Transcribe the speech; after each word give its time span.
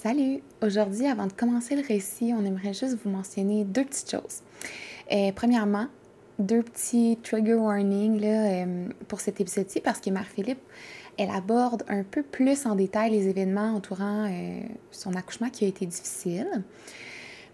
Salut! 0.00 0.42
Aujourd'hui, 0.62 1.08
avant 1.08 1.26
de 1.26 1.32
commencer 1.32 1.74
le 1.74 1.82
récit, 1.84 2.32
on 2.32 2.44
aimerait 2.44 2.72
juste 2.72 2.96
vous 3.02 3.10
mentionner 3.10 3.64
deux 3.64 3.84
petites 3.84 4.08
choses. 4.08 4.42
Euh, 5.10 5.32
premièrement, 5.34 5.88
deux 6.38 6.62
petits 6.62 7.18
trigger 7.24 7.54
warnings 7.54 8.20
là, 8.20 8.62
euh, 8.62 8.88
pour 9.08 9.20
cet 9.20 9.40
épisode-ci 9.40 9.80
parce 9.80 9.98
que 9.98 10.10
Marie-Philippe, 10.10 10.60
elle 11.18 11.30
aborde 11.30 11.82
un 11.88 12.04
peu 12.04 12.22
plus 12.22 12.64
en 12.64 12.76
détail 12.76 13.10
les 13.10 13.26
événements 13.26 13.74
entourant 13.74 14.26
euh, 14.30 14.60
son 14.92 15.14
accouchement 15.14 15.50
qui 15.50 15.64
a 15.64 15.68
été 15.68 15.84
difficile. 15.84 16.62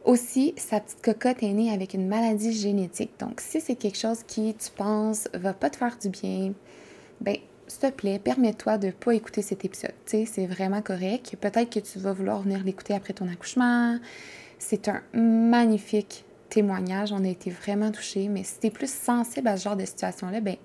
Aussi, 0.04 0.52
sa 0.58 0.80
petite 0.80 1.00
cocotte 1.00 1.42
est 1.42 1.54
née 1.54 1.72
avec 1.72 1.94
une 1.94 2.08
maladie 2.08 2.52
génétique. 2.52 3.12
Donc, 3.20 3.40
si 3.40 3.62
c'est 3.62 3.76
quelque 3.76 3.96
chose 3.96 4.22
qui, 4.22 4.54
tu 4.54 4.70
penses, 4.70 5.28
va 5.32 5.54
pas 5.54 5.70
te 5.70 5.78
faire 5.78 5.96
du 5.96 6.10
bien, 6.10 6.52
ben 7.22 7.38
s'il 7.66 7.80
te 7.80 7.90
plaît, 7.90 8.18
permets-toi 8.18 8.78
de 8.78 8.88
ne 8.88 8.92
pas 8.92 9.12
écouter 9.12 9.42
cet 9.42 9.64
épisode. 9.64 9.92
c'est 10.06 10.46
vraiment 10.46 10.82
correct. 10.82 11.36
Peut-être 11.40 11.70
que 11.70 11.80
tu 11.80 11.98
vas 11.98 12.12
vouloir 12.12 12.40
venir 12.42 12.62
l'écouter 12.64 12.94
après 12.94 13.12
ton 13.12 13.28
accouchement. 13.28 13.98
C'est 14.58 14.88
un 14.88 15.02
magnifique 15.12 16.24
témoignage. 16.48 17.12
On 17.12 17.24
a 17.24 17.28
été 17.28 17.50
vraiment 17.50 17.90
touchés. 17.90 18.28
Mais 18.28 18.44
si 18.44 18.58
tu 18.60 18.66
es 18.68 18.70
plus 18.70 18.90
sensible 18.90 19.48
à 19.48 19.56
ce 19.56 19.64
genre 19.64 19.76
de 19.76 19.84
situation-là, 19.84 20.40
ben 20.40 20.56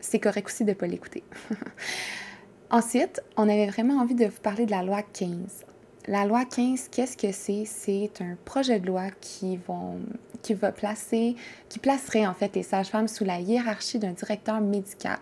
c'est 0.00 0.18
correct 0.18 0.46
aussi 0.46 0.64
de 0.64 0.70
ne 0.70 0.74
pas 0.74 0.86
l'écouter. 0.86 1.22
Ensuite, 2.70 3.22
on 3.36 3.48
avait 3.48 3.66
vraiment 3.66 4.00
envie 4.00 4.14
de 4.14 4.26
vous 4.26 4.40
parler 4.40 4.64
de 4.66 4.70
la 4.70 4.82
loi 4.82 5.02
15. 5.02 5.64
La 6.06 6.24
loi 6.24 6.44
15, 6.44 6.88
qu'est-ce 6.88 7.16
que 7.16 7.32
c'est? 7.32 7.64
C'est 7.66 8.10
un 8.20 8.36
projet 8.44 8.80
de 8.80 8.86
loi 8.86 9.10
qui, 9.20 9.58
vont, 9.58 10.00
qui 10.42 10.54
va 10.54 10.72
placer, 10.72 11.36
qui 11.68 11.78
placerait 11.78 12.26
en 12.26 12.34
fait 12.34 12.54
les 12.54 12.62
sages-femmes 12.62 13.08
sous 13.08 13.24
la 13.24 13.40
hiérarchie 13.40 13.98
d'un 13.98 14.12
directeur 14.12 14.60
médical. 14.60 15.18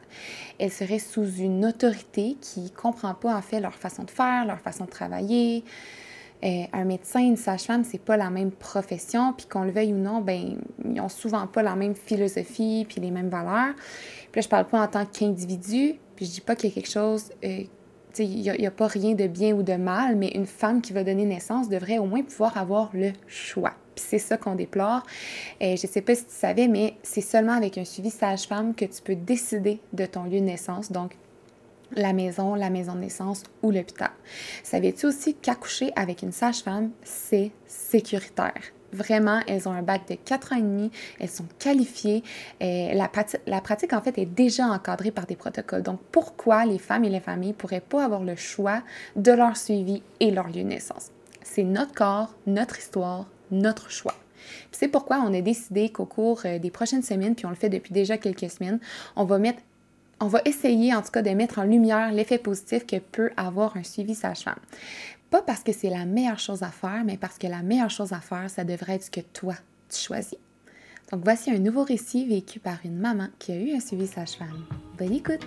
Elles 0.58 0.70
seraient 0.70 0.98
sous 0.98 1.30
une 1.36 1.64
autorité 1.64 2.36
qui 2.40 2.60
ne 2.60 2.68
comprend 2.68 3.14
pas 3.14 3.34
en 3.34 3.42
fait 3.42 3.60
leur 3.60 3.74
façon 3.74 4.04
de 4.04 4.10
faire, 4.10 4.44
leur 4.46 4.60
façon 4.60 4.84
de 4.84 4.90
travailler. 4.90 5.64
Euh, 6.44 6.64
un 6.72 6.84
médecin, 6.84 7.20
une 7.20 7.36
sage-femme, 7.36 7.82
c'est 7.82 8.00
pas 8.00 8.16
la 8.16 8.30
même 8.30 8.52
profession, 8.52 9.32
puis 9.32 9.46
qu'on 9.46 9.64
le 9.64 9.72
veuille 9.72 9.92
ou 9.92 9.98
non, 9.98 10.20
ben 10.20 10.56
ils 10.84 11.00
ont 11.00 11.08
souvent 11.08 11.48
pas 11.48 11.62
la 11.62 11.74
même 11.74 11.96
philosophie 11.96 12.86
puis 12.88 13.00
les 13.00 13.10
mêmes 13.10 13.28
valeurs. 13.28 13.74
Puis 14.30 14.40
là, 14.40 14.42
je 14.42 14.48
parle 14.48 14.66
pas 14.66 14.80
en 14.80 14.86
tant 14.86 15.04
qu'individu, 15.04 15.98
puis 16.14 16.26
je 16.26 16.30
dis 16.30 16.40
pas 16.40 16.54
qu'il 16.54 16.70
y 16.70 16.72
a 16.72 16.74
quelque 16.74 16.90
chose 16.90 17.32
euh, 17.44 17.64
il 18.18 18.40
n'y 18.40 18.66
a, 18.66 18.70
pas 18.70 18.86
rien 18.86 19.14
de 19.14 19.26
bien 19.26 19.54
ou 19.54 19.62
de 19.62 19.74
mal, 19.74 20.16
mais 20.16 20.28
une 20.28 20.46
femme 20.46 20.80
qui 20.80 20.92
va 20.92 21.04
donner 21.04 21.24
naissance 21.24 21.68
devrait 21.68 21.98
au 21.98 22.06
moins 22.06 22.22
pouvoir 22.22 22.56
avoir 22.56 22.90
le 22.94 23.12
choix. 23.26 23.74
Puis 23.98 24.06
c'est 24.08 24.18
ça 24.20 24.36
qu'on 24.36 24.54
déplore. 24.54 25.02
Et 25.60 25.76
je 25.76 25.86
ne 25.86 25.92
sais 25.92 26.02
pas 26.02 26.14
si 26.14 26.24
tu 26.24 26.32
savais, 26.32 26.68
mais 26.68 26.94
c'est 27.02 27.20
seulement 27.20 27.54
avec 27.54 27.78
un 27.78 27.84
suivi 27.84 28.10
sage-femme 28.10 28.76
que 28.76 28.84
tu 28.84 29.02
peux 29.02 29.16
décider 29.16 29.80
de 29.92 30.06
ton 30.06 30.22
lieu 30.22 30.38
de 30.38 30.44
naissance. 30.44 30.92
Donc, 30.92 31.16
la 31.96 32.12
maison, 32.12 32.54
la 32.54 32.70
maison 32.70 32.94
de 32.94 33.00
naissance 33.00 33.42
ou 33.60 33.72
l'hôpital. 33.72 34.10
Savais-tu 34.62 35.06
aussi 35.06 35.34
qu'accoucher 35.34 35.90
avec 35.96 36.22
une 36.22 36.30
sage-femme, 36.30 36.90
c'est 37.02 37.50
sécuritaire? 37.66 38.62
Vraiment, 38.92 39.40
elles 39.48 39.68
ont 39.68 39.72
un 39.72 39.82
bac 39.82 40.08
de 40.08 40.14
4 40.14 40.52
ans 40.52 40.56
et 40.58 40.62
demi, 40.62 40.92
elles 41.18 41.28
sont 41.28 41.46
qualifiées. 41.58 42.22
Et 42.60 42.94
la, 42.94 43.10
la, 43.46 43.60
pratique, 43.60 43.92
en 43.94 44.00
fait, 44.00 44.16
est 44.16 44.26
déjà 44.26 44.66
encadrée 44.66 45.10
par 45.10 45.26
des 45.26 45.36
protocoles. 45.36 45.82
Donc, 45.82 45.98
pourquoi 46.12 46.66
les 46.66 46.78
femmes 46.78 47.04
et 47.04 47.10
les 47.10 47.20
familles 47.20 47.48
ne 47.48 47.54
pourraient 47.54 47.80
pas 47.80 48.04
avoir 48.04 48.22
le 48.22 48.36
choix 48.36 48.82
de 49.16 49.32
leur 49.32 49.56
suivi 49.56 50.02
et 50.20 50.30
leur 50.30 50.46
lieu 50.46 50.62
de 50.62 50.68
naissance? 50.68 51.10
C'est 51.42 51.64
notre 51.64 51.94
corps, 51.94 52.34
notre 52.46 52.78
histoire, 52.78 53.26
notre 53.50 53.90
choix. 53.90 54.14
C'est 54.72 54.88
pourquoi 54.88 55.18
on 55.18 55.34
a 55.34 55.40
décidé 55.40 55.90
qu'au 55.90 56.06
cours 56.06 56.42
euh, 56.44 56.58
des 56.58 56.70
prochaines 56.70 57.02
semaines, 57.02 57.34
puis 57.34 57.46
on 57.46 57.50
le 57.50 57.56
fait 57.56 57.68
depuis 57.68 57.92
déjà 57.92 58.18
quelques 58.18 58.50
semaines, 58.50 58.78
on 59.16 59.24
va 59.24 59.38
mettre 59.38 59.60
on 60.20 60.26
va 60.26 60.40
essayer 60.44 60.92
en 60.94 61.02
tout 61.02 61.12
cas 61.12 61.22
de 61.22 61.30
mettre 61.30 61.60
en 61.60 61.62
lumière 61.62 62.10
l'effet 62.10 62.38
positif 62.38 62.84
que 62.84 62.96
peut 62.96 63.30
avoir 63.36 63.76
un 63.76 63.84
suivi 63.84 64.16
sage-femme. 64.16 64.58
Pas 65.30 65.42
parce 65.42 65.62
que 65.62 65.72
c'est 65.72 65.90
la 65.90 66.06
meilleure 66.06 66.40
chose 66.40 66.64
à 66.64 66.70
faire, 66.70 67.02
mais 67.04 67.16
parce 67.16 67.38
que 67.38 67.46
la 67.46 67.62
meilleure 67.62 67.90
chose 67.90 68.12
à 68.12 68.20
faire, 68.20 68.50
ça 68.50 68.64
devrait 68.64 68.94
être 68.94 69.04
ce 69.04 69.10
que 69.12 69.20
toi, 69.20 69.54
tu 69.88 70.00
choisis. 70.00 70.38
Donc 71.12 71.22
voici 71.22 71.50
un 71.50 71.58
nouveau 71.58 71.84
récit 71.84 72.26
vécu 72.26 72.58
par 72.58 72.78
une 72.84 72.98
maman 72.98 73.28
qui 73.38 73.52
a 73.52 73.56
eu 73.56 73.74
un 73.74 73.80
suivi 73.80 74.06
sage-femme. 74.06 74.64
Bonne 74.98 75.12
écoute! 75.12 75.46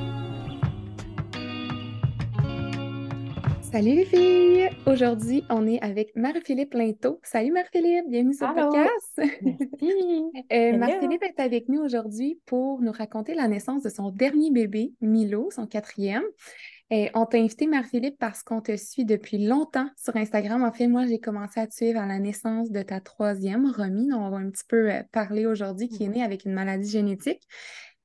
Salut 3.71 3.95
les 3.95 4.05
filles! 4.05 4.69
Aujourd'hui, 4.85 5.45
on 5.49 5.65
est 5.65 5.81
avec 5.81 6.13
Marie-Philippe 6.17 6.73
Linteau. 6.73 7.21
Salut 7.23 7.53
Marie-Philippe, 7.53 8.09
bienvenue 8.09 8.33
sur 8.33 8.49
le 8.49 8.53
podcast. 8.53 9.17
euh, 10.51 10.77
Marie-Philippe 10.77 11.23
est 11.23 11.39
avec 11.39 11.69
nous 11.69 11.81
aujourd'hui 11.81 12.41
pour 12.45 12.81
nous 12.81 12.91
raconter 12.91 13.33
la 13.33 13.47
naissance 13.47 13.83
de 13.83 13.89
son 13.89 14.11
dernier 14.11 14.51
bébé, 14.51 14.93
Milo, 14.99 15.51
son 15.51 15.67
quatrième. 15.67 16.23
Et 16.89 17.11
on 17.13 17.25
t'a 17.25 17.37
invité, 17.37 17.65
Marie-Philippe, 17.65 18.17
parce 18.19 18.43
qu'on 18.43 18.59
te 18.59 18.75
suit 18.75 19.05
depuis 19.05 19.37
longtemps 19.37 19.89
sur 19.95 20.17
Instagram. 20.17 20.63
En 20.63 20.73
fait, 20.73 20.87
moi, 20.87 21.05
j'ai 21.07 21.19
commencé 21.19 21.61
à 21.61 21.67
te 21.67 21.73
suivre 21.73 22.01
à 22.01 22.05
la 22.05 22.19
naissance 22.19 22.71
de 22.71 22.81
ta 22.81 22.99
troisième, 22.99 23.71
Romy, 23.71 24.09
dont 24.09 24.17
on 24.17 24.29
va 24.31 24.37
un 24.37 24.49
petit 24.49 24.65
peu 24.67 24.91
euh, 24.91 25.01
parler 25.13 25.45
aujourd'hui, 25.45 25.87
qui 25.87 26.03
est 26.03 26.07
mm-hmm. 26.07 26.11
née 26.11 26.23
avec 26.23 26.43
une 26.43 26.53
maladie 26.53 26.89
génétique. 26.89 27.41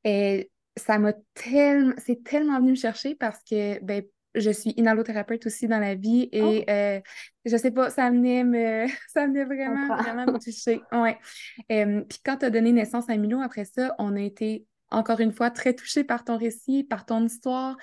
Et 0.04 0.48
ça 0.76 0.98
m'a 1.00 1.14
tellement, 1.34 1.94
c'est 1.98 2.22
tellement 2.22 2.60
venu 2.60 2.70
me 2.70 2.76
chercher 2.76 3.16
parce 3.16 3.40
que, 3.42 3.82
ben, 3.82 4.04
je 4.36 4.50
suis 4.50 4.74
inhalothérapeute 4.76 5.46
aussi 5.46 5.66
dans 5.66 5.78
la 5.78 5.94
vie 5.94 6.28
et 6.32 6.64
oh. 6.66 6.70
euh, 6.70 7.00
je 7.44 7.56
sais 7.56 7.70
pas, 7.70 7.90
ça 7.90 8.10
venait 8.10 8.44
me, 8.44 8.86
ça 9.08 9.26
venait 9.26 9.44
vraiment, 9.44 9.96
vraiment 9.96 10.26
me 10.26 10.38
toucher. 10.38 10.80
Ouais. 10.92 11.18
puis 11.68 12.18
quand 12.24 12.36
tu 12.38 12.46
as 12.46 12.50
donné 12.50 12.72
naissance 12.72 13.08
à 13.08 13.16
Milo, 13.16 13.40
après 13.40 13.64
ça, 13.64 13.94
on 13.98 14.14
a 14.16 14.20
été 14.20 14.66
encore 14.90 15.20
une 15.20 15.32
fois 15.32 15.50
très 15.50 15.74
touchés 15.74 16.04
par 16.04 16.24
ton 16.24 16.36
récit, 16.38 16.84
par 16.84 17.06
ton 17.06 17.24
histoire 17.24 17.76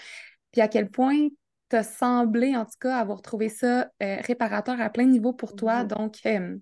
puis 0.53 0.61
à 0.61 0.69
quel 0.69 0.89
point 0.89 1.27
t'as 1.73 1.81
semblé, 1.81 2.55
en 2.55 2.65
tout 2.65 2.77
cas, 2.79 2.97
avoir 2.97 3.23
trouvé 3.23 3.49
ça 3.49 3.89
euh, 4.03 4.17
réparateur 4.21 4.79
à 4.79 4.91
plein 4.91 5.05
niveau 5.05 5.33
pour 5.33 5.55
toi. 5.55 5.83
Donc, 5.83 6.17
euh, 6.27 6.55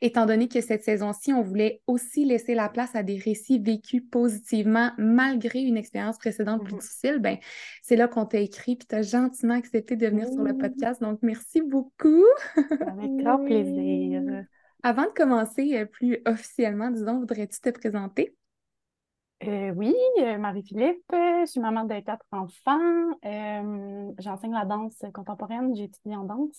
étant 0.00 0.26
donné 0.26 0.48
que 0.48 0.60
cette 0.60 0.82
saison-ci, 0.82 1.32
on 1.32 1.40
voulait 1.40 1.82
aussi 1.86 2.24
laisser 2.24 2.56
la 2.56 2.68
place 2.68 2.96
à 2.96 3.04
des 3.04 3.16
récits 3.16 3.60
vécus 3.60 4.02
positivement 4.10 4.90
malgré 4.98 5.60
une 5.60 5.76
expérience 5.76 6.18
précédente 6.18 6.64
plus 6.64 6.74
mm-hmm. 6.74 6.80
difficile, 6.80 7.18
ben 7.20 7.36
c'est 7.80 7.94
là 7.94 8.08
qu'on 8.08 8.26
t'a 8.26 8.40
écrit, 8.40 8.74
puis 8.74 8.88
tu 8.88 8.96
as 8.96 9.02
gentiment 9.02 9.54
accepté 9.54 9.94
de 9.94 10.08
venir 10.08 10.26
sur 10.26 10.42
le 10.42 10.58
podcast. 10.58 11.00
Donc, 11.00 11.20
merci 11.22 11.62
beaucoup. 11.62 12.24
Avec 12.56 13.16
grand 13.18 13.38
plaisir. 13.44 14.46
Avant 14.82 15.04
de 15.04 15.12
commencer 15.14 15.78
euh, 15.78 15.84
plus 15.84 16.18
officiellement, 16.26 16.90
disons, 16.90 17.20
voudrais-tu 17.20 17.60
te 17.60 17.70
présenter? 17.70 18.34
Euh, 19.44 19.70
oui, 19.76 19.94
euh, 20.20 20.38
Marie-Philippe, 20.38 21.04
je 21.12 21.44
suis 21.46 21.60
maman 21.60 21.84
de 21.84 22.00
quatre 22.00 22.24
enfants. 22.32 23.10
Euh, 23.24 24.12
j'enseigne 24.18 24.54
la 24.54 24.64
danse 24.64 24.96
contemporaine, 25.12 25.76
j'étudie 25.76 26.16
en 26.16 26.24
danse. 26.24 26.58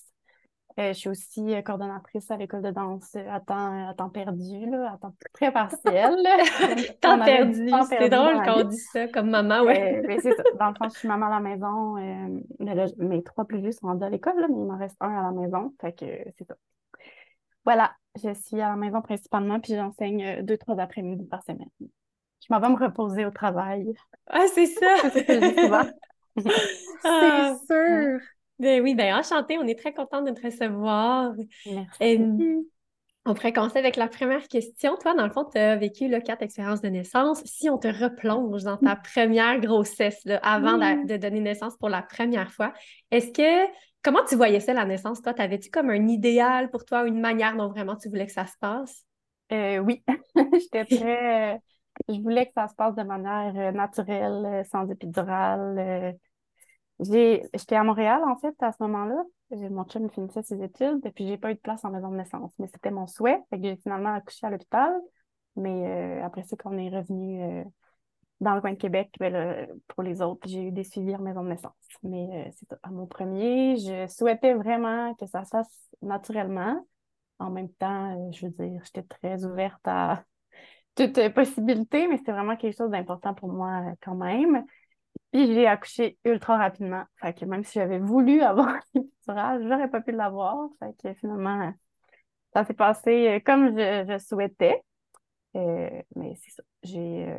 je 0.77 0.93
suis 0.93 1.09
aussi 1.09 1.55
coordonnatrice 1.65 2.29
à 2.29 2.37
l'école 2.37 2.61
de 2.61 2.69
danse 2.69 3.15
à 3.15 3.39
temps, 3.39 3.89
à 3.89 3.95
temps 3.95 4.09
perdu, 4.09 4.69
là, 4.69 4.93
à 4.93 4.97
temps 4.99 5.15
très 5.33 5.51
partiel. 5.51 6.13
temps 7.01 7.19
perdu, 7.19 7.67
c'est 7.89 8.09
drôle 8.09 8.43
quand 8.45 8.59
on 8.59 8.63
dit 8.65 8.77
ça 8.77 9.07
comme 9.07 9.31
maman, 9.31 9.63
ouais. 9.63 10.03
mais 10.05 10.19
c'est 10.19 10.35
ça. 10.35 10.43
Dans 10.59 10.69
le 10.69 10.75
fond, 10.75 10.87
je 10.93 10.99
suis 10.99 11.07
maman 11.07 11.27
à 11.27 11.29
la 11.31 11.39
maison. 11.39 11.95
mes 12.99 13.23
trois 13.23 13.45
plus 13.45 13.59
vieux 13.59 13.71
sont 13.71 13.87
rendus 13.87 14.05
à 14.05 14.09
l'école, 14.09 14.45
mais 14.49 14.61
il 14.61 14.65
m'en 14.65 14.77
reste 14.77 14.97
un 14.99 15.17
à 15.17 15.23
la 15.23 15.31
maison. 15.31 15.73
Fait 15.81 15.93
que 15.93 16.05
c'est 16.37 16.45
ça. 16.45 16.55
Voilà, 17.65 17.91
je 18.23 18.33
suis 18.35 18.61
à 18.61 18.69
la 18.69 18.75
maison 18.75 19.01
principalement, 19.01 19.59
puis 19.59 19.73
j'enseigne 19.73 20.43
deux, 20.43 20.57
trois 20.57 20.79
après-midi 20.79 21.25
par 21.25 21.43
semaine. 21.43 21.69
Je 22.47 22.53
m'en 22.53 22.59
vais 22.61 22.69
me 22.69 22.77
reposer 22.77 23.25
au 23.25 23.31
travail. 23.31 23.93
Ah, 24.27 24.45
c'est 24.53 24.67
ça! 24.67 25.09
c'est 25.11 25.29
ah, 27.03 27.55
sûr! 27.65 28.19
Ben 28.59 28.81
oui, 28.81 28.95
ben 28.95 29.15
enchanté, 29.15 29.57
on 29.57 29.67
est 29.67 29.77
très 29.77 29.93
contente 29.93 30.25
de 30.25 30.31
te 30.31 30.41
recevoir. 30.41 31.33
Merci. 31.65 32.65
on 33.25 33.33
pourrait 33.33 33.53
commencer 33.53 33.77
avec 33.77 33.97
la 33.97 34.07
première 34.07 34.47
question. 34.47 34.95
Toi, 34.97 35.13
dans 35.13 35.25
le 35.25 35.31
fond, 35.31 35.45
tu 35.45 35.57
as 35.59 35.75
vécu 35.75 36.07
le 36.07 36.21
quatre 36.21 36.41
expériences 36.41 36.81
de 36.81 36.87
naissance. 36.87 37.43
Si 37.45 37.69
on 37.69 37.77
te 37.77 37.87
replonge 37.87 38.63
dans 38.63 38.77
ta 38.77 38.95
première 38.95 39.59
grossesse, 39.59 40.23
avant 40.41 40.77
de, 40.77 41.17
donner 41.17 41.41
naissance 41.41 41.75
pour 41.77 41.89
la 41.89 42.01
première 42.01 42.51
fois, 42.51 42.73
est-ce 43.11 43.31
que 43.31 43.71
comment 44.01 44.23
tu 44.27 44.35
voyais 44.35 44.59
ça, 44.59 44.73
la 44.73 44.85
naissance? 44.85 45.21
Toi, 45.21 45.33
t'avais-tu 45.33 45.69
comme 45.69 45.89
un 45.89 46.07
idéal 46.07 46.71
pour 46.71 46.85
toi, 46.85 47.05
une 47.05 47.19
manière 47.19 47.55
dont 47.57 47.67
vraiment 47.67 47.95
tu 47.95 48.09
voulais 48.09 48.25
que 48.25 48.31
ça 48.31 48.47
se 48.47 48.57
passe? 48.59 49.03
Euh, 49.51 49.77
oui, 49.79 50.03
j'étais 50.53 50.85
très 50.85 51.61
je 52.09 52.19
voulais 52.21 52.47
que 52.47 52.53
ça 52.53 52.67
se 52.67 52.75
passe 52.75 52.95
de 52.95 53.03
manière 53.03 53.53
euh, 53.55 53.71
naturelle, 53.71 54.45
euh, 54.45 54.63
sans 54.65 54.89
épidural. 54.89 55.77
Euh. 55.77 56.13
J'étais 56.99 57.75
à 57.75 57.83
Montréal, 57.83 58.21
en 58.25 58.37
fait, 58.37 58.55
à 58.61 58.71
ce 58.71 58.81
moment-là. 58.83 59.23
Mon 59.51 59.85
chum 59.85 60.09
finissait 60.09 60.43
ses 60.43 60.61
études, 60.63 61.05
et 61.05 61.11
puis 61.11 61.27
j'ai 61.27 61.37
pas 61.37 61.51
eu 61.51 61.55
de 61.55 61.59
place 61.59 61.85
en 61.85 61.91
maison 61.91 62.09
de 62.09 62.17
naissance. 62.17 62.51
Mais 62.59 62.67
c'était 62.67 62.91
mon 62.91 63.07
souhait. 63.07 63.39
J'ai 63.51 63.77
finalement 63.77 64.13
accouché 64.13 64.45
à 64.47 64.49
l'hôpital. 64.49 64.93
Mais 65.55 66.21
après 66.21 66.43
ça, 66.43 66.55
quand 66.57 66.73
on 66.73 66.77
est 66.77 66.89
revenu 66.89 67.63
dans 68.39 68.53
le 68.55 68.61
coin 68.61 68.71
de 68.71 68.77
Québec, 68.77 69.09
ben 69.19 69.67
pour 69.87 70.03
les 70.03 70.21
autres, 70.21 70.47
j'ai 70.47 70.63
eu 70.63 70.71
des 70.71 70.83
suivis 70.83 71.15
en 71.15 71.19
maison 71.19 71.43
de 71.43 71.49
naissance. 71.49 71.73
Mais 72.03 72.47
euh, 72.47 72.51
c'est. 72.51 72.75
À 72.83 72.89
mon 72.89 73.07
premier, 73.07 73.77
je 73.77 74.07
souhaitais 74.07 74.53
vraiment 74.53 75.13
que 75.15 75.25
ça 75.25 75.43
se 75.43 75.49
fasse 75.49 75.89
naturellement. 76.01 76.85
En 77.39 77.49
même 77.49 77.69
temps, 77.69 78.31
je 78.31 78.47
veux 78.47 78.51
dire, 78.51 78.81
j'étais 78.85 79.03
très 79.03 79.45
ouverte 79.45 79.81
à 79.85 80.23
toute 80.97 81.33
possibilité, 81.33 82.07
mais 82.07 82.17
c'était 82.17 82.31
vraiment 82.31 82.55
quelque 82.55 82.77
chose 82.77 82.89
d'important 82.89 83.33
pour 83.33 83.49
moi 83.49 83.81
euh, 83.85 83.93
quand 84.01 84.15
même. 84.15 84.65
Puis 85.31 85.53
j'ai 85.53 85.67
accouché 85.67 86.17
ultra 86.25 86.57
rapidement. 86.57 87.03
Fait 87.21 87.33
que 87.33 87.45
même 87.45 87.63
si 87.63 87.79
j'avais 87.79 87.99
voulu 87.99 88.41
avoir 88.43 88.75
l'épiturage, 88.93 89.61
j'aurais 89.63 89.89
pas 89.89 90.01
pu 90.01 90.11
l'avoir. 90.11 90.67
Fait 90.79 90.95
que 91.01 91.13
finalement, 91.19 91.73
ça 92.53 92.65
s'est 92.65 92.73
passé 92.73 93.41
comme 93.45 93.77
je, 93.77 94.17
souhaitais. 94.19 94.81
mais 95.53 96.35
c'est 96.35 96.51
ça. 96.51 96.63
J'ai 96.83 97.37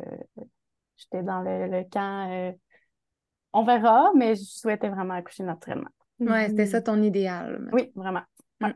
J'étais 0.99 1.23
dans 1.23 1.41
le, 1.41 1.83
camp 1.89 2.29
euh, 2.29 2.51
on 3.53 3.63
verra, 3.63 4.11
mais 4.15 4.35
je 4.35 4.43
souhaitais 4.43 4.89
vraiment 4.89 5.13
accoucher 5.13 5.43
naturellement. 5.43 5.89
Oui, 6.19 6.47
c'était 6.47 6.65
ça 6.65 6.81
ton 6.81 7.01
idéal. 7.01 7.69
Oui, 7.71 7.91
vraiment. 7.95 8.21
Mm. 8.59 8.71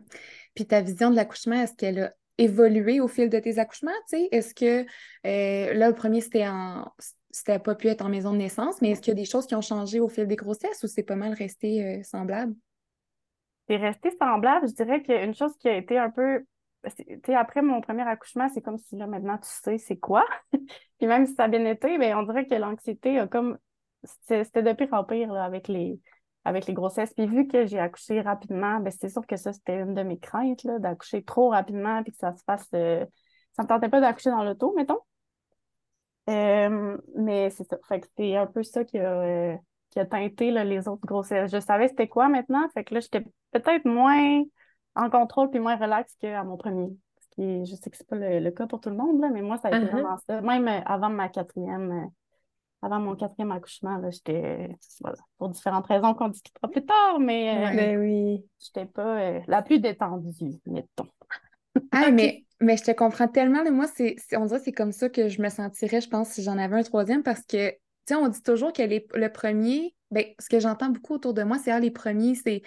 Puis 0.56 0.66
ta 0.66 0.82
vision 0.82 1.12
de 1.12 1.18
l'accouchement, 1.18 1.56
est-ce 1.56 1.76
qu'elle 1.76 2.00
a 2.00 2.14
évolué 2.38 3.00
au 3.00 3.08
fil 3.08 3.30
de 3.30 3.40
tes 3.40 3.60
accouchements? 3.60 3.92
Est-ce 4.12 4.54
que 4.54 4.86
euh, 5.26 5.74
là, 5.74 5.90
le 5.90 5.96
premier, 5.96 6.22
c'était 6.22 6.48
en 6.48 6.92
c'était 7.34 7.58
pas 7.58 7.74
pu 7.74 7.88
être 7.88 8.06
en 8.06 8.10
maison 8.10 8.32
de 8.32 8.38
naissance, 8.38 8.80
mais 8.82 8.92
est-ce 8.92 9.02
qu'il 9.02 9.12
y 9.12 9.18
a 9.18 9.20
des 9.20 9.26
choses 9.26 9.48
qui 9.48 9.56
ont 9.56 9.62
changé 9.62 10.00
au 10.00 10.08
fil 10.08 10.28
des 10.28 10.36
grossesses 10.36 10.84
ou 10.84 10.88
c'est 10.88 11.04
pas 11.04 11.16
mal 11.16 11.34
resté 11.34 11.84
euh, 11.84 12.04
semblable? 12.04 12.54
C'est 13.68 13.78
resté 13.78 14.12
semblable. 14.20 14.68
Je 14.68 14.74
dirais 14.74 15.02
qu'une 15.02 15.34
chose 15.34 15.58
qui 15.58 15.68
a 15.68 15.76
été 15.76 15.98
un 15.98 16.12
peu 16.12 16.46
après 17.36 17.62
mon 17.62 17.82
premier 17.82 18.04
accouchement, 18.04 18.50
c'est 18.54 18.62
comme 18.62 18.78
si 18.78 18.96
là, 18.98 19.08
maintenant, 19.08 19.38
tu 19.38 19.50
sais 19.50 19.78
c'est 19.78 19.98
quoi. 19.98 20.26
Puis 20.52 21.08
même 21.08 21.26
si 21.26 21.34
ça 21.34 21.46
a 21.46 21.48
bien 21.48 21.66
été, 21.66 21.98
ben, 21.98 22.16
on 22.18 22.24
dirait 22.24 22.46
que 22.46 22.56
l'anxiété 22.56 23.20
a 23.20 23.28
comme. 23.28 23.58
C'était 24.04 24.62
de 24.62 24.74
pire 24.74 24.90
en 24.92 25.06
pire 25.06 25.34
avec, 25.34 25.70
les, 25.70 25.98
avec 26.46 26.68
les 26.68 26.74
grossesses. 26.74 27.14
Puis 27.14 27.28
vu 27.28 27.48
que 27.48 27.66
j'ai 27.66 27.80
accouché 27.80 28.22
rapidement, 28.22 28.80
ben, 28.80 28.92
c'est 28.92 29.10
sûr 29.10 29.26
que 29.26 29.38
ça, 29.38 29.54
c'était 29.54 29.80
une 29.80 29.94
de 29.94 30.04
mes 30.04 30.20
craintes, 30.20 30.66
d'accoucher 30.80 31.24
trop 31.24 31.50
rapidement 31.50 32.04
puis 32.04 32.12
que 32.12 32.18
ça 32.18 32.34
se 32.36 32.44
fasse. 32.44 32.68
Euh, 32.74 33.06
ça 33.54 33.64
me 33.64 33.68
tentait 33.68 33.90
pas 33.90 34.02
d'accoucher 34.02 34.32
dans 34.32 34.44
l'auto, 34.44 34.74
mettons. 34.76 35.00
Euh, 36.30 36.98
mais 37.16 37.50
c'est 37.50 37.66
ça. 37.66 37.78
Fait 37.88 38.00
que 38.00 38.08
c'est 38.18 38.36
un 38.36 38.48
peu 38.48 38.64
ça 38.64 38.84
qui 38.84 38.98
a, 38.98 39.22
euh, 39.22 39.56
qui 39.90 40.00
a 40.00 40.06
teinté 40.06 40.52
les 40.52 40.88
autres 40.88 41.06
grossesses. 41.06 41.52
Je 41.52 41.60
savais 41.60 41.88
c'était 41.88 42.08
quoi 42.08 42.30
maintenant. 42.30 42.68
Fait 42.74 42.84
que 42.84 42.94
là, 42.94 43.00
j'étais 43.00 43.24
peut-être 43.52 43.86
moins 43.86 44.42
en 44.96 45.10
contrôle 45.10 45.50
puis 45.50 45.60
moins 45.60 45.76
relax 45.76 46.16
qu'à 46.20 46.44
mon 46.44 46.58
premier. 46.58 46.90
Qui, 47.32 47.66
je 47.66 47.76
sais 47.76 47.90
que 47.90 47.98
c'est 47.98 48.08
pas 48.08 48.16
le, 48.16 48.52
cas 48.52 48.68
pour 48.68 48.80
tout 48.80 48.92
le 48.92 48.96
monde, 48.96 49.20
là, 49.20 49.30
mais 49.32 49.42
moi, 49.42 49.58
ça 49.58 49.70
a 49.70 49.72
été 49.72 49.88
uh-huh. 49.88 49.92
vraiment 49.92 50.18
ça. 50.28 50.40
Même 50.42 50.68
euh, 50.68 50.82
avant 50.86 51.10
ma 51.10 51.30
quatrième, 51.30 52.08
avant 52.84 53.00
mon 53.00 53.16
quatrième 53.16 53.52
accouchement, 53.52 53.98
là, 53.98 54.10
j'étais, 54.12 54.70
voilà, 55.02 55.18
pour 55.38 55.50
différentes 55.50 55.88
raisons 55.88 56.14
qu'on 56.14 56.28
discutera 56.28 56.68
plus 56.68 56.86
tard, 56.86 57.20
mais, 57.20 57.50
euh, 57.50 57.76
ben 57.76 57.98
oui. 58.00 58.46
j'étais 58.60 58.86
pas 58.86 59.40
la 59.48 59.62
plus 59.62 59.80
détendue, 59.80 60.60
mettons. 60.66 61.08
Ah, 61.92 62.12
mais, 62.12 62.44
mais 62.60 62.78
je 62.78 62.84
te 62.84 62.92
comprends 62.92 63.28
tellement. 63.28 63.64
Moi, 63.72 63.88
c'est, 63.88 64.16
on 64.36 64.46
dirait 64.46 64.60
que 64.60 64.66
c'est 64.66 64.72
comme 64.74 64.92
ça 64.92 65.10
que 65.10 65.30
je 65.30 65.42
me 65.42 65.50
sentirais, 65.50 66.02
je 66.02 66.10
pense, 66.10 66.30
si 66.30 66.44
j'en 66.44 66.58
avais 66.58 66.76
un 66.76 66.84
troisième, 66.84 67.24
parce 67.24 67.42
que, 67.42 67.72
tu 67.72 67.78
sais, 68.08 68.16
on 68.16 68.28
dit 68.28 68.44
toujours 68.44 68.74
que 68.74 68.84
le 68.84 69.30
premier, 69.30 69.96
ben, 70.12 70.26
ce 70.40 70.50
que 70.50 70.60
j'entends 70.60 70.90
beaucoup 70.90 71.14
autour 71.14 71.34
de 71.34 71.44
moi, 71.44 71.58
c'est 71.58 71.72
ah, 71.72 71.80
les 71.80 71.92
premiers, 71.92 72.36
c'est 72.36 72.62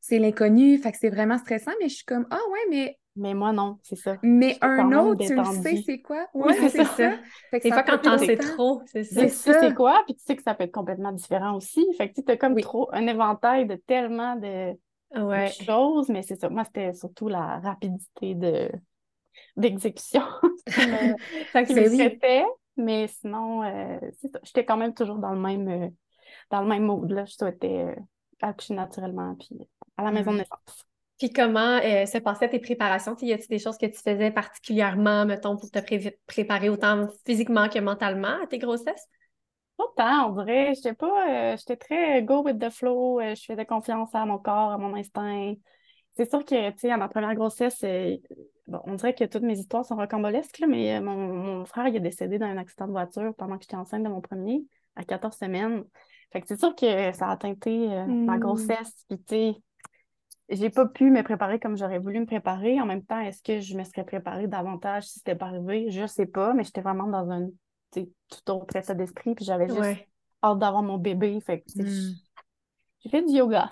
c'est 0.00 0.18
l'inconnu, 0.18 0.78
fait 0.78 0.92
que 0.92 0.98
c'est 0.98 1.10
vraiment 1.10 1.38
stressant, 1.38 1.72
mais 1.80 1.88
je 1.88 1.96
suis 1.96 2.04
comme, 2.04 2.26
ah 2.30 2.40
ouais, 2.50 2.66
mais. 2.70 2.96
Mais 3.16 3.34
moi, 3.34 3.52
non, 3.52 3.78
c'est 3.82 3.96
ça. 3.96 4.16
Mais 4.22 4.56
un 4.60 4.92
autre, 4.92 5.26
tu 5.26 5.34
le 5.34 5.44
sais, 5.44 5.82
c'est 5.84 6.00
quoi? 6.00 6.26
Oui, 6.32 6.54
c'est 6.58 6.84
ça. 6.84 7.18
Fait 7.50 7.60
des 7.60 7.70
fois, 7.70 7.82
quand 7.82 7.98
t'en 7.98 8.18
sais 8.18 8.36
trop, 8.36 8.82
c'est 8.86 9.04
ça. 9.04 9.22
Tu 9.22 9.28
sais 9.28 9.60
c'est 9.60 9.74
quoi, 9.74 10.02
puis 10.06 10.14
tu 10.14 10.22
sais 10.24 10.36
que 10.36 10.42
ça 10.42 10.54
peut 10.54 10.64
être 10.64 10.72
complètement 10.72 11.12
différent 11.12 11.56
aussi. 11.56 11.84
Fait 11.98 12.10
que 12.10 12.20
tu 12.20 12.30
as 12.30 12.36
comme 12.36 12.58
trop 12.60 12.88
un 12.92 13.06
éventail 13.06 13.66
de 13.66 13.74
tellement 13.74 14.36
de, 14.36 14.74
choses, 15.64 16.08
mais 16.08 16.22
c'est 16.22 16.36
ça. 16.36 16.48
Moi, 16.48 16.64
c'était 16.64 16.92
surtout 16.92 17.28
la 17.28 17.58
rapidité 17.58 18.34
de 18.34 18.70
d'exécution 19.56 20.22
qui 20.66 20.80
me, 20.86 22.46
mais 22.76 23.08
sinon, 23.08 23.62
euh, 23.62 23.98
c'est 24.20 24.28
ça. 24.28 24.38
J'étais 24.42 24.64
quand 24.64 24.76
même 24.76 24.94
toujours 24.94 25.18
dans 25.18 25.32
le 25.32 25.40
même, 25.40 25.68
euh, 25.68 25.88
dans 26.50 26.62
le 26.62 26.68
même 26.68 26.84
mode. 26.84 27.10
Là. 27.10 27.24
Je 27.24 27.32
souhaitais 27.32 27.84
euh, 27.84 27.94
accoucher 28.40 28.74
naturellement, 28.74 29.34
puis 29.36 29.68
à 29.96 30.04
la 30.04 30.10
maison 30.10 30.32
de 30.32 30.36
mm. 30.36 30.38
naissance. 30.40 30.89
Puis 31.20 31.30
comment 31.30 31.78
euh, 31.84 32.06
se 32.06 32.16
passaient 32.16 32.48
tes 32.48 32.60
préparations? 32.60 33.14
Y 33.20 33.34
a-t-il 33.34 33.48
des 33.48 33.58
choses 33.58 33.76
que 33.76 33.84
tu 33.84 34.00
faisais 34.00 34.30
particulièrement, 34.30 35.26
mettons, 35.26 35.54
pour 35.58 35.70
te 35.70 35.78
préparer 36.26 36.70
autant 36.70 37.08
physiquement 37.26 37.68
que 37.68 37.78
mentalement 37.78 38.42
à 38.42 38.46
tes 38.46 38.56
grossesses? 38.56 39.06
Pas 39.76 39.84
tant, 39.98 40.30
on 40.30 40.42
dirait. 40.42 40.72
J'étais 40.74 40.94
pas. 40.94 41.28
Euh, 41.28 41.56
j'étais 41.58 41.76
très 41.76 42.22
go 42.22 42.42
with 42.42 42.58
the 42.58 42.70
flow. 42.70 43.20
Euh, 43.20 43.34
je 43.34 43.44
faisais 43.44 43.66
confiance 43.66 44.14
à 44.14 44.24
mon 44.24 44.38
corps, 44.38 44.70
à 44.70 44.78
mon 44.78 44.96
instinct. 44.96 45.52
C'est 46.16 46.28
sûr 46.28 46.42
que, 46.42 46.70
tu 46.70 46.78
sais, 46.78 46.90
à 46.90 46.96
ma 46.96 47.08
première 47.08 47.34
grossesse, 47.34 47.84
bon, 48.66 48.80
on 48.84 48.94
dirait 48.94 49.14
que 49.14 49.24
toutes 49.24 49.42
mes 49.42 49.58
histoires 49.58 49.84
sont 49.84 49.96
rocambolesques, 49.96 50.64
mais 50.66 51.02
mon, 51.02 51.16
mon, 51.16 51.64
frère, 51.66 51.86
il 51.86 51.96
est 51.96 52.00
décédé 52.00 52.38
dans 52.38 52.46
un 52.46 52.56
accident 52.56 52.86
de 52.86 52.92
voiture 52.92 53.34
pendant 53.36 53.58
que 53.58 53.64
j'étais 53.64 53.76
enceinte 53.76 54.02
de 54.02 54.08
mon 54.08 54.22
premier, 54.22 54.64
à 54.96 55.04
14 55.04 55.36
semaines. 55.36 55.84
Fait 56.32 56.40
que 56.40 56.48
c'est 56.48 56.58
sûr 56.58 56.74
que 56.74 57.12
ça 57.12 57.28
a 57.28 57.36
teinté 57.36 57.88
ma 58.06 58.36
hmm. 58.36 58.40
grossesse. 58.40 59.04
Puis, 59.08 59.18
tu 59.18 59.24
sais, 59.28 59.54
j'ai 60.50 60.70
pas 60.70 60.86
pu 60.86 61.10
me 61.10 61.22
préparer 61.22 61.58
comme 61.60 61.76
j'aurais 61.76 61.98
voulu 61.98 62.20
me 62.20 62.26
préparer. 62.26 62.80
En 62.80 62.86
même 62.86 63.04
temps, 63.04 63.20
est-ce 63.20 63.42
que 63.42 63.60
je 63.60 63.76
me 63.76 63.84
serais 63.84 64.04
préparée 64.04 64.46
davantage 64.46 65.04
si 65.04 65.18
c'était 65.20 65.36
pas 65.36 65.46
arrivé? 65.46 65.90
Je 65.90 66.06
sais 66.06 66.26
pas, 66.26 66.54
mais 66.54 66.64
j'étais 66.64 66.80
vraiment 66.80 67.06
dans 67.06 67.30
un 67.30 67.48
tout 67.92 68.50
autre 68.50 68.76
état 68.76 68.94
d'esprit, 68.94 69.34
puis 69.34 69.44
j'avais 69.44 69.68
juste 69.68 70.06
hâte 70.42 70.58
d'avoir 70.58 70.82
mon 70.82 70.98
bébé. 70.98 71.38
Fait 71.40 71.60
que 71.60 71.82
hmm. 71.82 72.14
j'ai 73.00 73.10
fait 73.10 73.22
du 73.22 73.34
yoga. 73.34 73.70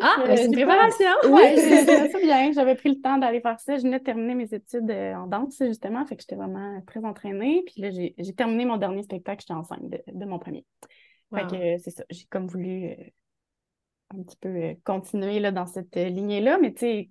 Ah, 0.00 0.24
c'est 0.26 0.46
une 0.46 0.52
préparation! 0.52 1.06
Oui, 1.30 1.42
c'est 1.56 2.10
ça 2.10 2.18
bien. 2.22 2.52
J'avais 2.52 2.74
pris 2.74 2.90
le 2.90 3.00
temps 3.00 3.18
d'aller 3.18 3.40
faire 3.40 3.58
ça. 3.60 3.76
Je 3.76 3.82
venais 3.82 3.98
de 3.98 4.04
terminer 4.04 4.34
mes 4.34 4.52
études 4.52 4.90
euh, 4.90 5.14
en 5.14 5.26
danse, 5.26 5.56
justement. 5.60 6.04
Fait 6.06 6.16
que 6.16 6.22
j'étais 6.22 6.36
vraiment 6.36 6.80
très 6.86 7.04
entraînée. 7.04 7.62
Puis 7.66 7.82
là, 7.82 7.90
j'ai 7.90 8.34
terminé 8.34 8.64
mon 8.64 8.76
dernier 8.76 9.02
spectacle. 9.02 9.42
J'étais 9.42 9.58
enceinte 9.58 9.82
de, 9.88 10.24
mon 10.24 10.38
premier. 10.38 10.64
Fait 11.34 11.46
que 11.46 11.78
c'est 11.78 11.90
ça. 11.90 12.04
J'ai 12.10 12.24
comme 12.26 12.46
voulu 12.46 12.86
euh, 12.86 12.94
un 14.14 14.22
petit 14.22 14.36
peu 14.36 14.48
euh, 14.48 14.74
continuer 14.84 15.40
là, 15.40 15.50
dans 15.52 15.66
cette 15.66 15.96
euh, 15.96 16.08
lignée-là, 16.08 16.58
mais 16.60 16.72
tu 16.72 16.80
sais, 16.80 17.10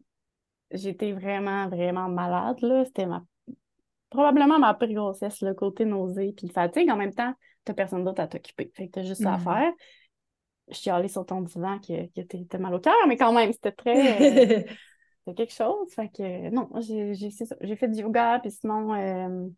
j'étais 0.71 1.11
vraiment, 1.11 1.67
vraiment 1.67 2.07
malade. 2.09 2.61
Là. 2.61 2.85
C'était 2.85 3.05
ma... 3.05 3.23
probablement 4.09 4.59
ma 4.59 4.73
pire 4.73 4.93
grossesse, 4.93 5.41
le 5.41 5.53
côté 5.53 5.85
nausée 5.85 6.33
puis 6.35 6.49
fatigue. 6.49 6.89
En 6.89 6.95
même 6.95 7.13
temps, 7.13 7.33
t'as 7.63 7.73
personne 7.73 8.03
d'autre 8.03 8.21
à 8.21 8.27
t'occuper. 8.27 8.71
Fait 8.73 8.87
que 8.87 8.93
t'as 8.93 9.03
juste 9.03 9.23
ça 9.23 9.33
à 9.33 9.37
mm. 9.37 9.43
faire. 9.43 9.73
Je 10.69 10.75
suis 10.75 10.89
allée 10.89 11.09
sur 11.09 11.25
ton 11.25 11.41
divan 11.41 11.79
que, 11.79 12.07
que 12.07 12.21
t'étais 12.21 12.57
mal 12.57 12.73
au 12.73 12.79
cœur, 12.79 12.95
mais 13.07 13.17
quand 13.17 13.33
même, 13.33 13.51
c'était 13.51 13.71
très. 13.71 14.21
Euh, 14.21 14.63
c'était 15.25 15.35
quelque 15.35 15.53
chose. 15.53 15.93
Fait 15.93 16.09
que 16.09 16.49
non, 16.49 16.69
j'ai 16.79 17.75
fait 17.75 17.87
du 17.87 18.01
yoga, 18.01 18.39
puis 18.39 18.51
sinon, 18.51 19.51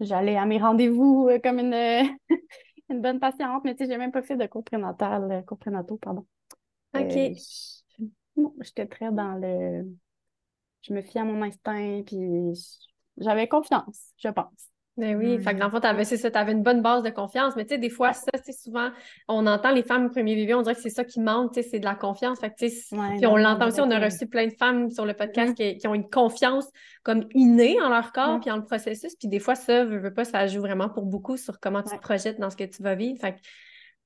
j'allais 0.00 0.36
à 0.36 0.46
mes 0.46 0.58
rendez-vous 0.58 1.28
comme 1.42 1.58
une, 1.58 1.74
une 2.88 3.02
bonne 3.02 3.20
patiente, 3.20 3.64
mais 3.64 3.74
tu 3.74 3.84
sais, 3.84 3.90
j'ai 3.90 3.98
même 3.98 4.12
pas 4.12 4.22
fait 4.22 4.36
de 4.36 4.46
cours 4.46 4.64
prénatal, 4.64 5.44
cours 5.46 5.58
prénataux, 5.58 5.98
pardon. 5.98 6.24
OK. 6.94 7.16
Euh, 7.16 8.48
j'étais 8.60 8.86
très 8.86 9.12
dans 9.12 9.34
le. 9.34 9.86
Je 10.82 10.92
me 10.92 11.02
fie 11.02 11.18
à 11.18 11.24
mon 11.24 11.42
instinct, 11.42 12.02
puis 12.06 12.52
j'avais 13.16 13.48
confiance, 13.48 14.12
je 14.18 14.28
pense. 14.28 14.68
Ben 14.96 15.16
oui, 15.16 15.42
fait 15.42 15.54
que 15.54 15.58
dans 15.58 15.64
le 15.64 15.72
fond, 15.72 15.80
t'avais, 15.80 16.04
c'est 16.04 16.16
ça, 16.16 16.30
t'avais 16.30 16.52
une 16.52 16.62
bonne 16.62 16.80
base 16.80 17.02
de 17.02 17.10
confiance. 17.10 17.56
Mais 17.56 17.64
tu 17.64 17.74
sais, 17.74 17.78
des 17.78 17.90
fois, 17.90 18.12
ça, 18.12 18.30
c'est 18.44 18.52
souvent, 18.52 18.90
on 19.26 19.44
entend 19.48 19.72
les 19.72 19.82
femmes 19.82 20.06
au 20.06 20.08
premier 20.08 20.36
bébé, 20.36 20.54
on 20.54 20.62
dirait 20.62 20.76
que 20.76 20.80
c'est 20.80 20.90
ça 20.90 21.04
qui 21.04 21.20
manque, 21.20 21.52
tu 21.52 21.62
sais, 21.62 21.68
c'est 21.68 21.78
de 21.80 21.84
la 21.84 21.96
confiance. 21.96 22.38
Fait 22.38 22.50
que, 22.50 22.54
tu 22.56 22.68
sais, 22.68 22.96
puis 23.16 23.26
on 23.26 23.36
l'entend 23.36 23.66
aussi, 23.66 23.80
on 23.80 23.90
a 23.90 23.98
reçu 23.98 24.28
plein 24.28 24.46
de 24.46 24.52
femmes 24.52 24.90
sur 24.90 25.04
le 25.04 25.14
podcast 25.14 25.58
mm-hmm. 25.58 25.78
qui, 25.78 25.88
ont 25.88 25.94
une 25.94 26.08
confiance 26.08 26.68
comme 27.02 27.26
innée 27.34 27.76
en 27.82 27.88
leur 27.88 28.12
corps, 28.12 28.38
puis 28.38 28.52
en 28.52 28.56
le 28.56 28.64
processus. 28.64 29.16
Puis 29.16 29.26
des 29.26 29.40
fois, 29.40 29.56
ça, 29.56 29.84
veut, 29.84 29.98
veut 29.98 30.14
pas, 30.14 30.24
ça 30.24 30.46
joue 30.46 30.60
vraiment 30.60 30.88
pour 30.88 31.06
beaucoup 31.06 31.36
sur 31.36 31.58
comment 31.58 31.82
tu 31.82 31.96
te 31.96 32.00
projettes 32.00 32.38
dans 32.38 32.50
ce 32.50 32.56
que 32.56 32.64
tu 32.64 32.80
vas 32.84 32.94
vivre. 32.94 33.18
Fait 33.20 33.32
que 33.32 33.40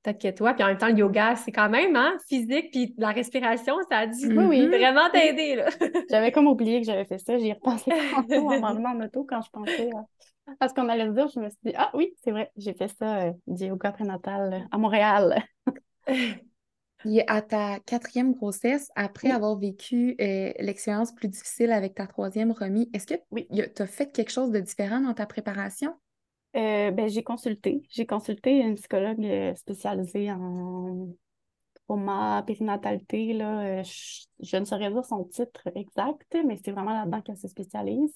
que 0.04 0.30
toi. 0.30 0.54
Puis 0.54 0.64
en 0.64 0.68
même 0.68 0.78
temps, 0.78 0.88
le 0.88 0.96
yoga, 0.96 1.36
c'est 1.36 1.52
quand 1.52 1.68
même 1.68 1.96
hein, 1.96 2.16
physique, 2.28 2.70
puis 2.70 2.94
la 2.98 3.10
respiration, 3.10 3.76
ça 3.90 3.98
a 3.98 4.06
dû 4.06 4.34
vraiment 4.34 5.10
t'aider. 5.10 5.64
j'avais 6.10 6.32
comme 6.32 6.46
oublié 6.46 6.80
que 6.80 6.86
j'avais 6.86 7.04
fait 7.04 7.18
ça. 7.18 7.38
J'y 7.38 7.48
ai 7.48 7.52
repensé 7.54 7.90
tantôt 8.14 8.50
en 8.50 8.74
m'en 8.80 8.94
moto 8.94 9.24
quand 9.24 9.42
je 9.42 9.50
pensais 9.50 9.90
à, 10.60 10.68
ce 10.68 10.74
qu'on 10.74 10.88
allait 10.88 11.06
se 11.06 11.12
dire. 11.12 11.28
Je 11.28 11.40
me 11.40 11.48
suis 11.48 11.58
dit, 11.64 11.72
ah 11.76 11.90
oui, 11.94 12.14
c'est 12.22 12.30
vrai, 12.30 12.50
j'ai 12.56 12.74
fait 12.74 12.88
ça 12.88 13.18
euh, 13.18 13.32
du 13.46 13.66
yoga 13.66 13.92
prénatal 13.92 14.52
euh, 14.52 14.58
à 14.70 14.78
Montréal. 14.78 15.42
Et 17.04 17.22
à 17.28 17.42
ta 17.42 17.78
quatrième 17.86 18.32
grossesse, 18.32 18.90
après 18.96 19.30
avoir 19.30 19.56
vécu 19.56 20.16
euh, 20.20 20.52
l'expérience 20.58 21.12
plus 21.12 21.28
difficile 21.28 21.70
avec 21.70 21.94
ta 21.94 22.08
troisième 22.08 22.50
remis, 22.50 22.90
est-ce 22.92 23.06
que 23.06 23.14
oui. 23.30 23.46
tu 23.52 23.82
as 23.82 23.86
fait 23.86 24.10
quelque 24.10 24.32
chose 24.32 24.50
de 24.50 24.58
différent 24.58 25.00
dans 25.00 25.14
ta 25.14 25.24
préparation? 25.24 25.94
Euh, 26.56 26.90
ben, 26.90 27.08
j'ai 27.08 27.22
consulté. 27.22 27.82
J'ai 27.90 28.06
consulté 28.06 28.58
une 28.60 28.74
psychologue 28.74 29.24
euh, 29.24 29.54
spécialisée 29.54 30.30
en 30.32 31.08
trauma, 31.88 32.42
périnatalité. 32.46 33.32
Là. 33.32 33.80
Euh, 33.80 33.82
je, 34.40 34.56
ne 34.56 34.64
saurais 34.64 34.90
dire 34.90 35.04
son 35.04 35.24
titre 35.24 35.68
exact, 35.74 36.36
mais 36.46 36.56
c'est 36.62 36.70
vraiment 36.72 36.92
là-dedans 36.92 37.20
qu'elle 37.22 37.36
se 37.36 37.48
spécialise. 37.48 38.14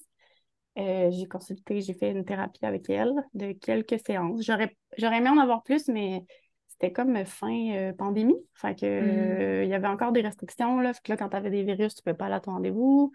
Euh, 0.77 1.11
j'ai 1.11 1.27
consulté, 1.27 1.81
j'ai 1.81 1.93
fait 1.93 2.11
une 2.11 2.25
thérapie 2.25 2.65
avec 2.65 2.89
elle 2.89 3.13
de 3.33 3.51
quelques 3.51 3.99
séances. 4.05 4.43
J'aurais, 4.43 4.75
j'aurais 4.97 5.17
aimé 5.17 5.29
en 5.29 5.37
avoir 5.37 5.61
plus, 5.63 5.87
mais 5.87 6.23
c'était 6.67 6.91
comme 6.91 7.23
fin 7.25 7.71
euh, 7.75 7.93
pandémie. 7.93 8.37
Fait 8.55 8.79
que, 8.79 9.61
Mm. 9.61 9.63
il 9.63 9.69
y 9.69 9.73
avait 9.73 9.87
encore 9.87 10.11
des 10.11 10.21
restrictions. 10.21 10.79
Là. 10.79 10.93
Fait 10.93 11.01
que 11.03 11.11
là, 11.11 11.17
quand 11.17 11.29
tu 11.29 11.35
avais 11.35 11.51
des 11.51 11.63
virus, 11.63 11.93
tu 11.93 11.99
ne 11.99 12.03
pouvais 12.03 12.17
pas 12.17 12.25
aller 12.25 12.35
à 12.35 12.39
ton 12.39 12.51
rendez-vous. 12.51 13.11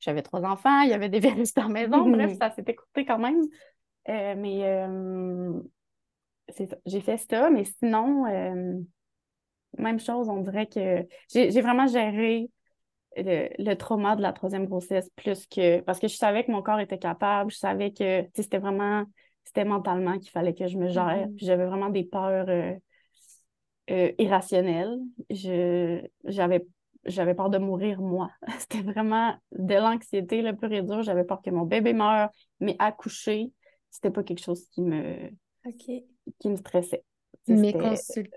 J'avais 0.00 0.22
trois 0.22 0.42
enfants, 0.42 0.80
il 0.80 0.90
y 0.90 0.94
avait 0.94 1.08
des 1.08 1.20
virus 1.46 1.54
dans 1.54 1.64
la 1.64 1.68
maison. 1.68 2.08
Bref, 2.08 2.32
ça 2.40 2.50
s'était 2.50 2.74
coûté 2.74 3.04
quand 3.04 3.18
même. 3.18 3.42
Euh, 4.08 4.34
mais 4.36 4.64
euh, 4.64 5.60
c'est 6.48 6.68
ça. 6.68 6.76
J'ai 6.86 7.00
fait 7.00 7.18
ça, 7.18 7.50
mais 7.50 7.64
sinon, 7.64 8.26
euh, 8.26 8.80
même 9.78 10.00
chose, 10.00 10.28
on 10.28 10.40
dirait 10.40 10.66
que 10.66 11.06
j'ai 11.32 11.60
vraiment 11.60 11.86
géré 11.86 12.50
le, 13.16 13.48
le 13.58 13.74
trauma 13.74 14.16
de 14.16 14.22
la 14.22 14.32
troisième 14.32 14.66
grossesse 14.66 15.10
plus 15.16 15.46
que. 15.46 15.80
Parce 15.80 15.98
que 15.98 16.08
je 16.08 16.16
savais 16.16 16.44
que 16.44 16.50
mon 16.50 16.62
corps 16.62 16.80
était 16.80 16.98
capable, 16.98 17.50
je 17.50 17.58
savais 17.58 17.92
que 17.92 18.24
c'était 18.34 18.58
vraiment. 18.58 19.04
C'était 19.44 19.64
mentalement 19.64 20.18
qu'il 20.18 20.30
fallait 20.30 20.54
que 20.54 20.68
je 20.68 20.78
me 20.78 20.88
gère. 20.88 21.26
Mhm. 21.26 21.34
Puis 21.36 21.46
j'avais 21.46 21.66
vraiment 21.66 21.90
des 21.90 22.04
peurs 22.04 22.48
irrationnelles. 23.88 24.98
J'avais, 26.24 26.64
j'avais 27.04 27.34
peur 27.34 27.50
de 27.50 27.58
mourir, 27.58 28.00
moi. 28.00 28.30
C'était 28.58 28.82
vraiment 28.82 29.34
de 29.52 29.74
l'anxiété 29.74 30.42
le 30.42 30.54
pur 30.56 30.72
et 30.72 30.82
dur. 30.82 31.02
J'avais 31.02 31.24
peur 31.24 31.42
que 31.42 31.50
mon 31.50 31.64
bébé 31.64 31.92
meure, 31.92 32.30
mais 32.60 32.76
accoucher, 32.78 33.52
c'était 33.92 34.10
pas 34.10 34.24
quelque 34.24 34.42
chose 34.42 34.66
qui 34.72 34.80
me, 34.82 35.30
qui 36.40 36.48
me 36.48 36.56
stressait. 36.56 37.04
Mais 37.46 37.68
c'était- 37.72 37.78
consul- 37.78 38.30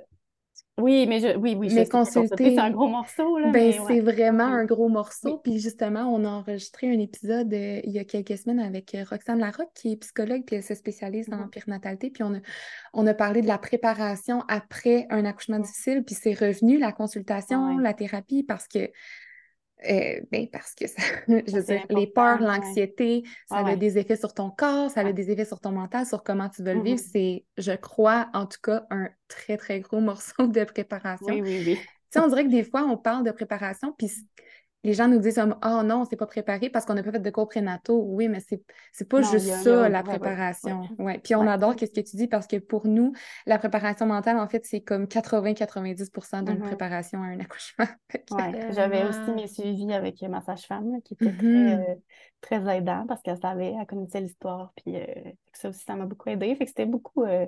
Oui, 0.77 1.05
mais 1.07 1.21
je, 1.21 1.37
oui, 1.37 1.55
oui, 1.57 1.69
Mais 1.73 1.87
consulter, 1.87 2.27
consulter- 2.35 2.55
c'est 2.55 2.59
un 2.59 2.69
gros 2.69 2.89
morceau, 2.89 3.39
là, 3.39 3.49
Ben, 3.51 3.71
c'est 3.71 3.79
ouais. 3.79 3.99
vraiment 4.01 4.43
un 4.43 4.65
gros 4.65 4.89
morceau. 4.89 5.35
Oui. 5.35 5.39
Puis 5.41 5.59
justement, 5.59 6.01
on 6.13 6.25
a 6.25 6.29
enregistré 6.29 6.93
un 6.93 6.99
épisode 6.99 7.53
euh, 7.53 7.79
il 7.85 7.91
y 7.93 7.99
a 7.99 8.03
quelques 8.03 8.37
semaines 8.37 8.59
avec 8.59 8.93
euh, 8.93 9.05
Roxane 9.09 9.39
Larocque, 9.39 9.71
qui 9.73 9.93
est 9.93 9.95
psychologue, 9.95 10.43
puis 10.45 10.57
elle 10.57 10.63
se 10.63 10.75
spécialise 10.75 11.29
en 11.31 11.37
Mhm. 11.37 11.49
périnatalité. 11.49 12.09
Puis 12.09 12.23
on 12.23 12.35
a, 12.35 12.39
on 12.93 13.07
a 13.07 13.13
parlé 13.13 13.41
de 13.41 13.47
la 13.47 13.57
préparation 13.57 14.43
après 14.49 15.07
un 15.09 15.23
accouchement 15.23 15.59
difficile, 15.59 16.03
puis 16.03 16.13
c'est 16.15 16.33
revenu 16.33 16.77
la 16.77 16.91
consultation, 16.91 17.77
Ouais. 17.77 17.81
la 17.81 17.93
thérapie, 17.93 18.43
parce 18.43 18.67
que, 18.67 18.91
euh, 19.89 20.21
ben, 20.31 20.47
parce 20.51 20.73
que 20.75 20.87
ça, 20.87 21.01
je 21.27 21.55
veux 21.55 21.63
c'est 21.63 21.63
dire, 21.63 21.85
les 21.89 22.07
peurs, 22.07 22.41
ouais. 22.41 22.41
l'anxiété, 22.41 23.23
ça 23.45 23.59
Ouais, 23.59 23.63
a 23.63 23.75
ouais. 23.75 23.77
des 23.77 23.97
effets 23.97 24.15
sur 24.15 24.33
ton 24.33 24.49
corps, 24.49 24.89
ça 24.89 25.01
a 25.01 25.13
des 25.13 25.31
effets 25.31 25.45
sur 25.45 25.59
ton 25.59 25.71
mental, 25.71 26.05
sur 26.05 26.23
comment 26.23 26.49
tu 26.49 26.63
veux 26.63 26.73
le 26.73 26.81
vivre. 26.81 26.99
C'est, 26.99 27.45
je 27.57 27.73
crois, 27.73 28.29
en 28.33 28.45
tout 28.47 28.59
cas, 28.63 28.85
un 28.89 29.09
très, 29.27 29.57
très 29.57 29.81
gros 29.81 29.99
morceau 30.01 30.47
de 30.47 30.63
préparation. 30.63 31.35
Oui, 31.35 31.41
oui, 31.41 31.63
oui. 31.65 31.89
Tu 32.11 32.19
sais, 32.19 32.25
on 32.25 32.27
dirait 32.27 32.45
que 32.45 32.49
des 32.51 32.63
fois, 32.63 32.83
on 32.83 32.97
parle 32.97 33.25
de 33.25 33.31
préparation, 33.31 33.93
puis 33.97 34.09
les 34.85 34.93
gens 34.93 35.07
nous 35.07 35.19
disent 35.19 35.35
comme, 35.35 35.55
oh 35.65 35.81
non, 35.83 36.01
on 36.01 36.05
s'est 36.05 36.15
pas 36.15 36.27
préparé 36.27 36.69
parce 36.69 36.85
qu'on 36.85 36.93
n'a 36.93 37.03
pas 37.03 37.11
fait 37.11 37.19
de 37.19 37.29
cours 37.31 37.47
prénataux. 37.49 38.01
Oui, 38.07 38.27
mais 38.29 38.39
c'est, 38.39 38.61
c'est 38.93 39.09
pas 39.09 39.19
Non, 39.21 39.27
juste 39.29 39.49
a- 39.51 39.57
ça, 39.57 39.85
a- 39.85 39.89
la 39.89 39.99
ouais, 39.99 40.03
préparation. 40.03 40.81
ouais. 40.99 41.05
Ouais. 41.05 41.19
Puis 41.19 41.35
on 41.35 41.41
Ouais. 41.41 41.49
adore 41.49 41.71
ce 41.79 41.85
que 41.85 42.01
tu 42.01 42.15
dis 42.15 42.27
parce 42.27 42.47
que 42.47 42.57
pour 42.57 42.87
nous, 42.87 43.11
la 43.45 43.57
préparation 43.57 44.05
mentale, 44.05 44.37
en 44.37 44.47
fait, 44.47 44.63
c'est 44.65 44.81
comme 44.81 45.07
80-90% 45.07 46.43
d'une 46.43 46.59
préparation 46.59 47.21
à 47.23 47.25
un 47.25 47.39
accouchement. 47.39 47.85
Ouais. 48.31 48.71
J'avais 48.73 49.03
aussi 49.05 49.31
mes 49.31 49.47
suivis 49.47 49.91
avec 49.91 50.21
ma 50.21 50.41
sage-femme, 50.41 51.01
qui 51.03 51.15
était 51.15 51.33
très, 51.33 51.73
euh, 51.75 51.95
très 52.41 52.77
aidant 52.77 53.05
parce 53.07 53.21
qu'elle 53.21 53.37
savait, 53.39 53.73
elle 53.79 53.85
connaissait 53.87 54.21
l'histoire, 54.21 54.71
puis 54.77 54.95
euh, 54.97 55.05
ça 55.53 55.69
aussi, 55.69 55.83
ça 55.83 55.95
m'a 55.95 56.05
beaucoup 56.05 56.29
aidé. 56.29 56.55
Fait 56.55 56.65
que 56.65 56.69
c'était 56.69 56.85
beaucoup 56.85 57.23
euh, 57.23 57.45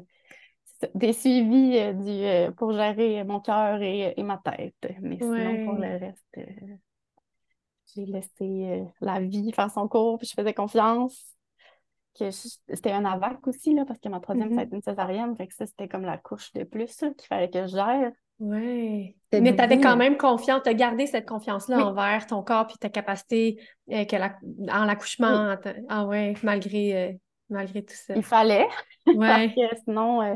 des 0.95 1.13
suivis 1.13 1.77
euh, 1.77 1.93
du, 1.93 2.09
euh, 2.09 2.51
pour 2.51 2.71
gérer 2.73 3.23
mon 3.23 3.39
cœur 3.39 3.81
et, 3.81 4.13
et 4.17 4.23
ma 4.23 4.37
tête. 4.37 4.75
Mais 5.01 5.17
sinon, 5.19 5.65
pour 5.65 5.75
le 5.75 5.97
reste, 5.99 6.25
euh, 6.37 6.43
j'ai 7.97 8.05
laissé 8.05 8.31
euh, 8.41 8.85
la 9.01 9.19
vie 9.19 9.51
faire 9.51 9.71
son 9.71 9.87
cours, 9.87 10.17
puis 10.19 10.27
je 10.27 10.33
faisais 10.33 10.53
confiance. 10.53 11.33
Que 12.19 12.31
c'était 12.31 12.91
un 12.91 13.05
AVAC 13.05 13.45
aussi, 13.47 13.75
là, 13.75 13.85
parce 13.85 13.99
que 13.99 14.09
ma 14.09 14.19
troisième, 14.19 14.49
ça 14.49 14.61
a 14.61 14.63
Mhm. 14.63 14.67
été 14.67 14.75
une 14.77 14.81
césarienne. 14.81 15.35
Fait 15.35 15.45
que 15.47 15.53
ça, 15.53 15.67
c'était 15.67 15.87
comme 15.87 16.01
la 16.03 16.17
couche 16.17 16.51
de 16.53 16.63
plus 16.63 16.95
qu'il 16.95 17.27
fallait 17.27 17.49
que 17.49 17.61
je 17.67 17.73
gère. 17.75 18.11
Ouais. 18.39 19.15
C'était 19.25 19.41
Mais 19.41 19.55
tu 19.55 19.61
avais 19.61 19.79
quand 19.79 19.95
même 19.97 20.17
confiance, 20.17 20.63
tu 20.63 20.69
as 20.69 20.73
gardé 20.73 21.05
cette 21.05 21.27
confiance-là 21.27 21.77
Oui. 21.77 21.83
envers 21.83 22.25
ton 22.25 22.41
corps 22.41 22.65
puis 22.67 22.77
ta 22.79 22.89
capacité 22.89 23.59
euh, 23.91 24.05
que 24.05 24.15
la- 24.15 24.35
en 24.71 24.85
l'accouchement. 24.85 25.55
Ah 25.89 26.05
ouais, 26.07 26.33
malgré, 26.43 27.09
euh, 27.09 27.13
malgré 27.49 27.83
tout 27.83 27.95
ça. 27.95 28.15
Il 28.15 28.23
fallait, 28.23 28.67
parce 29.05 29.17
Ouais. 29.17 29.53
que 29.55 29.77
sinon, 29.85 30.21
euh, 30.23 30.35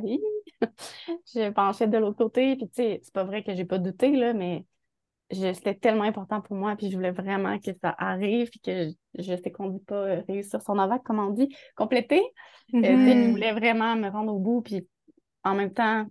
je 1.33 1.49
penchais 1.51 1.87
de 1.87 1.97
l'autre 1.97 2.17
côté. 2.17 2.55
Puis, 2.57 2.67
tu 2.69 2.75
sais, 2.75 2.99
c'est 3.03 3.13
pas 3.13 3.23
vrai 3.23 3.43
que 3.43 3.55
j'ai 3.55 3.65
pas 3.65 3.79
douté, 3.79 4.11
là, 4.11 4.33
mais 4.33 4.65
c'était 5.31 5.75
tellement 5.75 6.03
important 6.03 6.41
pour 6.41 6.55
moi. 6.55 6.75
Puis, 6.75 6.89
je 6.91 6.95
voulais 6.95 7.11
vraiment 7.11 7.59
que 7.59 7.71
ça 7.81 7.95
arrive. 7.97 8.49
Puis, 8.49 8.59
que 8.59 8.89
je, 8.89 9.23
je 9.23 9.35
sais 9.41 9.51
qu'on 9.51 9.69
dit 9.69 9.79
pas 9.83 9.95
euh, 9.95 10.21
réussir 10.27 10.61
son 10.61 10.77
AVAC, 10.79 11.03
comme 11.03 11.19
on 11.19 11.29
dit, 11.31 11.49
compléter. 11.75 12.21
Euh, 12.83 12.97
je 13.23 13.27
Mhm. 13.27 13.31
voulais 13.31 13.51
vraiment 13.53 13.95
me 13.95 14.09
rendre 14.09 14.33
au 14.33 14.39
bout. 14.39 14.61
Puis, 14.61 14.87
en 15.43 15.55
même 15.55 15.73
temps, 15.73 16.05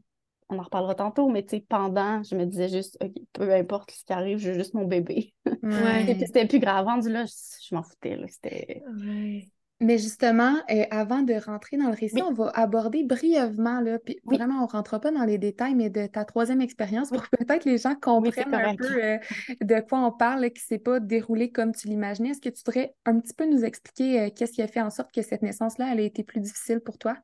on 0.48 0.58
en 0.58 0.62
reparlera 0.62 0.94
tantôt, 0.94 1.28
mais 1.28 1.44
tu 1.44 1.56
sais, 1.58 1.66
pendant, 1.68 2.22
je 2.22 2.34
me 2.36 2.44
disais 2.46 2.68
juste, 2.68 2.98
OK, 3.02 3.12
peu 3.32 3.52
importe 3.54 3.90
ce 3.92 4.04
qui 4.04 4.12
arrive, 4.12 4.38
j'ai 4.38 4.54
juste 4.54 4.74
mon 4.74 4.84
bébé. 4.84 5.34
Ouais. 5.62 6.04
Et 6.08 6.14
puis, 6.16 6.26
c'était 6.26 6.46
plus 6.46 6.58
grave. 6.60 6.86
Rendu 6.86 7.10
là, 7.10 7.24
je, 7.26 7.32
je 7.68 7.74
m'en 7.74 7.82
foutais, 7.82 8.16
là. 8.16 8.26
C'était. 8.28 8.82
Ouais. 8.86 9.50
Mais 9.82 9.96
justement, 9.96 10.56
euh, 10.70 10.84
avant 10.90 11.22
de 11.22 11.32
rentrer 11.34 11.78
dans 11.78 11.88
le 11.88 11.94
récit, 11.96 12.16
Oui. 12.16 12.22
on 12.22 12.34
va 12.34 12.50
aborder 12.50 13.02
brièvement, 13.02 13.80
là, 13.80 13.98
puis 13.98 14.18
Oui. 14.24 14.36
vraiment, 14.36 14.58
on 14.58 14.66
ne 14.66 14.70
rentrera 14.72 15.00
pas 15.00 15.10
dans 15.10 15.24
les 15.24 15.38
détails, 15.38 15.74
mais 15.74 15.88
de 15.88 16.06
ta 16.06 16.26
troisième 16.26 16.60
expérience 16.60 17.10
pour 17.10 17.26
peut-être 17.28 17.64
les 17.64 17.78
gens 17.78 17.94
Oui, 18.16 18.30
comprennent 18.30 18.52
un 18.54 18.68
peu 18.76 19.02
euh, 19.02 19.18
de 19.62 19.80
quoi 19.80 20.00
on 20.06 20.12
parle, 20.12 20.42
là, 20.42 20.50
qui 20.50 20.62
ne 20.62 20.66
s'est 20.66 20.78
pas 20.78 21.00
déroulé 21.00 21.50
comme 21.50 21.72
tu 21.74 21.88
l'imaginais. 21.88 22.30
Est-ce 22.30 22.40
que 22.42 22.50
tu 22.50 22.62
voudrais 22.64 22.94
un 23.06 23.18
petit 23.20 23.32
peu 23.32 23.46
nous 23.46 23.64
expliquer 23.64 24.20
euh, 24.20 24.30
qu'est-ce 24.34 24.52
qui 24.52 24.62
a 24.62 24.68
fait 24.68 24.82
en 24.82 24.90
sorte 24.90 25.12
que 25.12 25.22
cette 25.22 25.40
naissance-là, 25.42 25.88
elle 25.92 26.00
a 26.00 26.02
été 26.02 26.24
plus 26.24 26.40
difficile 26.40 26.80
pour 26.80 26.98
toi? 26.98 27.16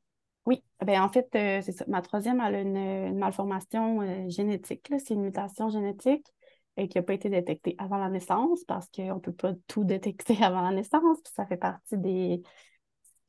Oui, 0.47 0.63
ben 0.85 1.03
en 1.03 1.09
fait, 1.09 1.27
c'est 1.33 1.73
ça. 1.73 1.85
Ma 1.89 2.03
troisième, 2.03 2.41
elle 2.41 2.55
a 2.55 2.61
une, 2.61 2.77
une 2.77 3.19
malformation 3.19 4.29
génétique. 4.29 4.89
C'est 4.99 5.15
une 5.15 5.23
mutation 5.23 5.69
génétique 5.71 6.25
et 6.77 6.89
qui 6.89 6.99
n'a 6.99 7.03
pas 7.03 7.15
été 7.15 7.29
détectée 7.31 7.75
avant 7.79 7.99
la 7.99 8.09
naissance 8.11 8.65
parce 8.65 8.89
qu'on 8.91 9.15
ne 9.17 9.21
peut 9.21 9.33
pas 9.33 9.53
tout 9.67 9.85
détecter 9.85 10.37
avant 10.43 10.63
la 10.63 10.73
naissance. 10.73 11.21
Puis 11.23 11.33
ça 11.35 11.47
fait 11.47 11.57
partie 11.57 11.97
des, 11.99 12.43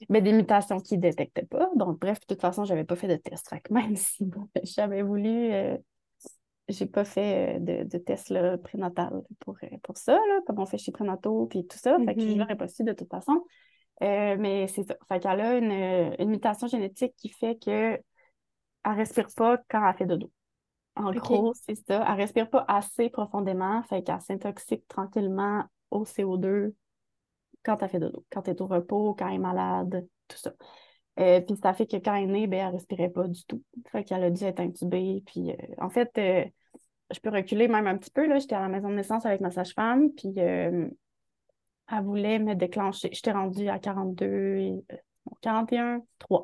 ben, 0.09 0.23
des 0.23 0.33
mutations 0.33 0.79
qui 0.79 0.97
ne 0.97 1.01
détectaient 1.01 1.45
pas. 1.45 1.69
Donc, 1.75 1.99
bref, 1.99 2.19
de 2.21 2.25
toute 2.25 2.41
façon, 2.41 2.65
je 2.65 2.71
n'avais 2.73 2.85
pas 2.85 2.95
fait 2.95 3.07
de 3.07 3.15
test. 3.15 3.49
Fait 3.49 3.59
que 3.61 3.73
même 3.73 3.95
si 3.95 4.29
j'avais 4.63 5.01
voulu, 5.01 5.51
euh, 5.53 5.77
j'ai 6.69 6.85
pas 6.85 7.05
fait 7.05 7.57
euh, 7.57 7.59
de, 7.59 7.89
de 7.89 7.97
test 7.97 8.29
là, 8.29 8.57
prénatal 8.57 9.21
pour, 9.39 9.55
euh, 9.63 9.67
pour 9.83 9.97
ça, 9.97 10.13
là, 10.13 10.39
comme 10.45 10.59
on 10.59 10.65
fait 10.65 10.77
chez 10.77 10.91
Prénato, 10.91 11.47
puis 11.47 11.65
tout 11.65 11.77
ça. 11.77 11.97
Fait 12.05 12.15
que 12.15 12.21
je 12.21 12.27
Mhm. 12.27 12.39
l'aurais 12.39 12.57
pas 12.57 12.67
su 12.67 12.83
de 12.83 12.93
toute 12.93 13.09
façon. 13.09 13.43
Euh, 14.03 14.35
mais 14.39 14.67
c'est 14.67 14.83
ça. 14.83 14.95
Fait 15.07 15.19
qu'elle 15.19 15.41
a 15.41 15.57
une, 15.57 16.15
une 16.19 16.29
mutation 16.29 16.67
génétique 16.67 17.15
qui 17.17 17.29
fait 17.29 17.55
que 17.57 17.99
elle 18.85 18.93
respire 18.93 19.27
pas 19.35 19.57
quand 19.69 19.87
elle 19.87 19.95
fait 19.97 20.05
dodo. 20.05 20.31
En 20.97 21.11
gros, 21.11 21.53
c'est 21.53 21.75
ça. 21.75 22.05
Elle 22.07 22.15
respire 22.15 22.49
pas 22.49 22.65
assez 22.67 23.09
profondément, 23.09 23.83
fait 23.83 24.03
qu'elle 24.03 24.21
s'intoxique 24.21 24.87
tranquillement 24.87 25.63
au 25.91 26.03
CO2 26.03 26.73
quand 27.63 27.81
elle 27.81 27.89
fait 27.89 27.99
dodo, 27.99 28.25
quand 28.31 28.47
elle 28.47 28.55
est 28.55 28.61
au 28.61 28.67
repos, 28.67 29.15
quand 29.17 29.27
elle 29.27 29.35
est 29.35 29.39
malade, 29.39 30.07
tout 30.27 30.37
ça. 30.37 30.53
Euh, 31.19 31.41
puis 31.41 31.55
ça 31.61 31.73
fait 31.73 31.87
que 31.87 31.97
quand 31.97 32.15
elle 32.15 32.23
est 32.23 32.33
née, 32.33 32.47
ben, 32.47 32.67
elle 32.67 32.73
respirait 32.73 33.09
pas 33.09 33.27
du 33.27 33.43
tout. 33.45 33.63
Fait 33.91 34.03
qu'elle 34.03 34.23
a 34.23 34.29
dû 34.29 34.43
être 34.43 34.59
intubée. 34.59 35.23
Puis 35.25 35.51
euh, 35.51 35.55
en 35.79 35.89
fait, 35.89 36.11
euh, 36.17 36.45
je 37.11 37.19
peux 37.19 37.29
reculer 37.29 37.67
même 37.67 37.87
un 37.87 37.97
petit 37.97 38.11
peu. 38.11 38.27
Là. 38.27 38.37
J'étais 38.39 38.55
à 38.55 38.61
la 38.61 38.69
maison 38.69 38.89
de 38.89 38.95
naissance 38.95 39.25
avec 39.25 39.41
ma 39.41 39.51
sage-femme, 39.51 40.11
puis 40.11 40.33
elle 41.91 42.03
voulait 42.03 42.39
me 42.39 42.55
déclencher. 42.55 43.09
J'étais 43.11 43.31
rendue 43.31 43.69
à 43.69 43.79
42, 43.79 44.25
et, 44.25 44.85
euh, 44.91 44.95
non, 45.25 45.37
41, 45.41 46.01
3. 46.19 46.43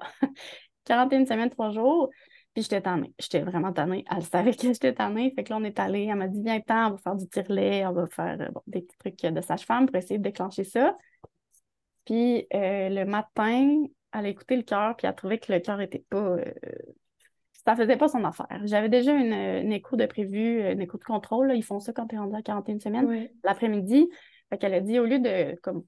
41 0.86 1.26
semaines, 1.26 1.50
3 1.50 1.72
jours. 1.72 2.10
Puis 2.54 2.64
j'étais 2.64 2.82
tannée. 2.82 3.14
J'étais 3.20 3.42
vraiment 3.42 3.74
tannée. 3.74 4.06
Elle 4.16 4.24
savait 4.24 4.54
que 4.54 4.62
j'étais 4.62 4.94
tannée. 4.94 5.34
Fait 5.36 5.44
que 5.44 5.50
là, 5.50 5.58
on 5.60 5.64
est 5.64 5.80
allé. 5.80 6.04
Elle 6.06 6.16
m'a 6.18 6.28
dit, 6.28 6.42
viens, 6.44 6.60
temps, 6.62 6.88
on 6.88 6.92
va 6.92 6.98
faire 6.98 7.16
du 7.16 7.28
tire-lait, 7.28 7.86
on 7.88 7.94
va 7.94 8.08
faire 8.08 8.38
euh, 8.42 8.50
bon, 8.52 8.62
des 8.68 8.82
petits 8.82 8.98
trucs 8.98 9.34
de 9.34 9.42
sage-femme 9.42 9.88
pour 9.88 9.96
essayer 9.96 10.18
de 10.20 10.24
déclencher 10.24 10.64
ça. 10.64 10.96
Puis 12.06 12.46
euh, 12.54 12.90
le 12.90 13.06
matin, 13.06 13.84
elle 14.14 14.26
a 14.26 14.30
écouté 14.30 14.56
le 14.56 14.64
cœur, 14.64 14.96
puis 14.96 15.06
elle 15.08 15.12
a 15.12 15.14
trouvé 15.14 15.40
que 15.40 15.52
le 15.52 15.60
cœur 15.60 15.82
était 15.82 16.04
pas. 16.10 16.18
euh, 16.18 16.46
ça 17.66 17.76
faisait 17.76 17.96
pas 17.96 18.10
son 18.10 18.24
affaire. 18.26 18.48
J'avais 18.66 18.90
déjà 18.90 19.14
une, 19.14 19.32
une 19.34 19.72
écho 19.72 19.96
de 19.96 20.06
prévu, 20.06 20.70
une 20.70 20.82
écho 20.82 20.98
de 20.98 21.04
contrôle. 21.04 21.48
là. 21.48 21.56
Ils 21.56 21.64
font 21.64 21.80
ça 21.80 21.94
quand 21.94 22.08
tu 22.08 22.16
es 22.16 22.18
rendu 22.18 22.36
à 22.36 22.42
41 22.42 22.80
semaines, 22.80 23.30
l'après-midi. 23.44 24.10
Fait 24.50 24.58
qu'elle 24.58 24.74
a 24.74 24.82
dit, 24.82 25.00
au 25.00 25.06
lieu 25.06 25.20
de 25.20 25.56
comme 25.62 25.84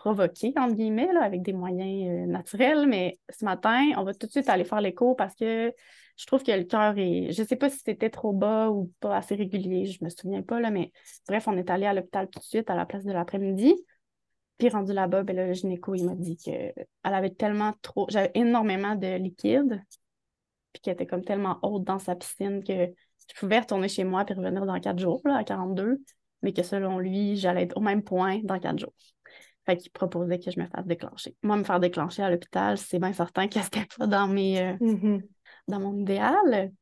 provoquer, 0.00 0.54
entre 0.56 0.74
guillemets, 0.76 1.12
là, 1.12 1.22
avec 1.22 1.42
des 1.42 1.52
moyens 1.52 2.08
euh, 2.08 2.26
naturels, 2.26 2.86
mais 2.88 3.20
ce 3.28 3.44
matin, 3.44 3.90
on 3.98 4.04
va 4.04 4.14
tout 4.14 4.26
de 4.26 4.32
suite 4.32 4.48
aller 4.48 4.64
faire 4.64 4.80
l'écho 4.80 5.14
parce 5.14 5.34
que 5.34 5.74
je 6.16 6.26
trouve 6.26 6.42
que 6.42 6.52
le 6.52 6.64
cœur 6.64 6.94
est. 6.96 7.32
Je 7.32 7.42
sais 7.42 7.56
pas 7.56 7.68
si 7.68 7.80
c'était 7.84 8.08
trop 8.08 8.32
bas 8.32 8.70
ou 8.70 8.90
pas 9.00 9.14
assez 9.14 9.34
régulier, 9.34 9.84
je 9.84 10.02
me 10.02 10.08
souviens 10.08 10.40
pas, 10.40 10.58
là, 10.58 10.70
mais 10.70 10.90
bref, 11.28 11.46
on 11.48 11.56
est 11.58 11.68
allé 11.68 11.84
à 11.84 11.92
l'hôpital 11.92 12.30
tout 12.30 12.38
de 12.38 12.44
suite 12.44 12.70
à 12.70 12.74
la 12.76 12.86
place 12.86 13.04
de 13.04 13.12
l'après-midi. 13.12 13.74
Puis 14.56 14.70
rendu 14.70 14.94
là-bas, 14.94 15.22
ben 15.22 15.36
le 15.36 15.52
gynéco, 15.52 15.94
il 15.94 16.06
m'a 16.06 16.14
dit 16.14 16.38
qu'elle 16.38 16.72
avait 17.02 17.30
tellement 17.30 17.74
trop. 17.82 18.06
J'avais 18.08 18.30
énormément 18.34 18.94
de 18.94 19.16
liquide, 19.16 19.84
puis 20.72 20.80
qu'elle 20.80 20.94
était 20.94 21.06
comme 21.06 21.24
tellement 21.24 21.58
haute 21.62 21.84
dans 21.84 21.98
sa 21.98 22.16
piscine 22.16 22.64
que 22.64 22.72
je 23.28 23.34
pouvais 23.38 23.60
retourner 23.60 23.88
chez 23.88 24.04
moi 24.04 24.24
puis 24.24 24.34
revenir 24.34 24.64
dans 24.64 24.80
quatre 24.80 24.98
jours, 24.98 25.20
là, 25.26 25.36
à 25.36 25.44
42, 25.44 26.00
mais 26.42 26.54
que 26.54 26.62
selon 26.62 26.98
lui, 26.98 27.36
j'allais 27.36 27.64
être 27.64 27.76
au 27.76 27.80
même 27.80 28.02
point 28.02 28.40
dans 28.44 28.58
quatre 28.58 28.78
jours. 28.78 28.94
Fait 29.70 29.76
qu'il 29.76 29.92
proposait 29.92 30.40
que 30.40 30.50
je 30.50 30.58
me 30.58 30.66
fasse 30.66 30.84
déclencher. 30.84 31.36
Moi, 31.44 31.56
me 31.56 31.62
faire 31.62 31.78
déclencher 31.78 32.24
à 32.24 32.30
l'hôpital, 32.30 32.76
c'est 32.76 32.98
bien 32.98 33.12
certain 33.12 33.46
que 33.46 33.60
c'était 33.60 33.86
pas 33.96 34.08
dans 34.08 34.26
mes 34.26 34.60
euh, 34.60 34.72
Mm-hmm. 34.80 35.22
dans 35.68 35.78
mon 35.78 35.96
idéal. 35.96 36.72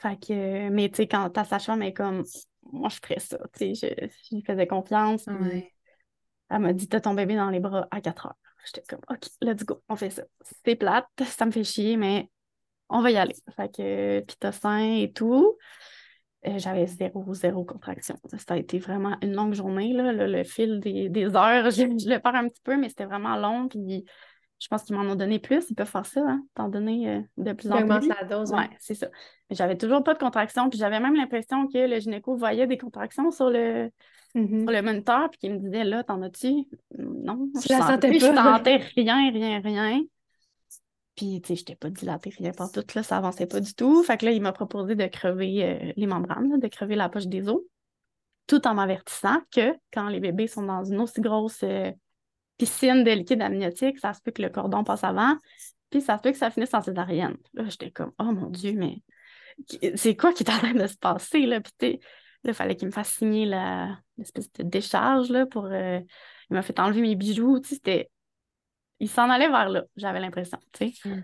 Fait 0.00 0.20
que, 0.20 0.68
mais 0.68 0.90
tu 0.90 0.96
sais, 0.96 1.06
quand 1.08 1.30
ta 1.30 1.44
sage-femme 1.44 1.80
est 1.80 1.94
comme, 1.94 2.22
moi, 2.70 2.90
je 2.90 2.96
ferais 3.02 3.20
ça. 3.20 3.38
Tu 3.54 3.74
sais, 3.74 3.96
je, 4.00 4.06
je 4.06 4.36
lui 4.36 4.42
faisais 4.42 4.66
confiance. 4.66 5.24
puis 5.24 5.34
Ouais. 5.34 5.72
Elle 6.50 6.58
m'a 6.58 6.74
dit, 6.74 6.88
t'as 6.88 7.00
ton 7.00 7.14
bébé 7.14 7.36
dans 7.36 7.48
les 7.48 7.60
bras 7.60 7.88
à 7.90 8.02
4 8.02 8.26
heures. 8.26 8.36
J'étais 8.66 8.82
comme, 8.86 9.00
OK, 9.08 9.22
let's 9.40 9.64
go, 9.64 9.82
on 9.88 9.96
fait 9.96 10.10
ça. 10.10 10.24
C'est 10.66 10.76
plate, 10.76 11.08
ça 11.24 11.46
me 11.46 11.52
fait 11.52 11.64
chier, 11.64 11.96
mais 11.96 12.30
on 12.90 13.00
va 13.00 13.12
y 13.12 13.16
aller. 13.16 13.34
Fait 13.56 13.74
que, 13.74 14.20
puis 14.20 14.36
t'as 14.38 14.52
sein 14.52 14.96
et 14.96 15.10
tout. 15.10 15.56
Euh, 16.46 16.58
J'avais 16.58 16.86
zéro, 16.86 17.32
zéro 17.34 17.64
contraction. 17.64 18.16
Ça 18.36 18.54
a 18.54 18.56
été 18.56 18.78
vraiment 18.78 19.16
une 19.22 19.32
longue 19.34 19.54
journée, 19.54 19.92
là. 19.92 20.12
Le, 20.12 20.26
le 20.26 20.44
fil 20.44 20.80
des, 20.80 21.08
des 21.08 21.34
heures, 21.36 21.64
je, 21.70 21.82
je 21.82 22.08
le 22.08 22.18
perds 22.18 22.34
un 22.34 22.48
petit 22.48 22.60
peu, 22.62 22.76
mais 22.76 22.88
c'était 22.88 23.06
vraiment 23.06 23.36
long. 23.36 23.68
Puis 23.68 24.04
je 24.60 24.68
pense 24.68 24.82
qu'ils 24.84 24.96
m'en 24.96 25.02
ont 25.10 25.14
donné 25.14 25.38
plus. 25.38 25.66
Ils 25.70 25.74
peuvent 25.74 25.88
faire 25.90 26.06
ça, 26.06 26.20
hein, 26.26 26.42
t'en 26.54 26.68
donner 26.68 27.08
euh, 27.10 27.20
de 27.38 27.52
plus 27.52 27.70
en 27.72 27.76
plus. 27.98 28.08
la 28.08 28.24
dose. 28.24 28.52
Ouais, 28.52 28.68
c'est 28.78 28.94
ça. 28.94 29.08
Mais 29.50 29.56
j'avais 29.56 29.76
toujours 29.76 30.02
pas 30.04 30.14
de 30.14 30.18
contraction. 30.18 30.68
Puis 30.70 30.78
j'avais 30.78 31.00
même 31.00 31.14
l'impression 31.16 31.66
que 31.66 31.78
le 31.78 31.98
gynéco 31.98 32.36
voyait 32.36 32.66
des 32.66 32.78
contractions 32.78 33.30
sur 33.30 33.50
le, 33.50 33.90
Mhm. 34.34 34.62
sur 34.62 34.70
le 34.72 34.82
moniteur, 34.82 35.30
puis 35.30 35.38
qu'il 35.38 35.52
me 35.52 35.58
disait 35.58 35.84
là, 35.84 36.02
t'en 36.02 36.20
as-tu? 36.22 36.66
Non, 36.98 37.48
je 37.54 37.72
la 37.72 37.78
sentais- 37.82 38.18
sentais 38.18 38.18
Je 38.18 38.26
sentais 38.34 38.76
rien, 38.96 39.30
rien, 39.30 39.60
rien. 39.60 40.00
Puis, 41.16 41.40
tu 41.40 41.48
sais, 41.48 41.54
je 41.56 41.60
n'étais 41.60 41.76
pas 41.76 41.90
dilatée, 41.90 42.30
rien 42.36 42.50
par 42.50 42.72
tout, 42.72 42.84
là, 42.94 43.02
ça 43.02 43.16
avançait 43.16 43.46
pas 43.46 43.60
du 43.60 43.74
tout. 43.74 44.02
Fait 44.02 44.16
que 44.16 44.24
là, 44.24 44.32
il 44.32 44.42
m'a 44.42 44.52
proposé 44.52 44.96
de 44.96 45.06
crever 45.06 45.64
euh, 45.64 45.92
les 45.96 46.06
membranes, 46.06 46.50
là, 46.50 46.58
de 46.58 46.66
crever 46.66 46.96
la 46.96 47.08
poche 47.08 47.26
des 47.26 47.48
os, 47.48 47.60
tout 48.46 48.66
en 48.66 48.74
m'avertissant 48.74 49.38
que 49.54 49.74
quand 49.92 50.08
les 50.08 50.20
bébés 50.20 50.48
sont 50.48 50.64
dans 50.64 50.84
une 50.84 51.00
aussi 51.00 51.20
grosse 51.20 51.62
euh, 51.62 51.92
piscine 52.58 53.04
de 53.04 53.10
liquide 53.12 53.42
amniotique, 53.42 53.98
ça 53.98 54.12
se 54.12 54.20
peut 54.22 54.32
que 54.32 54.42
le 54.42 54.48
cordon 54.48 54.82
passe 54.82 55.04
avant, 55.04 55.36
puis 55.90 56.00
ça 56.00 56.16
se 56.16 56.22
peut 56.22 56.32
que 56.32 56.38
ça 56.38 56.50
finisse 56.50 56.74
en 56.74 56.82
césarienne. 56.82 57.36
Là, 57.52 57.64
j'étais 57.68 57.92
comme, 57.92 58.12
oh 58.18 58.32
mon 58.32 58.50
Dieu, 58.50 58.72
mais 58.72 59.02
c'est 59.94 60.16
quoi 60.16 60.32
qui 60.32 60.42
est 60.42 60.50
en 60.50 60.58
train 60.58 60.74
de 60.74 60.86
se 60.86 60.96
passer, 60.96 61.46
là? 61.46 61.60
Puis, 61.60 61.72
tu 61.78 61.86
sais, 61.86 62.00
là, 62.42 62.50
il 62.50 62.54
fallait 62.54 62.74
qu'il 62.74 62.88
me 62.88 62.92
fasse 62.92 63.10
signer 63.10 63.46
la- 63.46 63.98
l'espèce 64.18 64.52
de 64.52 64.64
décharge, 64.64 65.30
là, 65.30 65.46
pour... 65.46 65.66
euh, 65.66 66.00
il 66.50 66.54
m'a 66.54 66.62
fait 66.62 66.78
enlever 66.80 67.02
mes 67.02 67.14
bijoux, 67.14 67.60
tu 67.60 67.68
sais, 67.68 67.74
c'était... 67.76 68.10
Il 69.04 69.10
s'en 69.10 69.28
allait 69.28 69.48
vers 69.50 69.68
là, 69.68 69.84
j'avais 69.96 70.18
l'impression, 70.18 70.58
tu 70.72 70.90
sais. 70.90 71.08
Mm. 71.08 71.20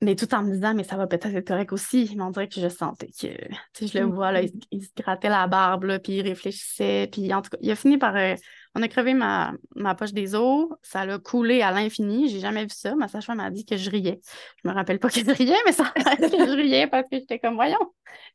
Mais 0.00 0.14
tout 0.16 0.32
en 0.32 0.42
me 0.42 0.52
disant, 0.52 0.72
mais 0.74 0.84
ça 0.84 0.96
va 0.96 1.06
peut-être 1.06 1.26
être 1.26 1.46
correct 1.46 1.70
aussi. 1.70 2.10
Mais 2.16 2.22
on 2.22 2.30
dirait 2.30 2.48
que 2.48 2.58
je 2.58 2.68
sentais 2.68 3.08
que, 3.08 3.26
tu 3.26 3.56
sais, 3.74 3.86
je 3.88 3.98
le 3.98 4.06
vois, 4.06 4.32
là, 4.32 4.40
il, 4.40 4.48
se- 4.48 4.54
il 4.70 4.82
se 4.82 4.88
grattait 4.96 5.28
la 5.28 5.46
barbe, 5.48 5.84
là, 5.84 5.98
puis 5.98 6.14
il 6.14 6.22
réfléchissait. 6.22 7.10
Puis 7.12 7.34
en 7.34 7.42
tout 7.42 7.50
cas, 7.50 7.58
il 7.60 7.70
a 7.70 7.74
fini 7.74 7.98
par... 7.98 8.16
euh, 8.16 8.36
on 8.74 8.82
a 8.82 8.88
crevé 8.88 9.12
ma, 9.12 9.52
ma 9.76 9.94
poche 9.94 10.14
des 10.14 10.34
os, 10.34 10.68
ça 10.82 11.04
l'a 11.04 11.18
coulé 11.18 11.60
à 11.60 11.72
l'infini. 11.72 12.28
J'ai 12.30 12.40
jamais 12.40 12.62
vu 12.62 12.70
ça. 12.70 12.94
Ma 12.94 13.08
sage-femme 13.08 13.36
m'a 13.36 13.50
dit 13.50 13.66
que 13.66 13.76
je 13.76 13.90
riais. 13.90 14.18
Je 14.62 14.68
me 14.68 14.72
rappelle 14.72 14.98
pas 14.98 15.10
que 15.10 15.20
je 15.20 15.30
riais, 15.30 15.56
mais 15.66 15.72
ça 15.72 15.92
que 15.94 16.02
je 16.02 16.56
riais 16.56 16.86
parce 16.86 17.06
que 17.10 17.18
j'étais 17.18 17.38
comme, 17.38 17.56
voyons, 17.56 17.92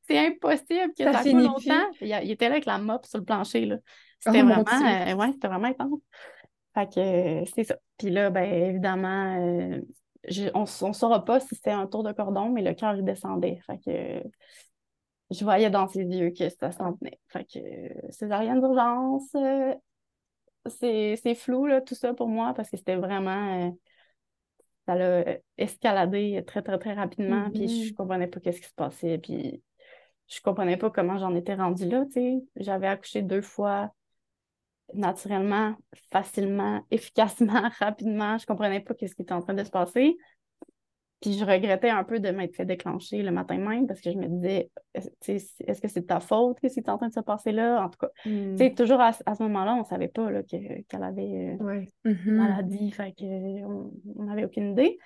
c'est 0.08 0.20
impossible 0.20 0.94
que 0.96 1.06
Ça 1.06 1.14
ça, 1.14 1.24
coule 1.24 1.42
longtemps. 1.44 1.90
Il, 2.02 2.30
était 2.30 2.50
là 2.50 2.56
avec 2.56 2.66
la 2.66 2.78
mop 2.78 3.04
sur 3.08 3.18
le 3.18 3.26
plancher, 3.26 3.66
là. 3.66 3.78
C'était 4.20 4.42
Oh, 4.42 4.46
vraiment, 4.46 4.64
euh, 4.70 5.14
ouais, 5.16 5.32
c'était 5.34 5.48
vraiment 5.48 5.68
intense. 5.68 6.00
Fait 6.74 6.92
que 6.94 7.00
euh, 7.44 7.46
c'est 7.56 7.64
ça. 7.66 7.76
Puis 7.98 8.10
là, 8.10 8.30
ben 8.30 8.44
évidemment, 8.52 9.38
euh, 9.40 9.80
je- 10.28 10.50
on 10.56 10.62
ne 10.88 10.94
saura 10.94 11.24
pas 11.26 11.40
si 11.40 11.56
c'était 11.56 11.72
un 11.72 11.88
tour 11.88 12.04
de 12.04 12.12
cordon, 12.12 12.50
mais 12.50 12.62
le 12.64 12.74
cœur, 12.74 12.96
il 12.96 13.04
descendait. 13.04 13.60
Fait 13.66 13.78
que 13.80 13.90
euh, 13.92 14.24
je 15.32 15.44
voyais 15.44 15.70
dans 15.70 15.88
ses 15.88 16.04
yeux 16.04 16.32
que 16.32 16.50
ça 16.50 16.72
s'en 16.72 16.94
tenait. 16.94 17.20
Fait 17.28 17.46
que 17.46 17.60
césarienne 18.12 18.60
d'urgence, 18.62 19.36
c'est 20.80 21.36
flou, 21.36 21.66
là, 21.66 21.82
tout 21.82 21.96
ça 21.96 22.14
pour 22.14 22.28
moi, 22.28 22.54
parce 22.54 22.70
que 22.70 22.78
c'était 22.78 22.96
vraiment... 22.96 23.76
ça 24.86 24.96
l'a 24.96 25.38
escaladé 25.58 26.44
très, 26.46 26.62
très, 26.62 26.78
très 26.80 26.94
rapidement, 26.94 27.52
puis 27.52 27.68
je 27.70 27.94
Mhm. 27.94 27.96
comprenais 27.96 28.28
pas 28.28 28.40
qu'est-ce 28.40 28.62
qui 28.62 28.68
se 28.68 28.74
passait, 28.74 29.18
puis 29.18 29.64
je 30.30 30.42
comprenais 30.42 30.78
pas 30.78 30.90
comment 30.92 31.18
j'en 31.20 31.36
étais 31.36 31.56
rendue 31.56 31.88
là, 31.90 32.06
tu 32.06 32.14
sais. 32.14 32.44
J'avais 32.58 32.88
accouché 32.88 33.22
deux 33.22 33.42
fois 33.42 33.94
naturellement, 34.96 35.76
facilement, 36.12 36.82
efficacement, 36.92 37.70
rapidement. 37.80 38.38
Je 38.38 38.46
comprenais 38.46 38.80
pas 38.82 38.94
qu'est-ce 38.94 39.16
qui 39.16 39.22
était 39.24 39.34
en 39.34 39.42
train 39.42 39.54
de 39.54 39.64
se 39.64 39.70
passer. 39.72 40.16
Puis 41.22 41.38
je 41.38 41.46
regrettais 41.46 41.90
un 41.90 42.04
peu 42.04 42.20
de 42.20 42.32
m'être 42.32 42.54
fait 42.54 42.66
déclencher 42.66 43.24
le 43.24 43.32
matin 43.32 43.58
même 43.58 43.88
parce 43.88 44.02
que 44.02 44.12
je 44.12 44.18
me 44.18 44.28
disais, 44.28 44.70
est-ce 44.94 45.10
sais, 45.22 45.36
est-ce 45.66 45.80
que 45.82 45.88
c'est 45.88 46.02
de 46.02 46.06
ta 46.06 46.20
faute 46.20 46.60
qu'est-ce 46.60 46.74
qui 46.74 46.82
est 46.82 46.90
en 46.90 46.98
train 46.98 47.08
de 47.08 47.14
se 47.14 47.22
passer 47.22 47.54
là? 47.54 47.82
En 47.82 47.90
tout 47.90 48.00
cas, 48.00 48.10
Mm. 48.26 48.52
tu 48.52 48.58
sais, 48.58 48.74
toujours 48.74 49.00
à, 49.00 49.12
à 49.26 49.36
ce 49.36 49.44
moment-là, 49.44 49.76
on 49.76 49.86
savait 49.86 50.10
pas 50.10 50.30
qu'elle 50.44 50.84
avait 51.04 51.58
euh, 51.62 51.64
Ouais. 51.64 51.88
Mhm. 52.04 52.36
maladie, 52.36 52.92
fait 52.92 53.14
que 53.14 53.24
on 53.64 53.94
on 54.18 54.24
n'avait 54.26 54.44
aucune 54.44 54.72
idée. 54.74 54.98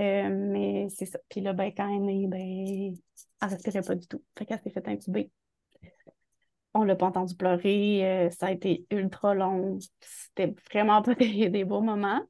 Euh, 0.00 0.28
mais 0.32 0.88
c'est 0.88 1.06
ça. 1.06 1.20
Puis 1.28 1.40
là, 1.42 1.52
ben, 1.52 1.70
quand 1.76 1.86
elle 1.88 1.96
est 2.10 2.12
née, 2.12 2.26
ben, 2.26 2.96
elle 3.42 3.48
respirait 3.48 3.82
pas 3.82 3.94
du 3.94 4.08
tout. 4.08 4.22
Fait 4.36 4.44
qu'elle 4.46 4.58
s'est 4.58 4.70
fait 4.70 4.88
intuber. 4.88 5.30
On 6.74 6.84
l'a 6.84 6.96
pas 6.96 7.06
entendu 7.06 7.34
pleurer. 7.36 8.00
euh, 8.26 8.30
ça 8.30 8.46
a 8.46 8.50
été 8.50 8.86
ultra 8.90 9.34
long. 9.34 9.78
C'était 10.00 10.54
vraiment 10.70 11.02
pas 11.02 11.14
des, 11.16 11.48
des 11.48 11.64
beaux 11.64 11.80
moments. 11.82 12.22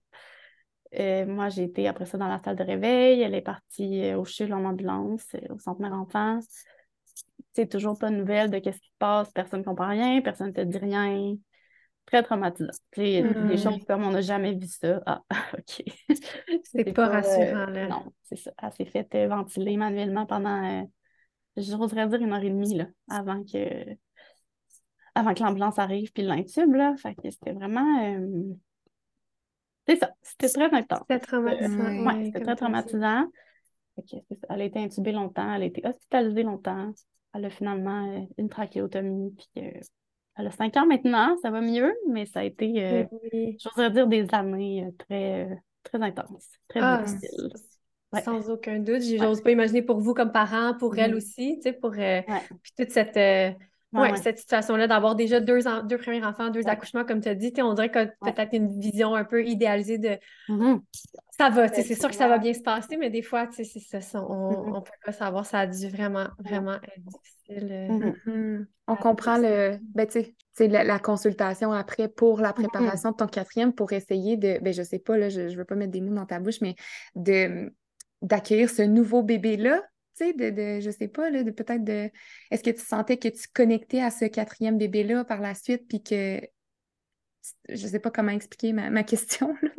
Euh, 0.99 1.25
moi, 1.27 1.49
j'ai 1.49 1.65
été 1.65 1.89
après 1.89 2.07
ça 2.07 2.19
dans 2.19 2.29
la 2.29 2.41
salle 2.43 2.57
de 2.57 2.65
réveil. 2.65 3.23
Elle 3.23 3.35
est 3.35 3.41
partie 3.43 4.05
euh, 4.05 4.19
au 4.19 4.25
CHUL 4.25 4.53
en 4.53 4.65
ambulance, 4.65 5.25
au 5.49 5.59
centre 5.59 5.81
mère 5.81 5.95
enfant. 5.95 6.39
C'est 7.55 7.69
toujours 7.69 7.99
pas 7.99 8.11
de 8.11 8.17
nouvelles 8.17 8.51
de 8.51 8.59
qu'est-ce 8.59 8.81
qui 8.81 8.89
se 8.89 8.99
passe. 8.99 9.31
Personne 9.33 9.61
ne 9.61 9.65
comprend 9.65 9.89
rien, 9.89 10.21
personne 10.23 10.49
ne 10.49 10.53
te 10.53 10.61
dit 10.61 10.79
rien. 10.79 11.35
Très 12.07 12.23
traumatisant. 12.23 12.73
Des 12.97 13.57
choses 13.57 13.85
comme 13.87 14.05
on 14.05 14.11
n'a 14.11 14.21
jamais 14.23 14.55
vu 14.55 14.67
ça. 14.67 15.01
Ah, 15.07 15.23
OK. 15.59 15.85
C'est 16.65 16.93
pas 16.93 17.09
rassurant, 17.09 17.67
là. 17.67 17.89
non, 17.89 18.13
c'est 18.23 18.37
ça. 18.37 18.51
Elle 18.61 18.73
s'est 18.73 18.85
faite 18.87 19.15
ventiler 19.15 19.77
manuellement 19.77 20.27
pendant, 20.27 20.89
j'oserais 21.57 22.09
dire 22.09 22.21
une 22.21 22.33
heure 22.33 22.43
et 22.43 22.51
demie, 22.51 22.75
là, 22.77 22.87
avant 23.09 23.45
que, 23.45 23.85
avant 25.15 25.35
que 25.35 25.43
l'ambulance 25.43 25.79
arrive 25.79 26.13
puis 26.13 26.23
l'intube, 26.23 26.75
là. 26.75 26.95
Fait 26.97 27.15
que 27.15 27.31
c'était 27.31 27.53
vraiment... 27.53 28.03
euh, 28.05 28.55
C'est 29.87 29.97
ça. 29.97 30.11
C'était 30.23 30.49
très 30.49 30.75
intense. 30.75 31.01
C'était 31.09 31.21
traumatisant. 31.21 32.05
Ouais, 32.07 32.25
c'était 32.27 32.41
très 32.41 32.57
traumatisant. 32.57 33.27
Elle 34.49 34.61
a 34.61 34.65
été 34.65 34.79
intubée 34.79 35.13
longtemps, 35.13 35.53
elle 35.55 35.63
a 35.63 35.67
été 35.67 35.87
hospitalisée 35.87 36.45
longtemps. 36.45 36.93
Elle 37.35 37.45
a 37.45 37.51
finalement 37.51 38.11
euh, 38.11 38.21
une 38.39 38.49
trachéotomie, 38.49 39.35
puis 39.37 39.65
euh, 39.65 39.81
elle 40.37 40.47
a 40.47 40.51
cinq 40.51 40.77
ans 40.77 40.87
maintenant, 40.87 41.37
ça 41.43 41.51
va 41.51 41.61
mieux, 41.61 41.95
mais 42.09 42.27
ça 42.27 42.41
a 42.41 42.45
été, 42.45 42.83
euh, 42.85 43.05
Oui. 43.33 43.57
j'oserais 43.61 43.91
dire, 43.91 44.07
des 44.07 44.27
années 44.33 44.85
euh, 44.85 44.91
très, 44.99 45.49
très 45.83 46.03
intenses, 46.03 46.49
très 46.69 46.81
Ah, 46.83 47.03
difficiles. 47.05 47.53
Ouais. 48.13 48.23
Sans 48.23 48.51
aucun 48.51 48.79
doute. 48.79 49.03
J'ose 49.03 49.43
pas 49.43 49.51
imaginer 49.51 49.83
pour 49.83 49.99
vous 50.01 50.13
comme 50.15 50.33
parents, 50.33 50.75
pour 50.79 50.97
elle 50.99 51.13
Mhm. 51.13 51.17
aussi, 51.17 51.57
tu 51.57 51.63
sais, 51.63 51.73
pour 51.73 51.93
euh, 51.93 51.97
Ouais. 51.97 52.43
puis 52.63 52.73
toute 52.79 52.91
cette, 52.91 53.17
euh, 53.95 54.01
Ouais, 54.01 54.17
cette 54.17 54.39
situation-là 54.39 54.87
d'avoir 54.87 55.15
déjà 55.15 55.41
deux, 55.41 55.67
en- 55.67 55.83
deux 55.83 55.99
premiers 55.99 56.25
enfants, 56.25 56.51
deux 56.51 56.61
Ouais. 56.61 56.71
accouchements, 56.71 57.05
comme 57.05 57.21
tu 57.21 57.29
as 57.29 57.35
dit, 57.35 57.53
on 57.59 57.75
dirait 57.75 57.91
que 57.91 57.99
Ouais. 57.99 58.33
peut-être 58.33 58.55
une 58.55 58.81
vision 58.81 59.15
un 59.15 59.25
peu 59.25 59.45
idéalisée 59.45 59.99
de 59.99 60.19
Mhm. 60.49 60.81
ça 61.39 61.51
va, 61.51 61.69
tu 61.69 61.77
sais, 61.77 61.83
c'est 61.83 61.95
sûr 61.95 62.09
que 62.09 62.15
ça 62.15 62.29
va 62.29 62.39
bien 62.39 62.55
se 62.55 62.61
passer, 62.61 62.97
mais 62.97 63.11
des 63.11 63.23
fois, 63.23 63.47
tu 63.47 63.57
sais, 63.57 63.65
c'est 63.65 63.81
ça, 63.81 64.01
ça, 64.01 64.23
on, 64.23 64.51
Mhm. 64.69 64.75
on 64.77 64.83
peut 64.83 64.91
pas 65.05 65.13
savoir, 65.13 65.45
ça 65.47 65.61
a 65.61 65.67
dû 65.67 65.89
vraiment, 65.89 66.29
vraiment 66.39 66.75
être 66.75 67.01
difficile. 67.05 67.69
euh. 67.71 67.89
Mhm. 67.89 68.15
Mhm. 68.27 68.67
On 68.89 68.97
comprend 68.97 69.37
le, 69.39 69.79
ben, 69.95 70.07
tu 70.07 70.13
sais, 70.13 70.25
tu 70.25 70.35
sais, 70.55 70.69
la, 70.69 70.85
la 70.85 70.99
consultation 70.99 71.73
après 71.73 72.09
pour 72.09 72.41
la 72.41 72.53
préparation 72.53 73.11
de 73.11 73.17
ton 73.17 73.27
quatrième 73.27 73.73
pour 73.73 73.93
essayer 73.93 74.37
de, 74.37 74.59
ben, 74.61 74.73
je 74.73 74.83
sais 74.83 74.99
pas, 74.99 75.17
là, 75.17 75.29
je, 75.29 75.49
je 75.49 75.57
veux 75.57 75.65
pas 75.65 75.75
mettre 75.75 75.93
des 75.93 76.01
mots 76.01 76.15
dans 76.15 76.27
ta 76.27 76.41
bouche, 76.41 76.61
mais 76.61 76.77
de, 77.15 77.73
d'accueillir 78.23 78.71
ce 78.71 78.83
nouveau 78.83 79.23
bébé-là, 79.23 79.83
sais, 80.25 80.33
de, 80.35 80.51
de, 80.51 80.81
je 80.81 80.91
sais 80.91 81.09
pas, 81.09 81.31
là, 81.31 81.43
de 81.43 81.51
peut-être 81.51 81.85
de, 81.85 82.11
est-ce 82.51 82.63
que 82.63 82.71
tu 82.71 82.81
sentais 82.85 83.19
que 83.19 83.29
tu 83.29 83.49
connectais 83.53 84.01
à 84.01 84.11
ce 84.11 84.25
quatrième 84.27 84.79
bébé-là 84.79 85.25
par 85.25 85.41
la 85.41 85.55
suite, 85.55 85.87
puis 85.89 86.03
que, 86.03 86.41
je 87.69 87.87
sais 87.87 88.01
pas 88.01 88.11
comment 88.11 88.33
expliquer 88.33 88.73
ma, 88.73 88.91
ma 88.91 89.05
question, 89.05 89.55
là, 89.63 89.71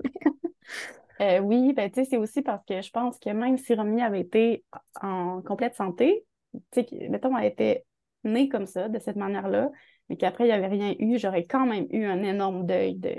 Euh, 1.21 1.39
oui, 1.39 1.73
ben, 1.73 1.89
tu 1.91 2.03
sais, 2.03 2.09
c'est 2.09 2.17
aussi 2.17 2.41
parce 2.41 2.63
que 2.65 2.81
je 2.81 2.89
pense 2.91 3.19
que 3.19 3.29
même 3.29 3.57
si 3.57 3.73
Romy 3.75 4.01
avait 4.01 4.21
été 4.21 4.65
en 5.01 5.41
complète 5.41 5.75
santé, 5.75 6.25
tu 6.71 6.81
sais, 6.83 7.09
mettons, 7.09 7.37
elle 7.37 7.45
était 7.45 7.85
née 8.23 8.49
comme 8.49 8.65
ça, 8.65 8.89
de 8.89 8.99
cette 8.99 9.15
manière-là, 9.15 9.69
mais 10.09 10.17
qu'après, 10.17 10.45
il 10.45 10.47
n'y 10.47 10.53
avait 10.53 10.67
rien 10.67 10.95
eu, 10.99 11.17
j'aurais 11.19 11.45
quand 11.45 11.65
même 11.65 11.85
eu 11.91 12.05
un 12.05 12.23
énorme 12.23 12.65
deuil 12.65 12.95
de, 12.95 13.15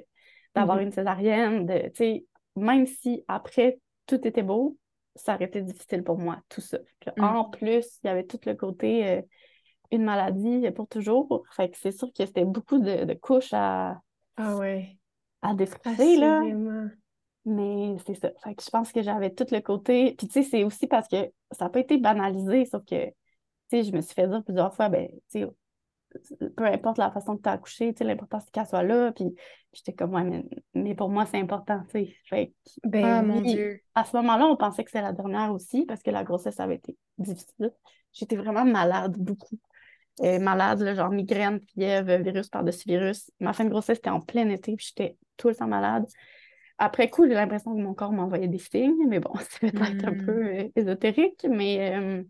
d'avoir 0.54 0.78
Mhm. 0.78 0.80
une 0.80 0.90
césarienne, 0.92 1.66
de, 1.66 1.88
tu 1.88 1.94
sais, 1.96 2.26
même 2.56 2.86
si 2.86 3.24
après, 3.28 3.78
tout 4.06 4.26
était 4.26 4.42
beau, 4.42 4.76
ça 5.16 5.34
aurait 5.34 5.44
été 5.44 5.62
difficile 5.62 6.02
pour 6.02 6.18
moi, 6.18 6.40
tout 6.48 6.60
ça. 6.60 6.78
Puis. 7.00 7.10
En 7.18 7.44
plus, 7.44 8.00
il 8.02 8.06
y 8.06 8.10
avait 8.10 8.24
tout 8.24 8.40
le 8.46 8.54
côté, 8.54 9.06
euh, 9.08 9.22
une 9.90 10.04
maladie 10.04 10.70
pour 10.72 10.88
toujours, 10.88 11.44
fait 11.54 11.70
que 11.70 11.76
c'est 11.78 11.92
sûr 11.92 12.08
que 12.12 12.26
c'était 12.26 12.44
beaucoup 12.44 12.78
de, 12.78 13.04
de 13.04 13.14
couches 13.14 13.52
à, 13.52 14.00
Ah 14.36 14.56
ouais, 14.56 14.96
à 15.42 15.54
défricher, 15.54 16.16
là. 16.16 16.42
Mais 17.46 17.96
c'est 18.06 18.14
ça. 18.14 18.30
Fait 18.42 18.54
que 18.54 18.62
je 18.64 18.70
pense 18.70 18.90
que 18.90 19.02
j'avais 19.02 19.30
tout 19.30 19.46
le 19.50 19.60
côté. 19.60 20.14
Puis 20.16 20.28
tu 20.28 20.32
sais, 20.32 20.42
c'est 20.42 20.64
aussi 20.64 20.86
parce 20.86 21.06
que 21.08 21.30
ça 21.52 21.66
n'a 21.66 21.70
pas 21.70 21.80
été 21.80 21.98
banalisé, 21.98 22.64
sauf 22.64 22.82
que, 22.84 23.06
tu 23.06 23.12
sais, 23.70 23.82
je 23.84 23.92
me 23.92 24.00
suis 24.00 24.14
fait 24.14 24.26
dire 24.26 24.42
plusieurs 24.42 24.74
fois, 24.74 24.88
ben, 24.88 25.08
tu 25.30 25.40
sais, 25.40 25.46
peu 26.56 26.64
importe 26.64 26.98
la 26.98 27.10
façon 27.10 27.36
que 27.36 27.42
tu 27.42 27.48
as 27.48 27.52
accouché, 27.52 27.92
tu 27.92 27.98
sais, 27.98 28.04
l'important 28.04 28.40
c'est 28.40 28.50
qu'elle 28.50 28.66
soit 28.66 28.82
là. 28.82 29.12
Puis, 29.12 29.34
j'étais 29.72 29.92
comme, 29.92 30.14
ouais, 30.14 30.24
mais, 30.24 30.44
mais, 30.74 30.94
pour 30.94 31.08
moi, 31.08 31.26
c'est 31.26 31.38
important, 31.38 31.82
tu 31.88 32.04
sais. 32.04 32.16
Fait 32.28 32.52
ben, 32.84 33.04
ah, 33.04 33.22
mon 33.22 33.40
Dieu. 33.40 33.80
À 33.94 34.04
ce 34.04 34.16
moment-là, 34.16 34.46
on 34.46 34.56
pensait 34.56 34.84
que 34.84 34.90
c'était 34.90 35.02
la 35.02 35.12
dernière 35.12 35.52
aussi 35.52 35.84
parce 35.86 36.02
que 36.02 36.10
la 36.10 36.24
grossesse 36.24 36.60
avait 36.60 36.76
été 36.76 36.96
difficile. 37.18 37.72
J'étais 38.12 38.36
vraiment 38.36 38.64
malade, 38.64 39.16
beaucoup. 39.18 39.58
Euh, 40.20 40.38
malade, 40.38 40.80
là, 40.80 40.94
genre 40.94 41.10
migraine, 41.10 41.60
fièvre, 41.74 42.22
virus 42.22 42.48
par-dessus 42.48 42.88
virus. 42.88 43.30
Ma 43.40 43.52
fin 43.52 43.64
de 43.64 43.70
grossesse, 43.70 43.96
c'était 43.96 44.10
en 44.10 44.20
plein 44.20 44.48
été, 44.48 44.76
puis 44.76 44.86
j'étais 44.88 45.16
tout 45.36 45.48
le 45.48 45.56
temps 45.56 45.66
malade. 45.66 46.06
Après 46.78 47.08
coup, 47.08 47.26
j'ai 47.26 47.34
l'impression 47.34 47.74
que 47.74 47.80
mon 47.80 47.94
corps 47.94 48.12
m'envoyait 48.12 48.48
des 48.48 48.58
signes, 48.58 49.06
mais 49.08 49.20
bon, 49.20 49.32
c'est 49.50 49.72
peut-être 49.72 50.04
un 50.04 50.14
peu 50.14 50.46
euh, 50.46 50.68
ésotérique, 50.76 51.46
mais 51.48 51.96
euh, 51.96 52.22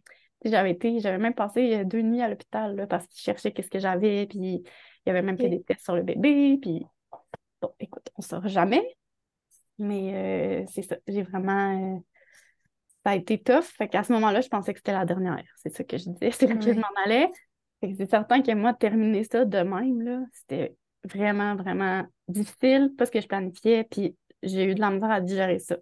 j'avais 0.51 0.73
été, 0.73 1.01
j'avais 1.01 1.19
même 1.19 1.35
passé 1.35 1.85
deux 1.85 2.03
nuits 2.03 2.23
à 2.23 2.29
l'hôpital 2.29 2.87
parce 2.89 3.07
qu'ils 3.07 3.21
cherchaient 3.21 3.53
qu'est-ce 3.53 3.71
que 3.71 3.79
j'avais, 3.79 4.27
puis 4.27 4.39
il 4.39 4.63
y 5.07 5.11
avait 5.11 5.23
même 5.23 5.39
fait 5.39 5.49
des 5.49 5.63
tests 5.63 5.85
sur 5.85 5.95
le 5.95 6.03
bébé, 6.03 6.59
puis 6.61 6.85
bon, 7.61 7.73
écoute, 7.81 8.11
on 8.17 8.23
ne 8.23 8.25
saura 8.25 8.49
jamais, 8.49 8.85
mais 9.79 10.65
c'est 10.69 10.83
ça, 10.83 10.97
j'ai 11.07 11.23
vraiment 11.23 12.03
ça 13.05 13.11
a 13.11 13.17
été 13.17 13.39
tough. 13.39 13.65
Fait 13.65 13.89
qu'à 13.89 14.03
ce 14.03 14.13
moment-là, 14.15 14.41
je 14.41 14.49
pensais 14.49 14.73
que 14.73 14.79
c'était 14.79 14.93
la 14.93 15.05
dernière. 15.05 15.45
C'est 15.57 15.75
ça 15.75 15.85
que 15.85 15.99
je 15.99 16.09
disais. 16.11 16.31
C'est 16.33 16.47
là 16.47 16.57
que 16.57 16.63
je 16.63 16.79
m'en 16.79 16.89
allais. 17.05 17.31
c'est 17.83 18.09
certain 18.09 18.43
que 18.43 18.53
moi, 18.53 18.73
terminer 18.73 19.25
ça 19.25 19.45
de 19.45 19.59
même, 19.59 20.01
là, 20.01 20.21
c'était 20.33 20.75
vraiment, 21.05 21.55
vraiment 21.55 22.05
difficile 22.29 22.93
parce 22.97 23.11
que 23.11 23.21
je 23.21 23.27
planifiais, 23.27 23.85
puis 23.85 24.17
j'ai 24.43 24.65
eu 24.65 24.75
de 24.75 24.81
la 24.81 24.91
misère 24.91 25.11
à 25.11 25.21
digérer 25.21 25.59
ça. 25.59 25.77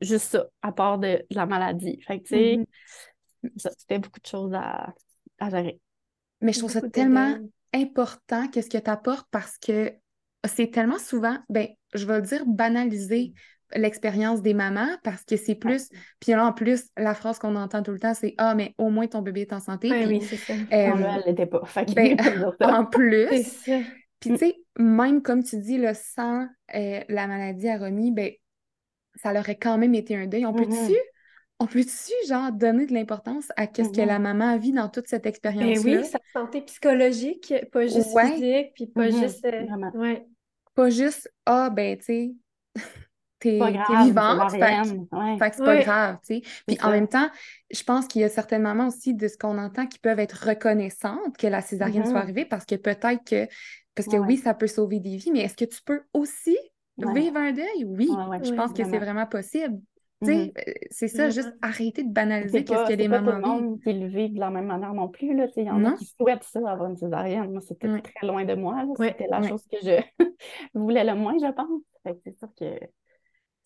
Juste 0.00 0.32
ça, 0.32 0.46
à 0.62 0.72
part 0.72 0.98
de, 0.98 1.24
la 1.30 1.46
maladie. 1.46 2.00
Fait 2.06 2.20
que, 2.20 2.24
tu 2.24 2.34
sais, 2.34 2.56
mm-hmm. 2.56 2.66
C'était 3.56 3.98
beaucoup 3.98 4.20
de 4.20 4.26
choses 4.26 4.54
à, 4.54 4.94
à 5.38 5.50
gérer. 5.50 5.80
Mais 6.40 6.52
je 6.52 6.58
trouve 6.58 6.70
ça 6.70 6.80
tellement 6.88 7.36
important 7.74 8.48
qu'est-ce 8.48 8.68
que 8.68 8.78
tu 8.78 8.90
apportes 8.90 9.26
parce 9.30 9.58
que 9.58 9.92
c'est 10.46 10.70
tellement 10.70 10.98
souvent, 10.98 11.38
ben, 11.48 11.68
je 11.94 12.04
vais 12.04 12.16
le 12.16 12.22
dire, 12.22 12.44
banaliser 12.46 13.32
l'expérience 13.74 14.42
des 14.42 14.54
mamans 14.54 14.98
parce 15.02 15.24
que 15.24 15.36
c'est 15.36 15.54
plus. 15.54 15.88
Puis 16.20 16.32
là, 16.32 16.46
en 16.46 16.52
plus, 16.52 16.84
la 16.96 17.14
phrase 17.14 17.38
qu'on 17.38 17.56
entend 17.56 17.82
tout 17.82 17.92
le 17.92 17.98
temps, 17.98 18.14
c'est 18.14 18.34
Ah, 18.38 18.54
mais 18.54 18.74
au 18.78 18.90
moins 18.90 19.06
ton 19.06 19.22
bébé 19.22 19.42
est 19.42 19.52
en 19.52 19.60
santé. 19.60 19.90
oui, 20.06 20.20
c'est 20.20 20.36
ça. 20.36 20.52
Euh, 20.52 20.56
elle 20.70 21.22
l'était 21.26 21.46
pas. 21.46 21.62
Ben, 21.94 22.16
en 22.60 22.84
plus. 22.84 23.28
Puis 24.20 24.30
tu 24.30 24.36
sais, 24.36 24.56
même 24.78 25.22
comme 25.22 25.42
tu 25.42 25.58
dis, 25.58 25.78
le 25.78 25.92
sans 25.94 26.46
euh, 26.74 27.00
la 27.08 27.26
maladie 27.26 27.68
à 27.68 27.78
Romy, 27.78 28.12
ben, 28.12 28.30
ça 29.16 29.32
leur 29.32 29.42
aurait 29.42 29.58
quand 29.58 29.78
même 29.78 29.94
été 29.94 30.16
un 30.16 30.26
deuil. 30.26 30.46
On 30.46 30.52
peut-tu, 30.52 30.70
mm-hmm. 30.70 30.96
On 31.62 31.66
peut-tu, 31.66 32.12
genre, 32.28 32.50
donner 32.50 32.86
de 32.86 32.92
l'importance 32.92 33.48
à 33.56 33.66
qu'est-ce 33.66 33.90
que 33.90 34.00
la 34.00 34.18
mm-hmm. 34.18 34.22
maman 34.22 34.58
vit 34.58 34.72
dans 34.72 34.88
toute 34.88 35.06
cette 35.06 35.24
ben 35.24 35.30
expérience-là? 35.30 36.00
oui, 36.00 36.04
sa 36.04 36.18
santé 36.32 36.60
psychologique, 36.62 37.54
pas 37.70 37.86
juste 37.86 38.18
physique, 38.18 38.72
puis 38.74 38.86
pas 38.86 39.08
mm-hmm. 39.08 39.22
juste... 39.22 39.44
Euh, 39.44 39.98
ouais. 39.98 40.26
Pas 40.74 40.90
juste, 40.90 41.32
ah, 41.46 41.70
ben, 41.70 41.96
tu 41.98 42.04
sais, 42.04 42.34
t'es 43.38 43.58
vivante, 44.04 44.50
fait, 44.50 44.58
fait, 44.58 45.50
que 45.50 45.56
c'est 45.56 45.64
pas 45.64 45.76
grave, 45.82 46.18
tu 46.26 46.36
sais. 46.36 46.42
Puis 46.66 46.78
en 46.82 46.90
même 46.90 47.08
temps, 47.08 47.28
je 47.70 47.82
pense 47.84 48.06
qu'il 48.06 48.22
y 48.22 48.24
a 48.24 48.28
certaines 48.28 48.62
mamans 48.62 48.88
aussi, 48.88 49.14
de 49.14 49.28
ce 49.28 49.36
qu'on 49.36 49.58
entend, 49.58 49.86
qui 49.86 49.98
peuvent 49.98 50.18
être 50.18 50.48
reconnaissantes 50.48 51.36
que 51.38 51.46
la 51.46 51.60
césarienne 51.60 52.04
soit 52.06 52.14
mm-hmm. 52.14 52.22
arrivée 52.22 52.44
parce 52.44 52.64
que 52.64 52.74
peut-être 52.74 53.22
que, 53.24 53.46
parce 53.94 54.08
que 54.08 54.16
oui, 54.16 54.38
ça 54.38 54.54
peut 54.54 54.66
sauver 54.66 54.98
des 54.98 55.16
vies, 55.16 55.30
mais 55.30 55.40
est-ce 55.40 55.56
que 55.56 55.66
tu 55.66 55.80
peux 55.84 56.02
aussi 56.12 56.56
vivre 56.96 57.36
un 57.36 57.52
deuil? 57.52 57.84
Oui, 57.84 58.08
je 58.42 58.54
pense 58.54 58.72
que 58.72 58.84
c'est 58.84 58.98
vraiment 58.98 59.26
possible. 59.26 59.78
Tu 60.22 60.26
sais, 60.26 60.36
mm-hmm. 60.36 60.68
euh, 60.68 60.72
c'est 60.90 61.08
ça, 61.08 61.30
juste 61.30 61.48
mm-hmm. 61.48 61.58
arrêter 61.62 62.02
de 62.04 62.12
banaliser 62.12 62.64
qu'est-ce 62.64 62.88
que 62.88 62.94
les 62.94 63.08
mamans 63.08 63.32
vivent. 63.32 63.40
tout 63.42 63.46
le 63.46 63.60
monde 63.62 63.80
qui 63.80 63.92
le 63.92 64.06
vivent 64.06 64.34
de 64.34 64.40
la 64.40 64.50
même 64.50 64.66
manière 64.66 64.94
non 64.94 65.08
plus. 65.08 65.36
Là. 65.36 65.46
Il 65.56 65.64
y 65.64 65.70
en 65.70 65.84
a 65.84 65.92
qui 65.92 66.06
souhaitent 66.06 66.44
ça, 66.44 66.60
avoir 66.60 66.88
une 66.90 66.96
césarienne. 66.96 67.50
Moi, 67.50 67.60
c'était 67.60 67.88
très 68.00 68.26
loin 68.26 68.44
de 68.44 68.54
moi. 68.54 68.84
C'était 68.98 69.26
la 69.28 69.42
chose 69.42 69.64
que 69.70 69.78
je 69.82 70.00
voulais 70.74 71.04
le 71.04 71.14
moins, 71.14 71.36
je 71.38 71.50
pense. 71.52 71.82
c'est 72.24 72.38
sûr 72.38 72.48
que 72.58 72.78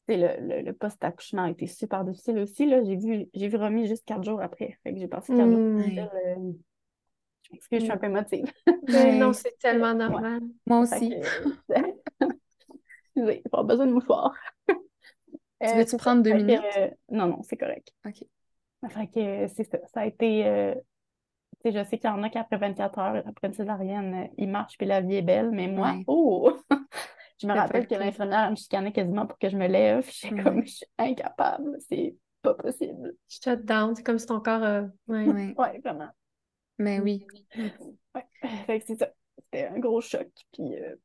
le, 0.08 0.62
le, 0.62 0.72
post-accouchement 0.72 1.42
a 1.42 1.50
été 1.50 1.66
super 1.66 2.04
difficile 2.04 2.38
aussi. 2.38 2.66
Là. 2.66 2.82
J'ai 2.84 2.96
vu, 2.96 3.26
j'ai 3.34 3.48
vu 3.48 3.56
Romy 3.56 3.86
juste 3.86 4.04
quatre 4.06 4.24
jours 4.24 4.40
après. 4.40 4.78
Fait 4.82 4.92
que 4.92 5.00
j'ai 5.00 5.08
passé 5.08 5.34
quatre 5.34 5.50
jours. 5.50 5.58
Mmh. 5.58 5.98
Euh, 5.98 6.52
je 7.52 7.68
que 7.68 7.78
je 7.78 7.84
suis 7.84 7.92
un 7.92 7.96
peu 7.96 8.08
motive. 8.08 8.52
non, 9.14 9.32
c'est 9.32 9.56
tellement 9.60 9.94
normal. 9.94 10.40
Moi 10.66 10.80
aussi. 10.80 11.14
Excusez, 13.14 13.42
pas 13.50 13.62
besoin 13.62 13.86
de 13.86 13.92
mouchoir. 13.92 14.34
Tu 15.60 15.74
veux-tu 15.74 15.94
euh, 15.94 15.98
prendre 15.98 16.22
deux 16.22 16.34
minutes? 16.34 16.60
Euh, 16.76 16.90
non, 17.10 17.26
non, 17.26 17.42
c'est 17.42 17.56
correct. 17.56 17.92
OK. 18.04 18.24
Fait 18.88 19.06
que 19.08 19.48
c'est 19.48 19.64
ça. 19.64 19.78
Ça 19.92 20.00
a 20.00 20.06
été. 20.06 20.74
je 21.64 21.84
sais 21.84 21.98
qu'il 21.98 22.08
y 22.08 22.12
en 22.12 22.22
a 22.22 22.28
qui, 22.28 22.38
après 22.38 22.56
24 22.56 22.98
heures, 22.98 23.22
après 23.26 23.48
une 23.48 23.54
césarienne, 23.54 24.28
ils 24.36 24.48
marchent 24.48 24.78
puis 24.78 24.86
la 24.86 25.00
vie 25.00 25.16
est 25.16 25.22
belle, 25.22 25.50
mais 25.50 25.68
moi, 25.68 25.94
oh! 26.06 26.56
Je 27.38 27.46
me 27.46 27.52
rappelle 27.52 27.86
que 27.86 27.94
l'infirmière 27.94 28.50
me 28.50 28.56
chicanait 28.56 28.92
quasiment 28.92 29.26
pour 29.26 29.38
que 29.38 29.48
je 29.48 29.56
me 29.56 29.66
lève. 29.66 30.06
Je 30.06 30.10
suis 30.10 30.42
comme, 30.42 30.64
je 30.64 30.76
suis 30.76 30.86
incapable, 30.96 31.76
c'est 31.86 32.16
pas 32.40 32.54
possible. 32.54 33.14
Shut 33.28 33.64
down, 33.64 33.94
c'est 33.94 34.02
comme 34.02 34.18
si 34.18 34.26
ton 34.26 34.40
corps. 34.40 34.62
Euh... 34.62 34.82
Ouais. 35.06 35.54
ouais. 35.56 35.80
vraiment. 35.80 36.08
Mais 36.78 37.00
oui. 37.00 37.26
Ouais. 38.14 38.26
Fait 38.66 38.80
que 38.80 38.86
c'est 38.86 38.96
ça. 38.96 39.10
C'était 39.38 39.66
un 39.66 39.78
gros 39.78 40.00
choc. 40.00 40.28
Puis, 40.52 40.74
euh... 40.76 40.96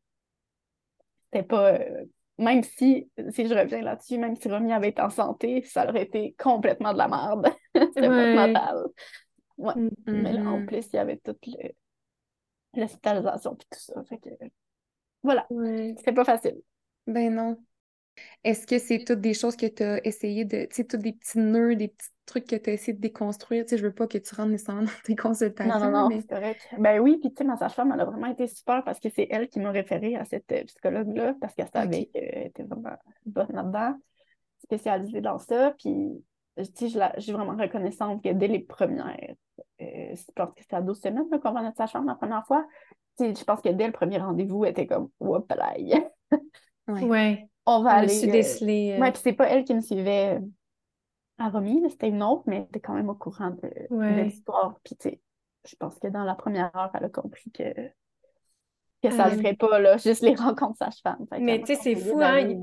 c'était 1.25 1.43
pas. 1.43 1.77
Même 2.41 2.63
si, 2.63 3.09
si 3.29 3.47
je 3.47 3.53
reviens 3.53 3.81
là-dessus, 3.81 4.17
même 4.17 4.35
si 4.35 4.49
Romy 4.49 4.73
avait 4.73 4.89
été 4.89 5.01
en 5.01 5.09
santé, 5.09 5.63
ça 5.63 5.87
aurait 5.87 6.03
été 6.03 6.35
complètement 6.39 6.91
de 6.91 6.97
la 6.97 7.07
merde. 7.07 7.47
C'était 7.75 8.07
pas 8.07 8.47
total. 8.47 8.85
Ouais. 9.57 9.73
Mais 10.07 10.33
là, 10.33 10.49
en 10.49 10.65
plus, 10.65 10.87
il 10.91 10.95
y 10.95 10.99
avait 10.99 11.17
toute 11.17 11.37
l'hospitalisation 12.73 13.53
et 13.53 13.57
tout 13.57 13.79
ça. 13.79 14.03
Fait 14.05 14.17
que 14.17 14.29
voilà. 15.23 15.47
C'est 16.03 16.13
pas 16.13 16.25
facile. 16.25 16.61
Ben 17.05 17.33
non. 17.33 17.57
Est-ce 18.43 18.65
que 18.65 18.79
c'est 18.79 19.03
toutes 19.03 19.21
des 19.21 19.33
choses 19.33 19.55
que 19.55 19.67
tu 19.67 19.83
as 19.83 20.05
essayé 20.05 20.45
de. 20.45 20.65
Tu 20.65 20.75
sais, 20.77 20.83
tous 20.83 20.97
des 20.97 21.13
petits 21.13 21.39
nœuds, 21.39 21.75
des 21.75 21.89
petits 21.89 22.09
trucs 22.31 22.47
que 22.47 22.55
tu 22.55 22.69
as 22.69 22.73
essayé 22.73 22.93
de 22.93 23.01
déconstruire? 23.01 23.63
Tu 23.65 23.69
sais, 23.69 23.77
je 23.77 23.83
veux 23.83 23.93
pas 23.93 24.07
que 24.07 24.17
tu 24.17 24.33
rentres 24.35 24.49
nécessairement 24.49 24.83
dans 24.83 24.89
tes 25.03 25.15
consultations. 25.15 25.79
Non, 25.79 25.91
non, 25.91 26.09
non, 26.09 26.19
c'est 26.19 26.27
correct. 26.27 26.67
Ben 26.77 26.99
oui, 26.99 27.17
puis 27.17 27.29
tu 27.29 27.37
sais, 27.37 27.43
ma 27.43 27.57
sage-femme, 27.57 27.91
elle 27.93 28.01
a 28.01 28.05
vraiment 28.05 28.27
été 28.27 28.47
super 28.47 28.83
parce 28.83 28.99
que 28.99 29.09
c'est 29.09 29.27
elle 29.29 29.49
qui 29.49 29.59
m'a 29.59 29.71
référé 29.71 30.15
à 30.15 30.25
cette 30.25 30.51
euh, 30.51 30.63
psychologue-là 30.63 31.35
parce 31.39 31.53
qu'elle 31.53 31.69
savait 31.71 32.05
qu'elle 32.05 32.47
était 32.47 32.63
vraiment 32.63 32.95
bonne 33.25 33.51
là-dedans, 33.51 33.95
spécialisée 34.63 35.21
dans 35.21 35.39
ça. 35.39 35.75
Puis, 35.77 36.23
tu 36.57 36.89
sais, 36.89 36.89
je 37.17 37.21
suis 37.21 37.31
vraiment 37.31 37.55
reconnaissante 37.55 38.23
que 38.23 38.29
dès 38.29 38.47
les 38.47 38.59
premières, 38.59 39.35
euh, 39.81 40.15
je 40.15 40.31
pense 40.35 40.53
que 40.53 40.61
c'était 40.61 40.75
à 40.77 40.81
12 40.81 40.99
semaines 40.99 41.29
qu'on 41.29 41.51
va 41.51 41.61
notre 41.61 41.77
sage-femme 41.77 42.07
la 42.07 42.15
première 42.15 42.45
fois, 42.45 42.65
je 43.19 43.43
pense 43.43 43.61
que 43.61 43.69
dès 43.69 43.85
le 43.85 43.93
premier 43.93 44.17
rendez-vous, 44.17 44.65
elle 44.65 44.71
était 44.71 44.87
comme, 44.87 45.09
whoop, 45.19 45.51
là. 45.51 45.73
ouais. 46.87 47.47
On 47.65 47.83
va 47.83 47.91
aller. 47.91 48.27
Euh, 48.27 48.31
déceler, 48.31 48.93
euh... 48.93 49.01
Ouais, 49.01 49.11
puis 49.11 49.21
c'est 49.23 49.33
pas 49.33 49.47
elle 49.47 49.63
qui 49.63 49.75
me 49.75 49.81
suivait 49.81 50.37
euh, 50.37 50.39
à 51.41 51.49
Romy, 51.49 51.81
c'était 51.89 52.09
une 52.09 52.23
autre, 52.23 52.43
mais 52.45 52.57
elle 52.57 52.63
était 52.63 52.79
quand 52.79 52.93
même 52.93 53.09
au 53.09 53.15
courant 53.15 53.51
de, 53.51 54.23
l'histoire. 54.23 54.79
Puis, 54.83 54.95
tu 54.95 55.09
sais, 55.09 55.21
je 55.67 55.75
pense 55.75 55.97
que 55.99 56.07
dans 56.07 56.23
la 56.23 56.35
première 56.35 56.75
heure, 56.75 56.91
elle 56.93 57.05
a 57.05 57.09
compris 57.09 57.51
que, 57.51 57.73
que 59.03 59.11
ça 59.11 59.29
ne 59.29 59.37
serait 59.37 59.55
pas, 59.55 59.79
là, 59.79 59.97
juste 59.97 60.21
les 60.21 60.35
rencontres 60.35 60.77
sage-femme. 60.77 61.25
Mais 61.39 61.59
tu 61.59 61.67
sais, 61.67 61.75
c'est 61.75 61.95
fou, 61.95 62.19
hein? 62.21 62.53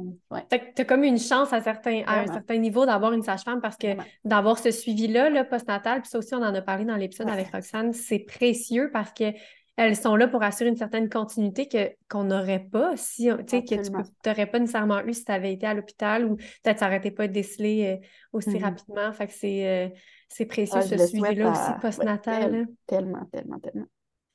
Tu 0.50 0.82
as 0.82 0.84
comme 0.84 1.04
une 1.04 1.18
chance 1.18 1.52
à, 1.52 1.60
certains, 1.60 2.02
à 2.06 2.20
un 2.20 2.26
certain 2.26 2.58
niveau 2.58 2.86
d'avoir 2.86 3.12
une 3.12 3.22
sage-femme 3.22 3.60
parce 3.60 3.76
que 3.76 3.88
d'avoir 4.24 4.58
ce 4.58 4.70
suivi-là, 4.70 5.30
là, 5.30 5.44
postnatal, 5.44 6.02
puis 6.02 6.10
ça 6.10 6.18
aussi, 6.18 6.34
on 6.34 6.42
en 6.42 6.54
a 6.54 6.62
parlé 6.62 6.84
dans 6.84 6.96
l'épisode 6.96 7.28
avec 7.28 7.50
Roxane, 7.52 7.92
c'est 7.92 8.20
précieux 8.20 8.90
parce 8.92 9.12
que 9.12 9.32
elles 9.78 9.94
sont 9.94 10.16
là 10.16 10.26
pour 10.26 10.42
assurer 10.42 10.70
une 10.70 10.76
certaine 10.76 11.08
continuité 11.08 11.68
que, 11.68 11.92
qu'on 12.08 12.24
n'aurait 12.24 12.66
pas 12.70 12.96
si, 12.96 13.28
tu 13.28 13.44
sais, 13.46 13.62
que 13.62 13.76
tu 13.76 13.90
n'aurais 14.26 14.46
pas 14.46 14.58
nécessairement 14.58 15.04
eu 15.04 15.14
si 15.14 15.24
tu 15.24 15.30
avais 15.30 15.52
été 15.52 15.66
à 15.66 15.74
l'hôpital 15.74 16.24
ou 16.24 16.34
peut-être 16.34 16.80
ça 16.80 16.90
n'aurait 16.90 17.10
pas 17.12 17.28
décelé 17.28 17.86
euh, 17.86 18.06
aussi 18.32 18.50
mm-hmm. 18.50 18.62
rapidement. 18.64 19.12
Fait 19.12 19.28
que 19.28 19.32
c'est, 19.32 19.68
euh, 19.68 19.88
c'est 20.28 20.46
précieux 20.46 20.80
ah, 20.80 20.82
ce 20.82 20.98
suivi-là 21.06 21.52
aussi 21.52 21.80
postnatal. 21.80 22.66
tellement, 22.88 23.24
tellement, 23.26 23.60
tellement. 23.60 23.86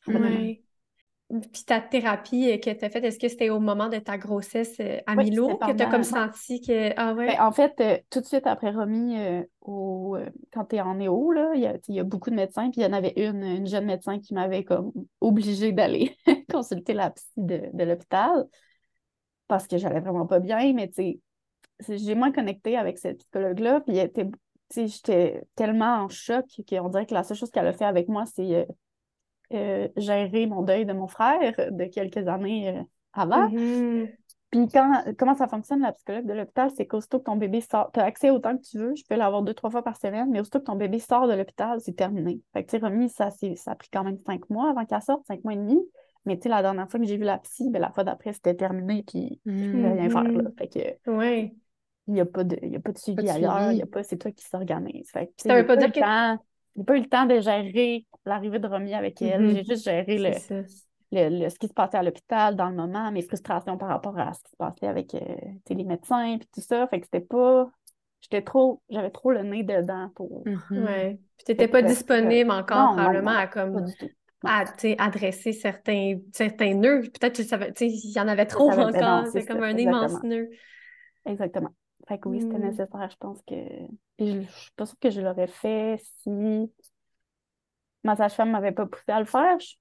Oui. 0.08 0.64
Puis 1.42 1.64
ta 1.66 1.82
thérapie 1.82 2.52
euh, 2.52 2.58
que 2.58 2.70
tu 2.70 2.86
as 2.86 2.90
faite, 2.90 3.04
est-ce 3.04 3.18
que 3.18 3.28
c'était 3.28 3.50
au 3.50 3.60
moment 3.60 3.90
de 3.90 3.98
ta 3.98 4.18
grossesse 4.18 4.76
euh, 4.80 5.00
à 5.08 5.16
Milo 5.16 5.58
que 5.58 5.72
tu 5.72 5.84
as 5.84 5.88
comme 5.88 6.04
senti 6.04 6.62
que. 6.62 6.94
Ah 6.96 7.14
ouais? 7.14 7.28
Ben, 7.28 7.42
en 7.42 7.52
fait, 7.52 7.74
euh, 7.82 7.98
tout 8.10 8.22
de 8.22 8.26
suite 8.26 8.46
après 8.46 8.72
Romy, 8.72 9.18
au, 9.62 10.18
quand 10.52 10.66
tu 10.66 10.76
es 10.76 10.82
en 10.82 10.96
néo, 10.96 11.34
il 11.56 11.80
y, 11.88 12.00
a 12.00 12.04
beaucoup 12.04 12.30
de 12.30 12.36
médecins, 12.36 12.70
puis 12.70 12.82
il 12.82 12.84
y 12.84 12.88
en 12.88 12.94
avait 12.94 13.14
une, 13.16 13.44
une 13.44 13.68
jeune 13.68 13.86
médecin 13.86 14.20
qui 14.20 14.34
m'avait 14.34 14.64
comme 14.64 14.92
obligée 15.22 15.72
d'aller 15.72 16.16
consulter 16.52 16.94
la 16.94 17.10
psy 17.12 17.32
de, 17.38 17.62
de 17.74 17.84
l'hôpital 17.84 18.46
parce 19.48 19.68
que 19.68 19.78
j'allais 19.78 20.00
vraiment 20.00 20.26
pas 20.26 20.40
bien, 20.40 20.74
mais 20.74 20.88
tu 20.88 21.20
sais, 21.80 21.98
j'ai 21.98 22.16
moins 22.16 22.32
connecté 22.32 22.78
avec 22.78 22.98
cette 22.98 23.20
psychologue-là, 23.20 23.82
puis 23.82 24.00
j'étais 24.76 25.44
tellement 25.56 26.04
en 26.04 26.10
choc 26.10 26.46
qu'on 26.68 26.90
dirait 26.90 27.06
que 27.06 27.14
la 27.14 27.24
seule 27.24 27.38
chose 27.38 27.52
qu'elle 27.52 27.68
a 27.68 27.74
fait 27.74 27.86
avec 27.86 28.08
moi, 28.08 28.26
c'est 28.26 28.68
gérer 29.98 30.46
mon 30.48 30.62
deuil 30.62 30.86
de 30.86 30.94
mon 30.94 31.08
frère 31.08 31.40
de 31.72 31.86
quelques 31.86 32.28
années 32.28 32.70
euh, 32.70 32.82
avant. 33.14 33.50
Mm-hmm. 33.50 34.16
Puis 34.52 34.68
quand, 34.68 35.04
comment 35.18 35.34
ça 35.36 35.48
fonctionne, 35.48 35.82
la 35.82 35.94
psychologue 35.94 36.28
de 36.28 36.34
l'hôpital, 36.34 36.70
c'est 36.76 36.86
qu'aussitôt 36.86 37.18
que 37.18 37.24
ton 37.24 37.36
bébé 37.38 37.60
sort, 37.62 37.90
tu 37.92 38.00
as 38.00 38.04
accès 38.04 38.30
autant 38.30 38.56
que 38.56 38.62
tu 38.62 38.78
veux, 38.78 38.94
je 38.96 39.04
peux 39.10 39.16
l'avoir 39.16 39.42
deux, 39.42 39.56
trois 39.56 39.72
fois 39.72 39.84
par 39.84 39.98
semaine, 39.98 40.30
mais 40.30 40.40
aussitôt 40.40 40.60
que 40.60 40.66
ton 40.66 40.76
bébé 40.76 41.00
sort 41.00 41.28
de 41.28 41.34
l'hôpital, 41.34 41.80
c'est 41.82 41.96
terminé. 41.96 42.40
Fait 42.54 42.64
que, 42.64 42.70
tu 42.70 42.78
sais, 42.80 42.86
remis, 42.86 43.10
ça, 43.10 43.30
ça 43.32 43.72
a 43.72 43.76
pris 43.76 43.90
quand 43.92 44.04
même 44.04 44.20
cinq 44.28 44.48
mois 44.52 44.70
avant 44.70 44.86
qu'elle 44.86 45.02
sorte, 45.02 45.26
cinq 45.26 45.44
mois 45.44 45.54
et 45.54 45.58
demi. 45.58 45.80
Mais 46.26 46.38
tu 46.38 46.44
sais, 46.44 46.50
la 46.50 46.62
dernière 46.62 46.88
fois 46.88 47.00
que 47.00 47.06
j'ai 47.08 47.18
vu 47.18 47.24
la 47.24 47.40
psy, 47.40 47.70
ben, 47.72 47.80
la 47.82 47.92
fois 47.92 48.04
d'après, 48.04 48.32
c'était 48.32 48.54
terminé, 48.54 49.04
puis 49.08 49.42
je 49.46 49.52
ne 49.52 49.72
pouvais 49.72 49.92
rien 49.94 50.10
faire, 50.10 50.24
là. 50.24 50.50
Fait 50.58 50.68
que... 50.68 51.12
Ouais. 51.12 51.56
Il 52.08 52.14
n'y 52.14 52.20
a, 52.20 52.24
a 52.24 52.26
pas 52.28 52.44
de 52.44 52.58
suivi 52.98 53.16
Pas 53.16 53.24
de 53.24 53.30
ailleurs, 53.30 53.58
suivi. 53.60 53.76
il 53.76 53.80
y 53.80 53.82
a 53.82 53.86
pas, 53.88 54.04
c'est 54.04 54.18
toi 54.18 54.32
qui 54.32 54.46
s'organise. 54.46 55.10
Ça 55.10 55.22
veut 55.22 55.28
j'ai 55.48 55.64
pas 55.64 55.78
dire 55.78 55.92
que- 55.92 56.00
temps- 56.00 56.38
j'ai 56.76 56.84
pas 56.84 56.98
eu 56.98 57.02
le 57.02 57.10
temps 57.10 57.26
de 57.26 57.40
gérer 57.40 58.06
l'arrivée 58.26 58.60
de 58.60 58.68
Romy 58.68 58.94
avec 58.94 59.22
elle. 59.22 59.42
Mhm. 59.42 59.56
J'ai 59.56 59.64
juste 59.64 59.84
géré 59.86 60.18
le, 60.18 60.30
le- 61.12 61.30
le- 61.44 61.50
ce 61.50 61.60
qui 61.60 61.68
se 61.68 61.74
passait 61.74 61.98
à 61.98 62.04
l'hôpital 62.04 62.56
dans 62.56 62.70
le 62.70 62.76
moment, 62.76 63.12
mes 63.12 63.22
frustrations 63.22 63.78
par 63.78 63.90
rapport 63.90 64.18
à 64.18 64.34
ce 64.34 64.42
qui 64.44 64.52
se 64.52 64.56
passait 64.58 64.88
avec 64.88 65.14
euh, 65.16 65.20
les 65.70 65.84
médecins 65.84 66.38
puis 66.40 66.48
tout 66.54 66.62
ça. 66.62 66.88
Fait 66.88 67.00
que 67.00 67.06
c'était 67.06 67.26
pas. 67.26 67.70
J'étais 68.22 68.42
trop. 68.42 68.82
J'avais 68.90 69.10
trop 69.12 69.32
le 69.32 69.44
nez 69.44 69.64
dedans 69.64 70.10
pour. 70.16 70.44
Mhm. 70.48 70.84
Ouais. 70.86 71.20
Puis 71.38 71.46
t'étais 71.46 71.68
pas 71.68 71.82
que- 71.82 71.88
disponible 71.88 72.52
encore, 72.52 72.92
Non, 72.92 73.04
probablement, 73.04 73.32
non, 73.32 73.38
à 73.38 73.48
Pas 73.48 73.48
comme 73.48 73.84
du 73.84 73.94
tout. 73.98 74.10
à, 74.46 74.64
adresser 75.00 75.52
certains, 75.52 76.18
certains 76.32 76.74
nœuds. 76.74 77.02
Peut-être 77.02 77.44
que 77.44 77.84
il 77.84 78.12
y 78.16 78.20
en 78.20 78.28
avait 78.30 78.46
trop 78.46 78.70
ben 78.70 78.88
encore. 78.90 79.28
c'est 79.28 79.46
comme 79.46 79.60
ça, 79.60 79.66
un 79.66 79.78
immense 79.78 80.24
nœud. 80.24 80.50
Exactement. 81.26 81.70
Fait 82.08 82.18
que 82.18 82.28
oui, 82.28 82.42
c'était 82.42 82.58
Mm. 82.58 82.64
nécessaire, 82.70 83.10
je 83.12 83.16
pense 83.20 83.42
que. 83.48 83.56
Je, 84.20 84.42
je 84.42 84.48
suis 84.48 84.72
pas 84.76 84.86
sûre 84.86 85.00
que 85.00 85.10
je 85.10 85.22
l'aurais 85.22 85.48
fait 85.48 86.00
si 86.22 86.30
ma 88.04 88.16
sage-femme 88.16 88.52
m'avait 88.52 88.72
pas 88.72 88.86
poussé 88.86 89.12
à 89.12 89.20
le 89.20 89.26
faire. 89.26 89.60
Je- 89.60 89.76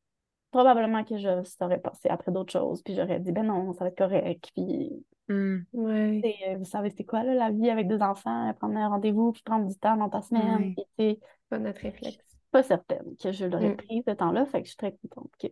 Probablement 0.50 1.02
que 1.02 1.16
je 1.16 1.42
serais 1.44 1.80
passé 1.80 2.10
après 2.10 2.30
d'autres 2.30 2.52
choses. 2.52 2.82
Puis 2.82 2.94
j'aurais 2.94 3.18
dit, 3.20 3.32
ben 3.32 3.44
non, 3.46 3.72
ça 3.72 3.84
va 3.84 3.88
être 3.88 3.96
correct. 3.96 4.50
Puis 4.54 4.90
Mm. 5.28 5.58
Ouais. 5.72 6.20
Sais, 6.22 6.50
euh, 6.50 6.56
vous 6.58 6.64
savez, 6.64 6.90
c'est 6.90 7.04
quoi 7.04 7.22
là, 7.22 7.32
la 7.32 7.50
vie 7.50 7.70
avec 7.70 7.86
des 7.88 8.02
enfants, 8.02 8.52
prendre 8.58 8.76
un 8.76 8.88
rendez-vous, 8.88 9.32
puis 9.32 9.40
prendre 9.42 9.66
du 9.68 9.78
temps 9.78 9.96
dans 9.96 10.10
ta 10.10 10.20
semaine. 10.20 10.74
Ouais. 10.98 11.18
Pas 11.48 11.58
notre 11.58 11.80
réflexe. 11.80 12.18
pas 12.50 12.62
certaine 12.64 13.16
que 13.22 13.32
je 13.32 13.46
l'aurais 13.46 13.70
Mm. 13.70 13.76
pris 13.76 14.02
ce 14.06 14.12
temps-là, 14.12 14.44
fait 14.46 14.60
que 14.60 14.66
je 14.66 14.70
suis 14.72 14.76
très 14.76 14.92
contente 15.08 15.30
que 15.40 15.46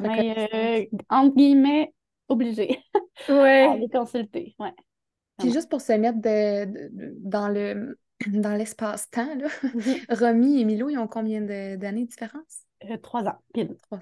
m'ait, 0.00 0.08
connaît 0.08 0.88
euh, 0.92 0.98
entre 1.10 1.34
guillemets, 1.34 1.92
obligée 2.28 2.78
à 3.28 3.72
aller 3.72 3.88
consulter. 3.88 4.54
Ouais. 4.60 4.72
Puis 5.38 5.52
juste 5.52 5.68
pour 5.68 5.80
se 5.80 5.92
mettre 5.92 6.20
de, 6.20 6.64
de- 6.64 6.88
de- 6.92 7.14
dans 7.20 7.48
le 7.48 7.98
dans 8.26 8.54
l'espace-temps, 8.54 9.34
là, 9.34 9.48
Mhm. 9.62 9.82
Romy 10.10 10.60
et 10.60 10.64
Milo, 10.64 10.88
ils 10.88 10.98
ont 10.98 11.08
combien 11.08 11.40
d'années 11.40 12.04
de 12.04 12.08
différence? 12.08 12.62
Euh, 12.84 12.96
trois 12.98 13.24
ans, 13.24 13.38
pile. 13.52 13.76
Trois, 13.82 14.00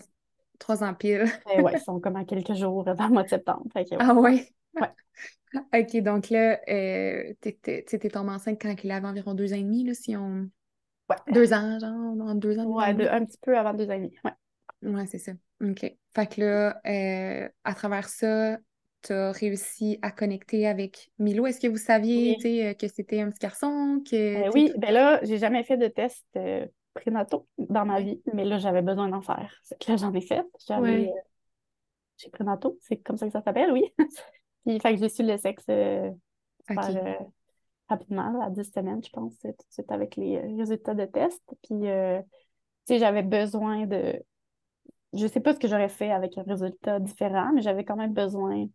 trois 0.58 0.84
ans 0.84 0.94
pile. 0.94 1.24
Euh, 1.48 1.62
ouais, 1.62 1.72
ils 1.74 1.80
sont 1.80 1.98
comme 2.00 2.16
à 2.16 2.24
quelques 2.24 2.54
jours 2.54 2.84
dans 2.84 2.94
le 2.94 3.08
mois 3.08 3.22
de 3.22 3.28
septembre. 3.28 3.64
Fait 3.72 3.84
que, 3.84 3.90
ouais. 3.90 3.96
Ah 4.00 4.14
ouais? 4.14 4.48
Ouais. 4.74 4.90
OK, 5.74 6.02
donc 6.02 6.30
là, 6.30 6.60
euh, 6.68 7.32
t'es 7.40 7.98
tombée 8.10 8.30
enceinte 8.30 8.60
quand 8.60 8.74
il 8.82 8.90
avait 8.90 9.06
environ 9.06 9.34
deux 9.34 9.52
ans 9.52 9.56
et 9.56 9.62
demi, 9.62 9.84
là, 9.84 9.94
si 9.94 10.16
on... 10.16 10.48
Ouais. 11.10 11.16
Deux 11.32 11.52
ans, 11.52 11.78
genre, 11.78 12.14
deux 12.14 12.20
ans, 12.22 12.34
deux 12.34 12.58
ans 12.58 12.64
Ouais, 12.66 12.90
et 12.90 12.94
de- 12.94 12.98
demi. 13.04 13.08
un 13.08 13.24
petit 13.24 13.38
peu 13.42 13.56
avant 13.58 13.74
deux 13.74 13.88
ans 13.88 13.92
et 13.94 13.98
demi. 13.98 14.14
Ouais. 14.24 14.32
Ouais, 14.82 15.06
c'est 15.06 15.18
ça. 15.18 15.32
OK. 15.62 15.84
Fait 16.14 16.26
que 16.26 16.40
là, 16.40 16.80
euh, 16.86 17.48
à 17.64 17.74
travers 17.74 18.08
ça, 18.08 18.56
tu 19.02 19.12
as 19.12 19.32
réussi 19.32 19.98
à 20.02 20.10
connecter 20.10 20.66
avec 20.66 21.10
Milo? 21.18 21.46
Est-ce 21.46 21.60
que 21.60 21.66
vous 21.68 21.76
saviez, 21.76 22.36
Oui. 22.42 22.62
euh, 22.62 22.74
que 22.74 22.88
c'était 22.88 23.20
un 23.20 23.30
petit 23.30 23.40
garçon, 23.40 24.02
que, 24.08 24.46
Euh, 24.46 24.50
oui, 24.52 24.72
ben 24.78 24.92
là, 24.92 25.20
j'ai 25.24 25.38
jamais 25.38 25.64
fait 25.64 25.76
de 25.76 25.88
test 25.88 26.24
euh, 26.36 26.66
prénataux 26.94 27.46
dans 27.58 27.84
ma 27.84 28.00
vie, 28.00 28.22
mais 28.32 28.44
là, 28.44 28.58
j'avais 28.58 28.82
besoin 28.82 29.08
d'en 29.08 29.20
faire. 29.22 29.52
C'est 29.64 29.78
que 29.78 29.90
là, 29.90 29.96
j'en 29.96 30.12
ai 30.14 30.20
fait. 30.20 30.44
J'avais 30.66 31.06
Ouais. 31.06 31.08
euh, 31.08 31.20
chez 32.16 32.30
c'est 32.80 32.96
comme 32.98 33.16
ça 33.16 33.26
que 33.26 33.32
ça 33.32 33.42
s'appelle, 33.42 33.72
oui. 33.72 33.84
Puis, 34.66 34.78
fait 34.78 34.94
que 34.94 35.00
j'ai 35.00 35.08
su 35.08 35.24
le 35.24 35.36
sexe 35.38 35.64
euh, 35.68 36.10
rapidement, 37.88 38.40
à 38.42 38.50
10 38.50 38.70
semaines, 38.72 39.02
je 39.04 39.10
pense, 39.10 39.36
tout 39.38 39.48
de 39.48 39.56
suite 39.70 39.90
avec 39.90 40.16
les 40.16 40.38
résultats 40.56 40.94
de 40.94 41.04
test. 41.04 41.42
Puis, 41.62 41.80
tu 41.80 42.24
sais, 42.84 42.98
j'avais 42.98 43.22
besoin 43.22 43.86
de. 43.86 44.22
Je 45.14 45.26
sais 45.26 45.40
pas 45.40 45.52
ce 45.52 45.58
que 45.58 45.68
j'aurais 45.68 45.88
fait 45.88 46.10
avec 46.10 46.38
un 46.38 46.42
résultat 46.42 47.00
différent, 47.00 47.52
mais 47.54 47.60
j'avais 47.60 47.84
quand 47.84 47.96
même 47.96 48.14
besoin. 48.14 48.66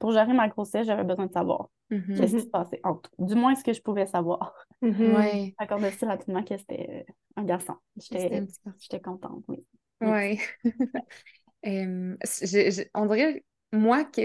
Pour 0.00 0.10
gérer 0.12 0.32
ma 0.32 0.48
grossesse, 0.48 0.86
j'avais 0.86 1.04
besoin 1.04 1.26
de 1.26 1.32
savoir 1.32 1.68
Mhm. 1.90 2.16
qu'est-ce 2.16 2.36
qui 2.36 2.42
se 2.42 2.46
passait 2.48 2.80
entre. 2.84 3.10
Du 3.18 3.36
moins, 3.36 3.54
ce 3.54 3.62
que 3.62 3.72
je 3.72 3.82
pouvais 3.82 4.06
savoir. 4.06 4.54
Mhm. 4.82 5.14
Ouais. 5.14 5.54
Fait 5.60 5.66
qu'on 5.68 5.82
a 5.82 5.90
su 5.92 6.04
rapidement 6.06 6.42
que 6.42 6.56
c'était 6.56 7.04
euh, 7.08 7.12
un 7.36 7.44
garçon? 7.44 7.74
J'étais 8.00 9.00
contente, 9.00 9.44
oui. 9.48 9.64
Ouais. 10.00 10.38
Je- 11.64 12.70
je- 12.70 12.82
on 12.94 13.06
dirait, 13.06 13.44
moi, 13.72 14.04
que, 14.04 14.22